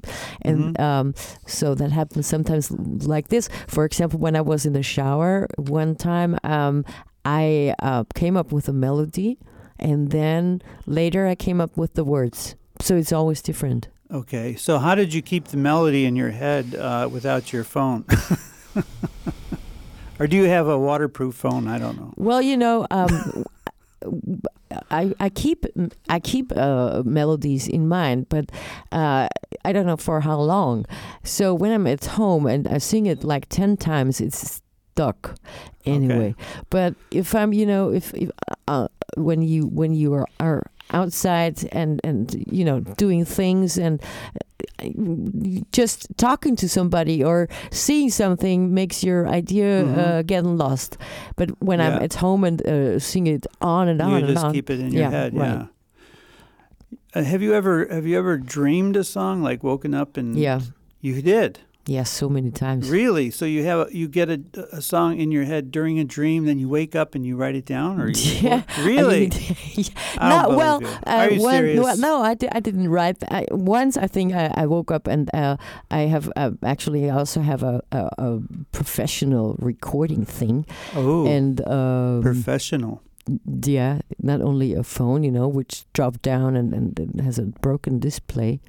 and 0.43 0.75
Mhm. 0.77 0.81
um, 0.81 1.15
so 1.47 1.75
that 1.75 1.93
happens 1.93 2.27
sometimes 2.27 2.71
like 3.07 3.29
this. 3.29 3.49
For 3.69 3.85
example, 3.85 4.19
when 4.19 4.35
I 4.37 4.41
was 4.41 4.65
in 4.67 4.73
the 4.73 4.83
shower 4.83 5.47
one 5.59 5.95
time, 5.95 6.39
um, 6.45 6.85
I 7.27 7.75
uh, 7.83 8.05
came 8.15 8.37
up 8.41 8.53
with 8.53 8.69
a 8.69 8.73
melody, 8.73 9.37
and 9.79 10.11
then 10.11 10.61
later 10.87 11.27
I 11.33 11.35
came 11.35 11.61
up 11.65 11.77
with 11.77 11.93
the 11.95 12.05
words. 12.05 12.55
So 12.81 12.97
it's 12.97 13.13
always 13.13 13.43
different. 13.43 13.89
Okay, 14.11 14.55
so 14.57 14.79
how 14.79 14.95
did 14.95 15.13
you 15.15 15.23
keep 15.23 15.45
the 15.49 15.57
melody 15.57 16.05
in 16.05 16.17
your 16.17 16.31
head 16.31 16.75
uh, 16.75 17.09
without 17.11 17.53
your 17.53 17.65
phone? 17.65 18.05
or 20.19 20.27
do 20.27 20.37
you 20.37 20.45
have 20.45 20.69
a 20.69 20.79
waterproof 20.79 21.35
phone? 21.35 21.69
I 21.69 21.79
don't 21.79 21.97
know. 21.97 22.13
Well, 22.17 22.43
you 22.43 22.57
know, 22.57 22.87
um, 22.91 23.45
I 24.91 25.15
I 25.21 25.29
keep 25.29 25.67
I 26.09 26.21
keep 26.21 26.53
uh, 26.57 27.03
melodies 27.05 27.69
in 27.69 27.89
mind, 27.89 28.29
but 28.29 28.51
uh, 28.93 29.29
I 29.65 29.73
don't 29.73 29.87
know 29.87 29.97
for 29.97 30.21
how 30.21 30.41
long. 30.41 30.87
So 31.23 31.55
when 31.55 31.73
I'm 31.73 31.87
at 31.87 32.05
home 32.05 32.47
and 32.47 32.67
I 32.69 32.79
sing 32.79 33.07
it 33.07 33.25
like 33.25 33.49
ten 33.49 33.77
times, 33.77 34.21
it's 34.21 34.61
stuck 34.95 35.37
anyway. 35.87 36.35
But 36.71 36.95
if 37.11 37.35
I'm, 37.35 37.53
you 37.53 37.67
know, 37.67 37.93
if, 37.93 38.15
if 38.15 38.31
uh, 38.69 38.89
when 39.17 39.43
you 39.43 39.67
when 39.67 39.95
you 39.95 40.15
are, 40.15 40.27
are 40.41 40.63
outside 40.91 41.69
and 41.73 42.01
and 42.05 42.45
you 42.51 42.65
know 42.65 42.81
doing 42.99 43.25
things 43.25 43.79
and 43.79 44.01
uh, 44.83 44.89
just 45.73 46.07
talking 46.17 46.57
to 46.57 46.69
somebody 46.69 47.25
or 47.25 47.49
seeing 47.71 48.11
something 48.11 48.75
makes 48.75 49.03
your 49.03 49.27
idea 49.29 49.85
Mhm. 49.85 49.99
uh, 49.99 50.23
get 50.23 50.45
lost. 50.45 50.97
But 51.37 51.51
when 51.63 51.81
I'm 51.81 52.03
at 52.03 52.15
home 52.15 52.45
and 52.47 52.61
uh, 52.67 52.99
sing 52.99 53.27
it 53.27 53.47
on 53.61 53.89
and 53.89 54.01
on 54.01 54.11
you 54.11 54.17
and 54.17 54.27
just 54.29 54.45
on, 54.45 54.53
keep 54.53 54.71
it 54.71 54.81
in 54.81 54.93
your 54.93 55.03
Yeah, 55.03 55.11
head. 55.11 55.35
right. 55.35 55.49
Yeah. 55.61 55.67
Uh, 57.15 57.23
have 57.25 57.43
you 57.43 57.55
ever 57.55 57.87
have 57.91 58.07
you 58.07 58.19
ever 58.19 58.37
dreamed 58.39 58.97
a 58.97 59.05
song 59.05 59.43
like 59.43 59.63
woken 59.63 59.95
up 59.95 60.17
and 60.17 60.37
yeah, 60.37 60.61
you 61.01 61.23
did 61.23 61.61
yeah, 61.87 62.03
so 62.05 62.29
many 62.29 62.51
times. 62.51 62.89
really 62.91 63.31
so 63.31 63.45
you 63.45 63.65
have 63.65 63.89
a, 63.89 63.97
you 63.97 64.09
get 64.09 64.31
a, 64.31 64.41
a 64.73 64.81
song 64.81 65.19
in 65.21 65.31
your 65.31 65.45
head 65.45 65.71
during 65.71 65.99
a 65.99 66.05
dream 66.05 66.47
then 66.47 66.59
you 66.59 66.69
wake 66.69 66.95
up 66.97 67.15
and 67.15 67.27
you 67.27 67.37
write 67.37 67.55
it 67.55 67.67
down 67.67 68.01
or 68.01 68.09
you, 68.15 68.15
Yeah, 68.41 68.63
really 68.81 69.31
I 70.19 70.27
I 70.27 70.29
don't 70.29 70.53
no, 70.53 70.57
well, 70.57 70.81
you. 70.81 70.87
uh, 70.89 71.01
Are 71.07 71.31
you 71.31 71.43
one, 71.43 71.55
serious? 71.55 71.81
well, 71.85 71.97
no, 71.99 72.23
I, 72.23 72.35
di- 72.35 72.49
I 72.53 72.61
didn't 72.61 72.89
write. 72.89 73.23
I, 73.31 73.47
once 73.51 73.97
I 73.97 74.07
think 74.07 74.33
I, 74.33 74.51
I 74.55 74.67
woke 74.67 74.91
up 74.91 75.07
and 75.07 75.29
uh, 75.35 75.57
I 75.91 76.01
have 76.09 76.33
uh, 76.37 76.53
actually 76.63 77.11
I 77.11 77.15
also 77.17 77.41
have 77.41 77.63
a, 77.63 77.83
a, 77.93 78.09
a 78.19 78.41
professional 78.73 79.57
recording 79.59 80.25
thing 80.25 80.67
oh 80.95 81.27
and 81.27 81.61
um, 81.69 82.23
professional 82.23 83.03
yeah, 83.65 84.01
not 84.23 84.43
only 84.43 84.75
a 84.75 84.83
phone, 84.83 85.23
you 85.25 85.31
know, 85.31 85.49
which 85.49 85.85
dropped 85.95 86.21
down 86.21 86.57
and, 86.57 86.75
and 86.75 87.01
it 87.01 87.23
has 87.25 87.39
a 87.39 87.45
broken 87.63 87.99
display. 87.99 88.61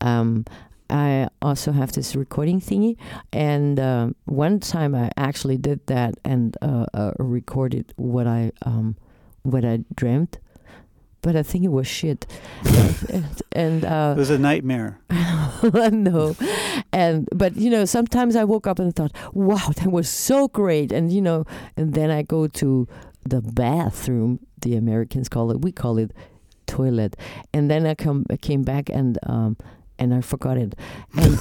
Um, 0.00 0.46
I 0.90 1.28
also 1.40 1.72
have 1.72 1.92
this 1.92 2.14
recording 2.14 2.60
thingy, 2.60 2.96
and 3.32 3.80
um, 3.80 4.16
one 4.26 4.60
time 4.60 4.94
I 4.94 5.10
actually 5.16 5.56
did 5.56 5.86
that 5.86 6.14
and 6.24 6.56
uh, 6.60 6.86
uh, 6.92 7.12
recorded 7.18 7.92
what 7.96 8.26
I 8.26 8.52
um, 8.62 8.96
what 9.42 9.64
I 9.64 9.80
dreamt, 9.94 10.38
but 11.22 11.36
I 11.36 11.42
think 11.42 11.64
it 11.64 11.72
was 11.72 11.86
shit, 11.86 12.26
and, 13.08 13.42
and 13.52 13.84
it 13.84 13.86
uh, 13.86 14.14
was 14.16 14.30
a 14.30 14.38
nightmare 14.38 15.00
no, 15.62 16.36
and 16.92 17.28
but 17.34 17.56
you 17.56 17.70
know 17.70 17.84
sometimes 17.84 18.36
I 18.36 18.44
woke 18.44 18.66
up 18.66 18.78
and 18.78 18.94
thought, 18.94 19.12
wow, 19.32 19.70
that 19.76 19.90
was 19.90 20.08
so 20.08 20.48
great, 20.48 20.92
and 20.92 21.10
you 21.10 21.22
know, 21.22 21.46
and 21.76 21.94
then 21.94 22.10
I 22.10 22.22
go 22.22 22.46
to 22.46 22.86
the 23.24 23.40
bathroom. 23.40 24.40
The 24.60 24.76
Americans 24.76 25.28
call 25.28 25.50
it. 25.50 25.60
We 25.62 25.72
call 25.72 25.98
it 25.98 26.12
toilet. 26.66 27.16
And 27.52 27.70
then 27.70 27.86
I 27.86 27.94
come 27.94 28.26
I 28.30 28.36
came 28.36 28.62
back 28.62 28.88
and 28.88 29.18
um, 29.24 29.56
and 29.98 30.14
I 30.14 30.20
forgot 30.20 30.56
it. 30.56 30.74
And 31.16 31.38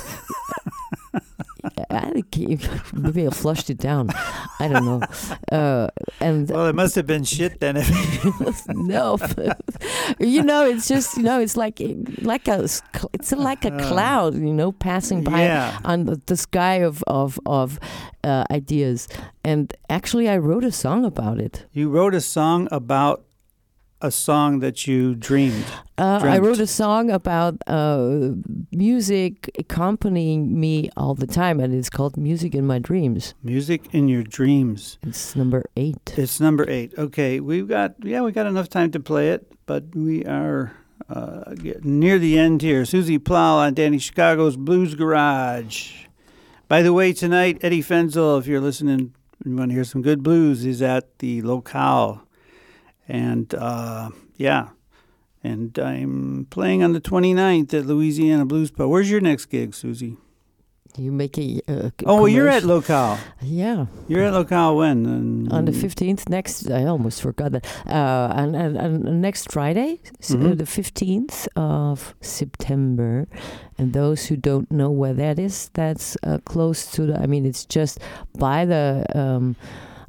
I 1.90 2.22
think 2.22 2.94
maybe 2.94 3.26
I 3.26 3.30
flushed 3.30 3.70
it 3.70 3.78
down. 3.78 4.10
I 4.60 4.68
don't 4.68 4.86
know. 4.86 5.02
Uh, 5.52 5.88
and 6.20 6.50
Well, 6.50 6.68
it 6.68 6.76
must 6.76 6.96
have 6.96 7.08
been 7.08 7.24
shit 7.24 7.60
then. 7.60 7.78
If 7.78 8.68
no, 8.68 9.18
you 10.20 10.44
know, 10.44 10.66
it's 10.66 10.88
just 10.88 11.18
you 11.18 11.24
know, 11.24 11.40
it's 11.40 11.56
like 11.56 11.82
like 12.22 12.48
a 12.48 12.64
it's 12.64 13.32
like 13.32 13.64
a 13.66 13.72
cloud, 13.72 14.36
you 14.36 14.54
know, 14.54 14.72
passing 14.72 15.24
by 15.24 15.44
yeah. 15.44 15.80
on 15.86 16.06
the, 16.06 16.22
the 16.26 16.36
sky 16.36 16.76
of 16.76 17.04
of 17.08 17.40
of 17.46 17.80
uh, 18.24 18.44
ideas. 18.52 19.08
And 19.46 19.74
actually, 19.90 20.28
I 20.30 20.38
wrote 20.38 20.66
a 20.66 20.72
song 20.72 21.06
about 21.06 21.40
it. 21.40 21.66
You 21.72 21.90
wrote 21.90 22.14
a 22.14 22.22
song 22.22 22.68
about 22.72 23.24
a 24.04 24.12
song 24.12 24.60
that 24.60 24.86
you 24.86 25.16
dreamed. 25.16 25.66
Uh, 25.98 26.20
I 26.22 26.38
wrote 26.38 26.60
a 26.60 26.68
song 26.68 27.10
about 27.10 27.56
uh, 27.68 28.32
music 28.72 29.50
accompanying 29.58 30.60
me 30.60 30.90
all 30.98 31.16
the 31.16 31.26
time, 31.26 31.60
and 31.60 31.74
it's 31.74 31.90
called 31.90 32.18
"Music 32.18 32.54
in 32.54 32.68
My 32.68 32.80
Dreams." 32.80 33.34
Music 33.42 33.82
in 33.94 34.08
your 34.10 34.24
dreams. 34.24 35.00
It's 35.02 35.36
number 35.36 35.64
eight. 35.78 36.14
It's 36.18 36.40
number 36.40 36.70
eight. 36.70 36.94
Okay, 36.98 37.40
we've 37.40 37.68
got 37.68 37.96
yeah, 38.04 38.22
we 38.22 38.32
got 38.34 38.46
enough 38.46 38.70
time 38.70 38.92
to 38.92 39.00
play 39.00 39.30
it, 39.30 39.52
but 39.66 39.96
we 39.96 40.26
are 40.26 40.74
uh, 41.10 41.54
getting 41.56 42.00
near 42.00 42.20
the 42.20 42.38
end 42.38 42.62
here. 42.62 42.86
Susi 42.86 43.18
Plahl 43.18 43.58
on 43.60 43.74
Danny 43.74 44.00
Chicago's 44.00 44.58
Blues 44.58 44.96
Garage. 44.96 46.06
By 46.68 46.82
the 46.82 46.92
way, 46.92 47.14
tonight 47.14 47.60
Eddie 47.62 47.84
Fenzel, 47.84 48.40
if 48.40 48.48
you're 48.48 48.62
listening, 48.62 49.14
and 49.44 49.54
you 49.54 49.56
want 49.56 49.72
to 49.72 49.76
hear 49.76 49.84
some 49.86 50.02
good 50.02 50.24
blues, 50.24 50.66
is 50.66 50.82
at 50.82 51.20
the 51.20 51.42
locale, 51.42 52.24
and 53.14 53.54
uh, 53.54 54.10
yeah, 54.38 54.70
and 55.44 55.78
I'm 55.80 56.48
playing 56.50 56.84
on 56.84 56.94
the 56.94 57.02
29th 57.02 57.74
at 57.74 57.86
Louisiana 57.86 58.46
Blues 58.46 58.72
Pub. 58.72 58.90
Where's 58.90 59.10
your 59.12 59.22
next 59.22 59.46
gig, 59.46 59.74
Susi? 59.74 60.18
You 60.96 61.12
make 61.12 61.38
a. 61.40 61.60
Uh, 61.68 61.90
Oh, 62.06 62.26
you're 62.28 62.48
at 62.50 62.64
locale. 62.64 63.18
Yeah, 63.42 63.88
You're 64.08 64.26
at 64.26 64.34
locale 64.34 64.78
when? 64.78 65.06
And- 65.08 65.52
on 65.52 65.66
the 65.66 65.72
fifteenth 65.72 66.30
next. 66.30 66.70
I 66.70 66.86
almost 66.86 67.20
forgot 67.22 67.52
that. 67.54 67.66
Uh, 67.88 68.32
and, 68.36 68.56
and, 68.56 68.78
and 68.78 69.22
next 69.22 69.52
Friday, 69.52 70.00
uh, 70.06 70.36
Mhm. 70.36 70.58
the 70.60 70.68
fifteenth 70.68 71.48
of 71.56 72.14
September. 72.22 73.28
And 73.80 73.94
those 73.94 74.28
who 74.28 74.38
don't 74.38 74.70
know 74.72 74.92
where 74.92 75.16
that 75.16 75.40
is, 75.40 75.72
that's 75.74 76.16
uh, 76.22 76.38
close 76.46 76.86
to 76.92 77.08
the. 77.08 77.20
I 77.20 77.26
mean, 77.26 77.46
it's 77.46 77.66
just 77.66 77.98
by 78.38 78.64
the. 78.66 79.04
Um, 79.16 79.56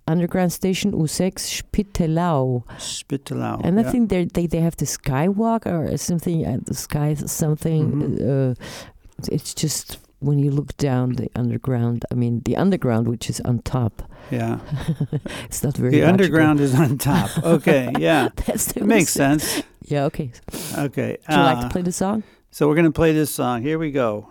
Underground 0.07 0.52
station 0.52 0.92
U6 0.92 1.62
Spittelau. 1.62 2.64
Spittelau. 2.78 3.61
And 3.64 3.78
I 3.78 3.82
yeah. 3.82 3.90
think 3.90 4.11
they 4.11 4.24
they 4.26 4.46
they 4.46 4.61
have 4.61 4.76
the 4.76 4.84
skywalk 4.84 5.66
or 5.66 5.96
something. 5.96 6.46
Uh, 6.46 6.59
the 6.62 6.74
sky 6.74 7.14
something. 7.14 7.92
Mhm. 7.92 8.52
Uh, 8.52 8.55
it's 9.32 9.55
just 9.55 9.98
when 10.20 10.38
you 10.38 10.50
look 10.50 10.76
down 10.76 11.14
the 11.14 11.30
underground. 11.36 12.05
I 12.11 12.14
mean, 12.14 12.42
the 12.44 12.57
underground, 12.57 13.09
which 13.09 13.30
is 13.30 13.40
on 13.40 13.61
top. 13.61 14.02
Yeah. 14.30 14.59
it's 15.44 15.62
not 15.62 15.76
very. 15.76 15.90
The 15.92 16.00
logical. 16.00 16.12
underground 16.12 16.61
is 16.61 16.74
on 16.74 16.98
top. 16.98 17.30
Okay, 17.44 17.92
yeah. 17.98 18.28
It 18.76 18.84
makes 18.84 19.11
sense. 19.11 19.62
Yeah. 19.82 20.05
Okay. 20.05 20.32
Okay. 20.78 21.18
Would 21.28 21.36
you 21.36 21.42
like 21.42 21.61
to 21.61 21.66
uh, 21.66 21.70
play 21.70 21.82
the 21.82 21.92
song? 21.92 22.22
So 22.50 22.68
we're 22.68 22.74
going 22.74 22.86
to 22.86 22.92
play 22.92 23.12
this 23.12 23.30
song. 23.30 23.62
Here 23.62 23.78
we 23.78 23.90
go. 23.90 24.28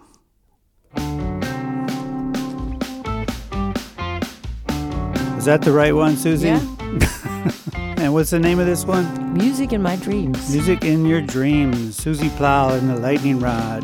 Is 5.43 5.47
that 5.47 5.61
the 5.61 5.73
right 5.73 5.93
one, 5.93 6.15
Susi? 6.15 6.47
Yeah. 6.47 6.61
And 7.97 8.13
what's 8.13 8.29
the 8.29 8.39
name 8.39 8.59
of 8.59 8.65
this 8.65 8.85
one? 8.85 9.33
Music 9.33 9.73
in 9.73 9.81
my 9.81 9.97
dreams. 9.97 10.49
Music 10.49 10.85
in 10.85 11.05
Your 11.05 11.19
Dreams. 11.19 11.97
Susi 11.97 12.29
Plahl 12.29 12.71
and 12.71 12.89
the 12.89 12.95
Lightning 12.95 13.41
Rod. 13.41 13.83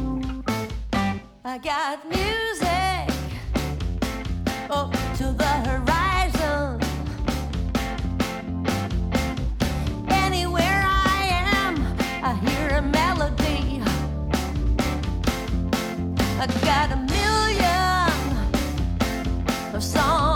I 1.43 1.57
got 1.57 2.07
music 2.07 3.10
up 4.70 4.93
to 5.18 5.34
the 5.34 5.53
horizon. 5.68 6.80
Anywhere 10.07 10.82
I 10.86 11.28
am, 11.57 11.76
I 12.24 12.36
hear 12.36 12.78
a 12.78 12.82
melody. 12.82 13.82
I 16.39 16.47
got 16.64 16.93
a 16.93 16.95
million 16.95 18.14
of 19.76 19.84
songs 19.84 20.28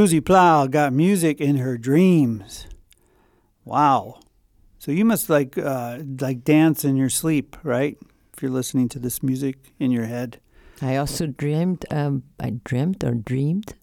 Susi 0.00 0.22
Plahl 0.22 0.66
got 0.66 0.94
music 0.94 1.42
in 1.42 1.56
her 1.56 1.76
dreams. 1.76 2.66
Wow. 3.66 4.20
So 4.78 4.92
you 4.92 5.04
must 5.04 5.28
like 5.28 5.58
uh, 5.58 5.98
like 6.18 6.42
dance 6.42 6.86
in 6.86 6.96
your 6.96 7.10
sleep, 7.10 7.54
right? 7.62 7.98
If 8.32 8.40
you're 8.40 8.50
listening 8.50 8.88
to 8.88 8.98
this 8.98 9.22
music 9.22 9.74
in 9.78 9.90
your 9.90 10.06
head. 10.06 10.40
I 10.80 10.96
also 10.96 11.26
dreamed. 11.26 11.84
Um, 11.90 12.22
I 12.40 12.54
dreamt 12.64 13.04
or 13.04 13.12
dreamed, 13.12 13.74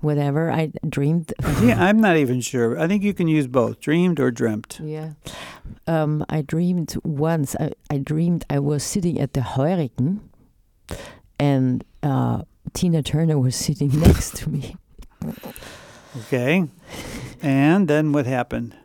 whatever. 0.00 0.52
I 0.52 0.70
dreamed. 0.88 1.34
Yeah, 1.60 1.82
I'm 1.82 2.00
not 2.00 2.16
even 2.16 2.40
sure. 2.40 2.78
I 2.78 2.86
think 2.86 3.02
you 3.02 3.12
can 3.12 3.26
use 3.26 3.48
both, 3.48 3.80
dreamed 3.80 4.20
or 4.20 4.30
dreamt. 4.30 4.78
Yeah. 4.80 5.14
Um, 5.88 6.24
I 6.28 6.42
dreamed 6.42 6.96
once. 7.02 7.56
I, 7.58 7.72
I 7.90 7.98
dreamed 7.98 8.44
I 8.48 8.60
was 8.60 8.84
sitting 8.84 9.18
at 9.18 9.32
the 9.32 9.40
Heurigen, 9.40 10.20
and 11.40 11.82
uh, 12.04 12.42
Tina 12.72 13.02
Turner 13.02 13.36
was 13.36 13.56
sitting 13.56 13.98
next 14.06 14.36
to 14.36 14.48
me. 14.48 14.76
Okay. 16.18 16.68
And 17.42 17.88
then 17.88 18.12
what 18.12 18.26
happened? 18.26 18.76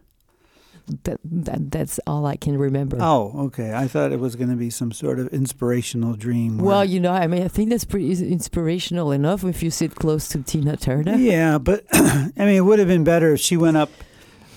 That, 1.03 1.19
that 1.23 1.71
that's 1.71 1.99
all 2.05 2.25
I 2.25 2.35
can 2.35 2.57
remember. 2.57 2.97
Oh, 2.99 3.33
okay. 3.45 3.73
I 3.73 3.87
thought 3.87 4.11
it 4.11 4.19
was 4.19 4.35
going 4.35 4.49
to 4.49 4.57
be 4.57 4.69
some 4.69 4.91
sort 4.91 5.19
of 5.19 5.27
inspirational 5.27 6.15
dream. 6.15 6.57
Well, 6.57 6.83
you 6.83 6.99
know, 6.99 7.13
I 7.13 7.27
mean, 7.27 7.43
I 7.43 7.47
think 7.47 7.69
that's 7.69 7.85
pretty 7.85 8.11
inspirational 8.29 9.11
enough 9.11 9.45
if 9.45 9.63
you 9.63 9.71
sit 9.71 9.95
close 9.95 10.27
to 10.29 10.43
Tina 10.43 10.75
Turner. 10.75 11.15
Yeah, 11.15 11.59
but 11.59 11.85
I 11.93 12.31
mean, 12.35 12.55
it 12.55 12.65
would 12.65 12.79
have 12.79 12.89
been 12.89 13.05
better 13.05 13.33
if 13.33 13.39
she 13.39 13.55
went 13.55 13.77
up 13.77 13.89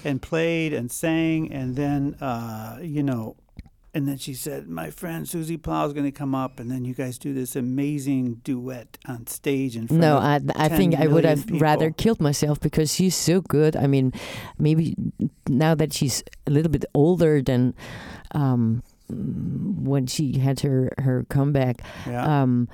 and 0.02 0.20
played 0.20 0.72
and 0.72 0.90
sang, 0.90 1.52
and 1.52 1.76
then, 1.76 2.14
uh, 2.20 2.78
you 2.82 3.02
know, 3.02 3.36
and 3.94 4.06
then 4.08 4.18
she 4.18 4.34
said, 4.34 4.68
"My 4.68 4.90
friend 4.90 5.28
Susi 5.28 5.56
Plahl 5.56 5.86
is 5.86 5.92
going 5.92 6.04
to 6.06 6.12
come 6.12 6.34
up, 6.34 6.58
and 6.60 6.70
then 6.70 6.84
you 6.84 6.94
guys 6.94 7.16
do 7.18 7.32
this 7.32 7.54
amazing 7.56 8.40
duet 8.44 8.98
on 9.06 9.26
stage 9.26 9.76
in 9.76 9.86
front 9.88 10.00
No, 10.00 10.18
I, 10.18 10.40
I 10.56 10.68
10 10.68 10.76
think 10.78 10.94
I 10.96 11.06
would 11.06 11.24
have 11.24 11.46
people. 11.46 11.60
rather 11.60 11.90
killed 11.90 12.20
myself 12.20 12.58
because 12.60 12.92
she's 12.94 13.14
so 13.14 13.40
good. 13.40 13.76
I 13.76 13.86
mean, 13.86 14.12
maybe 14.58 14.94
now 15.48 15.74
that 15.74 15.92
she's 15.92 16.22
a 16.46 16.50
little 16.50 16.70
bit 16.72 16.84
older 16.94 17.40
than 17.42 17.74
um, 18.32 18.82
when 19.08 20.06
she 20.06 20.38
had 20.38 20.60
her, 20.60 20.92
her 20.98 21.24
comeback, 21.28 21.80
Yeah. 22.06 22.42
um, 22.42 22.68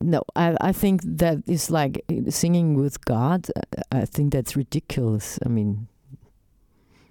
no, 0.00 0.22
I, 0.34 0.56
I 0.60 0.72
think 0.72 1.02
that 1.04 1.38
is 1.46 1.70
like 1.70 2.02
singing 2.28 2.74
with 2.74 3.04
God. 3.04 3.46
I- 3.56 4.00
I 4.02 4.04
think 4.06 4.32
that's 4.32 4.56
ridiculous. 4.56 5.38
I 5.44 5.48
mean, 5.50 5.86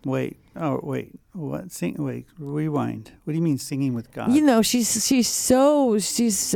wait. 0.06 0.38
Oh, 0.56 0.80
wait. 0.84 1.12
What? 1.34 1.72
Sing. 1.72 1.96
Wait. 1.98 2.26
Rewind. 2.38 3.12
What 3.24 3.32
do 3.32 3.38
you 3.38 3.44
mean 3.44 3.58
singing 3.58 3.94
with 3.94 4.12
God? 4.12 4.34
you 4.34 4.42
know, 4.42 4.62
she's 4.62 5.06
she's 5.06 5.30
so 5.30 5.98
she's 6.00 6.54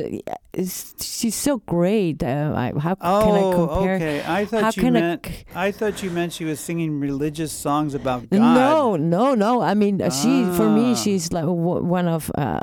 she's 1.00 1.36
so 1.36 1.58
great. 1.60 2.22
Uh, 2.22 2.52
I, 2.56 2.74
how 2.78 2.98
oh, 3.00 3.22
can 3.24 3.36
I 3.36 3.54
compare? 3.56 3.96
okay. 3.96 4.24
I 4.28 4.44
thought 4.46 4.64
How 4.64 4.72
you 4.76 4.82
can 4.82 4.94
meant. 4.94 5.28
I? 5.56 5.68
I 5.68 5.72
thought 5.72 6.04
you 6.04 6.10
meant 6.12 6.34
she 6.34 6.44
was 6.44 6.60
singing 6.60 7.00
religious 7.00 7.54
songs 7.54 7.94
about 7.94 8.30
God. 8.30 8.40
No, 8.40 8.96
no, 8.98 9.34
no. 9.36 9.62
I 9.62 9.74
mean, 9.76 10.02
uh, 10.02 10.10
she 10.10 10.44
for 10.58 10.68
me, 10.70 10.92
Ah. 10.92 10.96
she's 10.96 11.32
like 11.32 11.46
one 11.48 12.08
of. 12.08 12.30
Uh, 12.38 12.60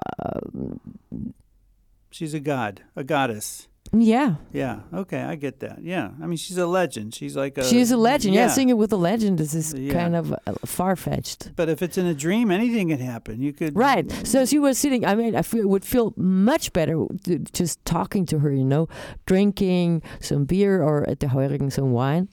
She's 2.10 2.34
a 2.34 2.40
god, 2.40 2.82
a 2.94 3.04
goddess. 3.04 3.68
Yeah, 3.94 4.36
Yeah. 4.52 4.80
Okay, 4.94 5.20
I 5.20 5.34
get 5.36 5.60
that. 5.60 5.82
Yeah. 5.82 6.10
I 6.22 6.26
mean, 6.26 6.38
she's 6.38 6.56
a 6.56 6.66
legend. 6.66 7.14
She's 7.14 7.36
like 7.36 7.58
a. 7.58 7.64
she's 7.64 7.90
a 7.90 7.96
legend. 7.96 8.34
Yeah, 8.34 8.48
singing 8.48 8.76
with 8.78 8.92
a 8.92 8.96
legend 8.96 9.38
is 9.40 9.54
is 9.54 9.74
Yeah. 9.74 9.92
kind 9.92 10.16
of 10.16 10.32
uh, 10.32 10.54
far 10.64 10.96
fetched. 10.96 11.54
But 11.56 11.68
if 11.68 11.82
it's 11.82 11.98
in 11.98 12.06
a 12.06 12.14
dream, 12.14 12.50
anything 12.50 12.88
can 12.88 13.00
happen. 13.00 13.42
You 13.42 13.52
could. 13.52 13.76
Right. 13.76 14.10
So 14.26 14.46
she 14.46 14.58
was 14.58 14.78
sitting. 14.78 15.04
I 15.04 15.14
mean, 15.14 15.36
I 15.36 15.42
feel, 15.42 15.68
would 15.68 15.84
feel 15.84 16.14
much 16.16 16.72
better 16.72 17.04
just 17.52 17.84
talking 17.84 18.24
to 18.26 18.38
her. 18.38 18.50
You 18.50 18.64
know, 18.64 18.88
drinking 19.26 20.02
some 20.20 20.44
beer 20.44 20.82
or 20.82 21.08
at 21.08 21.20
the 21.20 21.26
Heurigen 21.26 21.70
some 21.70 21.92
wine. 21.92 22.28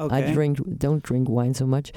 Okay. 0.00 0.30
I 0.30 0.32
drink. 0.32 0.58
Don't 0.78 1.02
drink 1.04 1.28
wine 1.28 1.54
so 1.54 1.66
much. 1.66 1.92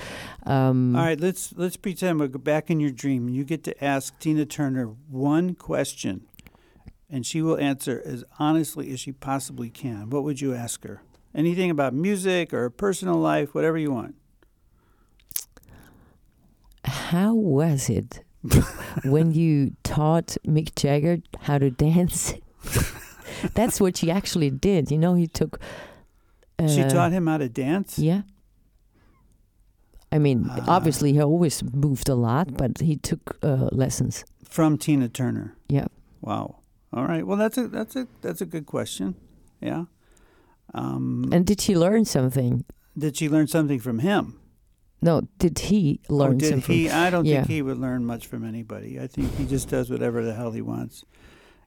Um, 0.45 0.95
All 0.95 1.01
right. 1.03 1.19
Let's 1.19 1.53
let's 1.57 1.77
pretend 1.77 2.19
we're 2.19 2.27
back 2.27 2.69
in 2.69 2.79
your 2.79 2.91
dream. 2.91 3.27
You 3.29 3.43
get 3.43 3.63
to 3.63 3.83
ask 3.83 4.17
Tina 4.19 4.45
Turner 4.45 4.85
one 5.09 5.55
question, 5.55 6.27
and 7.09 7.25
she 7.25 7.41
will 7.41 7.57
answer 7.57 8.01
as 8.05 8.23
honestly 8.39 8.91
as 8.91 8.99
she 8.99 9.11
possibly 9.11 9.69
can. 9.69 10.09
What 10.09 10.23
would 10.23 10.41
you 10.41 10.53
ask 10.53 10.83
her? 10.83 11.01
Anything 11.35 11.69
about 11.69 11.93
music 11.93 12.53
or 12.53 12.69
personal 12.69 13.15
life, 13.17 13.53
whatever 13.53 13.77
you 13.77 13.91
want. 13.91 14.15
How 16.83 17.33
was 17.33 17.89
it 17.89 18.23
when 19.03 19.31
you 19.31 19.75
taught 19.83 20.37
Mick 20.47 20.75
Jagger 20.75 21.17
how 21.41 21.57
to 21.57 21.69
dance? 21.69 22.33
That's 23.53 23.79
what 23.79 23.97
she 23.97 24.09
actually 24.09 24.49
did. 24.49 24.89
You 24.89 24.97
know, 24.97 25.13
he 25.13 25.27
took. 25.27 25.59
Uh, 26.57 26.67
she 26.67 26.83
taught 26.83 27.11
him 27.11 27.27
how 27.27 27.37
to 27.37 27.49
dance. 27.49 27.99
Yeah. 27.99 28.21
I 30.11 30.17
mean, 30.17 30.47
Ah. 30.49 30.63
obviously, 30.67 31.13
he 31.13 31.19
always 31.21 31.61
moved 31.63 32.07
a 32.09 32.15
lot, 32.15 32.55
but 32.57 32.79
he 32.79 32.95
took 32.95 33.37
uh, 33.43 33.69
lessons. 33.71 34.23
from 34.43 34.77
Tina 34.77 35.09
Turner. 35.09 35.55
Yeah. 35.67 35.87
Wow. 36.21 36.59
All 36.97 37.05
right. 37.05 37.25
Well, 37.27 37.37
that's 37.37 37.57
a 37.59 37.67
that's 37.67 37.95
a 37.95 38.07
that's 38.21 38.41
a 38.41 38.45
good 38.45 38.65
question. 38.65 39.13
Yeah. 39.61 39.83
Um, 40.73 41.29
And 41.31 41.45
did 41.45 41.61
she 41.61 41.75
learn 41.75 42.05
something? 42.05 42.65
did 42.97 43.15
she 43.15 43.29
learn 43.29 43.45
something 43.47 43.79
from 43.79 43.99
him? 43.99 44.39
No, 45.03 45.21
did 45.37 45.59
he 45.69 45.99
learn 46.09 46.33
Oh, 46.37 46.39
did 46.39 46.49
something? 46.49 46.75
he? 46.75 46.89
I 46.89 47.11
don't 47.11 47.25
Yeah. 47.25 47.35
think 47.43 47.49
he 47.49 47.61
would 47.61 47.77
learn 47.77 48.03
much 48.03 48.25
from 48.25 48.43
anybody. 48.43 48.99
I 48.99 49.05
think 49.05 49.35
he 49.35 49.45
just 49.45 49.69
does 49.69 49.91
whatever 49.91 50.25
the 50.25 50.33
hell 50.33 50.51
he 50.53 50.61
wants. 50.63 51.05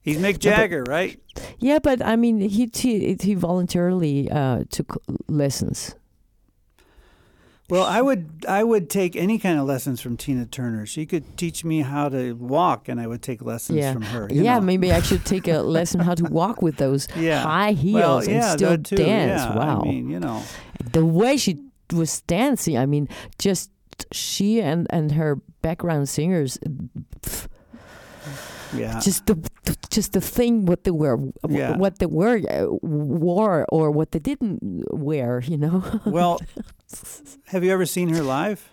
He's 0.03 0.17
Mick 0.19 0.43
Yeah, 0.43 0.57
but- 0.57 0.61
Jagger, 0.63 0.83
right? 0.89 1.21
Yeah, 1.61 1.79
but 1.79 2.05
I 2.05 2.17
mean, 2.17 2.41
he 2.41 2.69
he, 2.75 3.17
he 3.21 3.35
voluntarily 3.35 4.29
uh, 4.31 4.65
took 4.69 5.01
lessons. 5.29 5.95
Well, 7.71 7.85
I 7.85 8.01
would 8.03 8.45
I 8.49 8.65
would 8.65 8.91
take 8.91 9.15
any 9.17 9.39
kind 9.39 9.59
of 9.59 9.67
lessons 9.67 10.01
from 10.01 10.17
Tina 10.17 10.45
Turner. 10.47 10.87
She 10.87 11.07
could 11.07 11.37
teach 11.37 11.65
me 11.65 11.83
how 11.83 12.09
to 12.09 12.33
walk, 12.35 12.89
and 12.89 13.01
I 13.01 13.07
would 13.07 13.23
take 13.23 13.43
lessons 13.43 13.79
Yeah. 13.79 13.93
from 13.93 14.03
her. 14.03 14.29
yeah, 14.31 14.57
know. 14.59 14.61
maybe 14.63 14.93
I 14.93 15.01
should 15.01 15.25
take 15.25 15.47
a 15.49 15.59
lesson 15.77 16.01
how 16.01 16.15
to 16.15 16.25
walk 16.25 16.63
with 16.63 16.77
those 16.77 17.07
Yeah. 17.17 17.43
high 17.43 17.73
heels 17.73 18.27
well, 18.27 18.29
and 18.29 18.45
still 18.59 18.77
too. 18.79 18.97
dance. 18.97 19.43
Yeah, 19.43 19.57
wow, 19.57 19.83
I 19.83 19.85
mean, 19.89 20.11
you 20.11 20.19
know. 20.21 20.43
the 20.93 21.05
way 21.07 21.37
she 21.37 21.61
was 21.93 22.21
dancing. 22.23 22.77
I 22.77 22.87
mean, 22.87 23.09
just 23.39 23.71
she 24.13 24.61
and 24.61 24.87
and 24.91 25.13
her 25.13 25.37
background 25.63 26.09
singers. 26.09 26.59
pff, 27.23 27.47
Yeah. 28.75 29.01
just 29.01 29.27
the 29.27 29.37
just 29.91 30.13
the 30.13 30.21
thing 30.21 30.67
what 30.67 30.85
they 30.85 30.91
were 30.93 31.19
Yeah. 31.49 31.77
what 31.77 31.99
they 31.99 32.07
were 32.07 32.41
uh, 32.49 32.67
wore 32.83 33.67
or 33.69 33.91
what 33.91 34.13
they 34.13 34.21
didn't 34.21 34.61
wear 34.93 35.41
you 35.45 35.57
know 35.59 35.83
well, 36.07 36.41
have 37.47 37.65
you 37.65 37.73
ever 37.73 37.87
seen 37.87 38.09
her 38.15 38.23
live? 38.23 38.71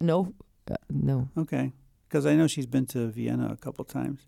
no 0.00 0.32
uh, 0.70 0.74
no 0.88 1.28
Okay, 1.36 1.72
because 2.08 2.26
I 2.26 2.34
know 2.36 2.46
she's 2.48 2.66
been 2.66 2.86
to 2.86 3.08
Vienna 3.08 3.50
a 3.52 3.56
couple 3.56 3.84
times. 3.84 4.26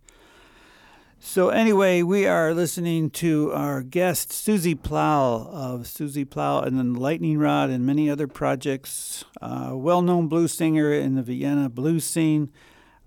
So 1.24 1.50
anyway, 1.50 2.02
we 2.02 2.26
are 2.26 2.52
listening 2.52 3.08
to 3.10 3.52
our 3.52 3.80
guest 3.82 4.32
Susi 4.32 4.74
Plahl 4.74 5.48
of 5.54 5.86
Susi 5.86 6.24
Plahl 6.24 6.64
and 6.66 6.76
the 6.76 7.00
Lightning 7.00 7.38
Rod 7.38 7.70
and 7.70 7.86
many 7.86 8.10
other 8.10 8.26
projects. 8.26 9.24
Uh, 9.40 9.70
well-known 9.74 10.26
blues 10.26 10.52
singer 10.52 10.92
in 10.92 11.14
the 11.14 11.22
Vienna 11.22 11.68
blues 11.68 12.04
scene. 12.04 12.50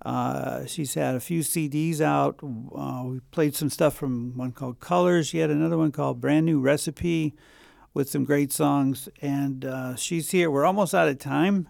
Uh, 0.06 0.64
she's 0.66 0.94
had 0.94 1.16
a 1.16 1.20
few 1.20 1.40
CDs 1.40 2.00
out. 2.00 2.38
Uh, 2.40 3.02
we 3.06 3.20
played 3.32 3.56
some 3.56 3.68
stuff 3.68 3.92
from 3.92 4.36
one 4.36 4.52
called 4.52 4.78
Colors. 4.78 5.26
She 5.26 5.38
had 5.38 5.50
another 5.50 5.76
one 5.76 5.90
called 5.90 6.20
Brand 6.20 6.46
New 6.46 6.60
Recipe 6.60 7.34
with 7.92 8.08
some 8.08 8.22
great 8.22 8.52
songs. 8.52 9.08
And 9.20 9.64
uh, 9.64 9.96
she's 9.96 10.30
here. 10.30 10.48
We're 10.48 10.64
almost 10.64 10.94
out 10.94 11.08
of 11.08 11.18
time. 11.18 11.68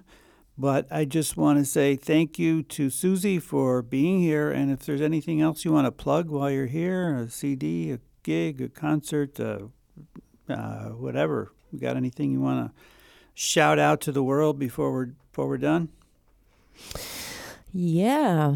But 0.59 0.87
I 0.91 1.07
just 1.07 1.39
want 1.39 1.59
to 1.61 1.65
say 1.65 1.97
thank 1.97 2.39
you 2.39 2.63
to 2.65 2.91
Susi 2.91 3.39
for 3.39 3.81
being 3.81 4.21
here. 4.21 4.51
And 4.51 4.71
if 4.71 4.81
there's 4.81 5.01
anything 5.01 5.41
else 5.41 5.65
you 5.65 5.73
want 5.73 5.87
to 5.87 5.93
plug 5.93 6.29
while 6.29 6.51
you're 6.51 6.67
here, 6.67 7.17
a 7.17 7.31
CD, 7.31 7.91
a 7.91 8.01
gig, 8.23 8.61
a 8.61 8.69
concert, 8.69 9.41
uh, 9.41 9.61
whatever, 10.91 11.53
you 11.73 11.79
got 11.79 11.97
anything 11.97 12.33
you 12.33 12.41
want 12.41 12.69
to 12.69 12.83
shout 13.33 13.79
out 13.79 14.03
to 14.03 14.13
the 14.13 14.23
world 14.23 14.59
before 14.59 14.93
we're 14.93 15.07
before 15.07 15.49
we're 15.49 15.57
done? 15.57 15.89
Yeah 17.79 18.55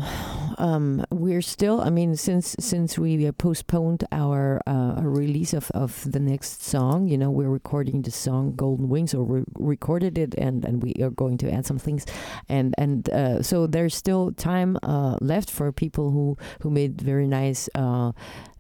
um 0.57 1.05
we're 1.11 1.43
still 1.43 1.83
i 1.83 1.91
mean 1.91 2.17
since 2.17 2.57
since 2.59 2.99
we 2.99 3.27
uh, 3.27 3.33
postponed 3.33 4.03
our 4.13 4.63
uh 4.67 4.95
release 5.03 5.53
of 5.53 5.71
of 5.73 6.11
the 6.11 6.19
next 6.19 6.63
song 6.65 7.07
you 7.07 7.19
know 7.19 7.31
we're 7.31 7.51
recording 7.51 8.01
the 8.01 8.11
song 8.11 8.55
golden 8.57 8.89
wings 8.89 9.13
or 9.13 9.23
we 9.25 9.43
recorded 9.59 10.17
it 10.17 10.35
and 10.37 10.65
and 10.65 10.83
we 10.83 10.95
are 11.03 11.11
going 11.11 11.37
to 11.37 11.53
add 11.53 11.67
some 11.67 11.79
things 11.79 12.07
and 12.49 12.75
and 12.79 13.11
uh 13.11 13.43
so 13.43 13.67
there's 13.67 13.95
still 13.95 14.33
time 14.33 14.79
uh 14.83 15.17
left 15.21 15.51
for 15.51 15.71
people 15.71 16.11
who 16.13 16.35
who 16.63 16.71
made 16.71 16.99
very 17.03 17.27
nice 17.27 17.69
uh 17.75 18.13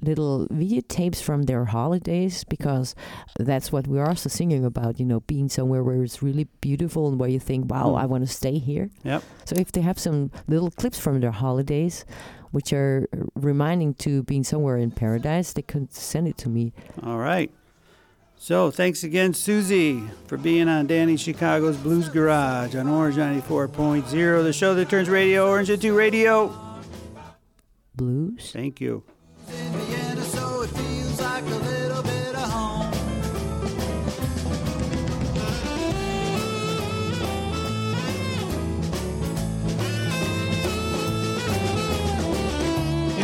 little 0.03 0.47
videotapes 0.49 1.23
from 1.23 1.43
their 1.45 1.67
holidays 1.67 2.45
because 2.45 2.95
that's 3.39 3.71
what 3.71 3.87
we're 3.87 4.07
also 4.07 4.29
singing 4.31 4.65
about 4.65 4.99
you 5.01 5.05
know 5.07 5.21
being 5.21 5.49
somewhere 5.49 5.83
where 5.83 6.03
it's 6.03 6.23
really 6.23 6.49
beautiful 6.61 7.09
and 7.09 7.19
where 7.19 7.29
you 7.31 7.41
think 7.41 7.71
wow 7.71 7.91
Mm. 7.91 8.01
i 8.03 8.07
want 8.07 8.27
to 8.27 8.33
stay 8.33 8.59
here 8.59 8.89
Yep. 9.05 9.23
so 9.45 9.57
if 9.57 9.73
they 9.73 9.81
have 9.83 9.99
some 9.99 10.31
little 10.51 10.71
clips 10.71 10.99
from 10.99 11.21
their 11.21 11.31
holidays 11.31 12.05
which 12.51 12.73
are 12.73 13.09
reminding 13.35 13.95
to 13.95 14.23
being 14.25 14.45
somewhere 14.45 14.77
in 14.77 14.91
paradise 14.91 15.53
they 15.53 15.63
could 15.63 15.93
send 15.95 16.27
it 16.29 16.37
to 16.37 16.49
me 16.49 16.73
All 17.03 17.19
right. 17.19 17.51
So, 18.43 18.71
thanks 18.71 19.05
again, 19.05 19.35
Susi, 19.35 20.03
for 20.27 20.39
being 20.39 20.67
on 20.67 20.87
Danny 20.87 21.19
Chicago's 21.19 21.77
Blues 21.77 22.09
Garage 22.09 22.75
on 22.75 22.89
Orange 22.89 23.17
94.0, 23.17 24.43
the 24.43 24.53
show 24.55 24.75
that 24.77 24.89
turns 24.89 25.11
Radio 25.11 25.47
Orange 25.47 25.69
into 25.69 25.93
radio. 25.95 26.51
Blues. 27.95 28.51
Thank 28.51 28.81
you. 28.81 29.05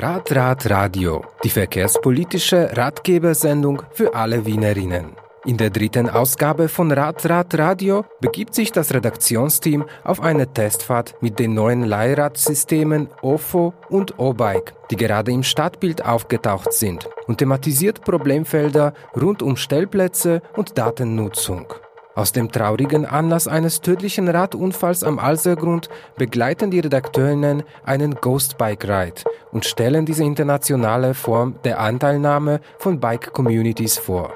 Rad, 0.00 0.30
Rad, 0.30 0.70
Radio, 0.70 1.24
die 1.42 1.50
verkehrspolitische 1.50 2.70
Ratgebersendung 2.76 3.82
für 3.90 4.14
alle 4.14 4.46
Wienerinnen. 4.46 5.16
In 5.44 5.56
der 5.56 5.70
dritten 5.70 6.08
Ausgabe 6.08 6.68
von 6.68 6.92
Rad, 6.92 7.28
Rad, 7.28 7.58
Radio 7.58 8.04
begibt 8.20 8.54
sich 8.54 8.70
das 8.70 8.94
Redaktionsteam 8.94 9.86
auf 10.04 10.20
eine 10.20 10.52
Testfahrt 10.52 11.16
mit 11.20 11.40
den 11.40 11.54
neuen 11.54 11.82
Leihradsystemen 11.82 13.08
OFO 13.22 13.74
und 13.88 14.20
O-Bike, 14.20 14.72
die 14.92 14.96
gerade 14.96 15.32
im 15.32 15.42
Stadtbild 15.42 16.04
aufgetaucht 16.04 16.72
sind 16.72 17.08
und 17.26 17.38
thematisiert 17.38 18.02
Problemfelder 18.02 18.94
rund 19.20 19.42
um 19.42 19.56
Stellplätze 19.56 20.42
und 20.54 20.78
Datennutzung. 20.78 21.74
Aus 22.18 22.32
dem 22.32 22.50
traurigen 22.50 23.06
Anlass 23.06 23.46
eines 23.46 23.80
tödlichen 23.80 24.26
Radunfalls 24.26 25.04
am 25.04 25.20
Alsergrund 25.20 25.88
begleiten 26.16 26.68
die 26.68 26.80
Redakteurinnen 26.80 27.62
einen 27.84 28.16
Ghost 28.16 28.58
Bike 28.58 28.88
Ride 28.88 29.22
und 29.52 29.64
stellen 29.64 30.04
diese 30.04 30.24
internationale 30.24 31.14
Form 31.14 31.54
der 31.62 31.78
Anteilnahme 31.78 32.58
von 32.78 32.98
Bike 32.98 33.32
Communities 33.32 33.98
vor. 33.98 34.32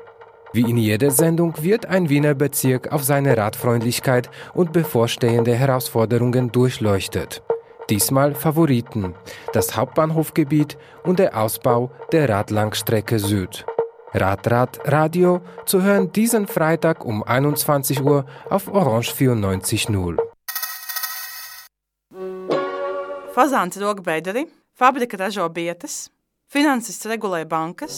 Wie 0.52 0.60
in 0.60 0.76
jeder 0.76 1.10
Sendung 1.10 1.54
wird 1.60 1.86
ein 1.86 2.08
Wiener 2.08 2.34
Bezirk 2.34 2.92
auf 2.92 3.02
seine 3.02 3.36
Radfreundlichkeit 3.36 4.30
und 4.54 4.72
bevorstehende 4.72 5.52
Herausforderungen 5.52 6.52
durchleuchtet. 6.52 7.42
Diesmal 7.90 8.36
Favoriten, 8.36 9.16
das 9.54 9.76
Hauptbahnhofgebiet 9.76 10.78
und 11.02 11.18
der 11.18 11.36
Ausbau 11.36 11.90
der 12.12 12.28
Radlangstrecke 12.28 13.18
Süd. 13.18 13.66
Radrad 14.14 14.78
Radio 14.84 15.40
zu 15.64 15.82
hören 15.82 16.12
diesen 16.12 16.46
Freitag 16.46 17.04
um 17.04 17.22
21 17.24 18.02
Uhr 18.02 18.26
auf 18.50 18.68
Orange 18.68 19.12
94.0. 19.12 20.18
Fazāns 23.32 23.80
rok 23.80 24.02
bederi, 24.04 24.46
fabrika 24.76 25.16
ražo 25.16 25.48
bietas, 25.48 26.10
finansists 26.52 27.08
regulē 27.08 27.46
bankas, 27.48 27.96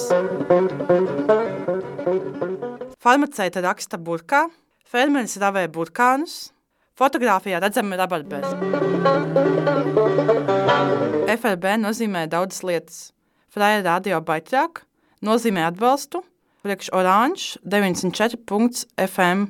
farmaceita 3.03 3.65
raksta 3.67 3.99
burkā, 3.99 4.47
fermeris 4.87 5.35
ravē 5.43 5.67
burkānus, 5.67 6.53
fotografijā 6.95 7.59
redzami 7.59 7.99
rabarberi. 7.99 8.55
FRB 11.35 11.79
nozīmē 11.83 12.29
daudzas 12.31 12.62
lietas. 12.62 12.99
Fraja 13.51 13.83
radio 13.83 14.23
baitrāk 14.23 14.85
nozīmē 15.25 15.62
atbalstu, 15.70 16.18
priekš 16.64 16.87
oranž 16.97 17.41
94.fm 17.64 19.41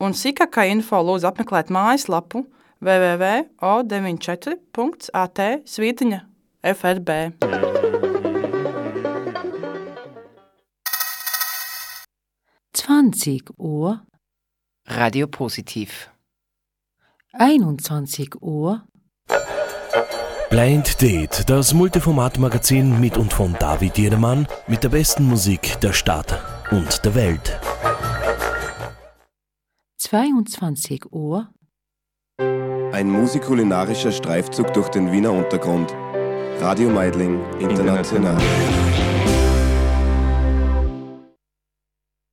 un 0.00 0.10
sīkākā 0.16 0.62
info 0.72 0.98
lūdzu 1.04 1.26
apmeklēt 1.30 1.68
mājaslapu 1.74 2.38
www.o94.at 2.80 5.38
svītiņa 5.68 6.20
FRB. 6.74 7.08
Zwanzig 12.80 13.44
Uhr, 13.58 13.98
Radio 14.88 15.28
Positiv. 15.28 16.08
21 17.38 18.36
Uhr, 18.40 18.80
Blind 20.50 21.00
Date, 21.00 21.48
das 21.48 21.72
Multiformat-Magazin 21.74 22.98
mit 23.00 23.16
und 23.16 23.32
von 23.32 23.54
David 23.60 23.96
Jedermann 23.96 24.48
mit 24.66 24.82
der 24.82 24.88
besten 24.88 25.22
Musik 25.22 25.78
der 25.80 25.92
Stadt 25.92 26.42
und 26.72 27.04
der 27.04 27.14
Welt. 27.14 27.60
22 29.98 31.12
Uhr, 31.12 31.50
Ein 32.36 33.10
musikulinarischer 33.10 34.10
Streifzug 34.10 34.74
durch 34.74 34.88
den 34.88 35.12
Wiener 35.12 35.30
Untergrund. 35.30 35.94
Radio 36.58 36.90
Meidling 36.90 37.38
International. 37.60 38.36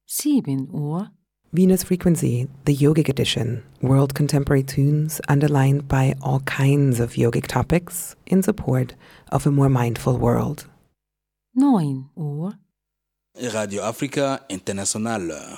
7 0.07 0.71
Uhr, 0.71 1.11
Venus 1.57 1.81
Frequency, 1.81 2.47
the 2.65 2.75
yogic 2.75 3.09
edition, 3.09 3.63
world 3.81 4.13
contemporary 4.13 4.61
tunes 4.61 5.19
underlined 5.27 5.87
by 5.87 6.13
all 6.21 6.41
kinds 6.41 6.99
of 6.99 7.13
yogic 7.13 7.47
topics 7.47 8.15
in 8.27 8.43
support 8.43 8.93
of 9.31 9.47
a 9.47 9.49
more 9.49 9.67
mindful 9.67 10.19
world. 10.19 10.67
9 11.55 12.09
Uhr, 12.15 12.53
Radio 13.55 13.81
Africa 13.81 14.45
International. 14.49 15.57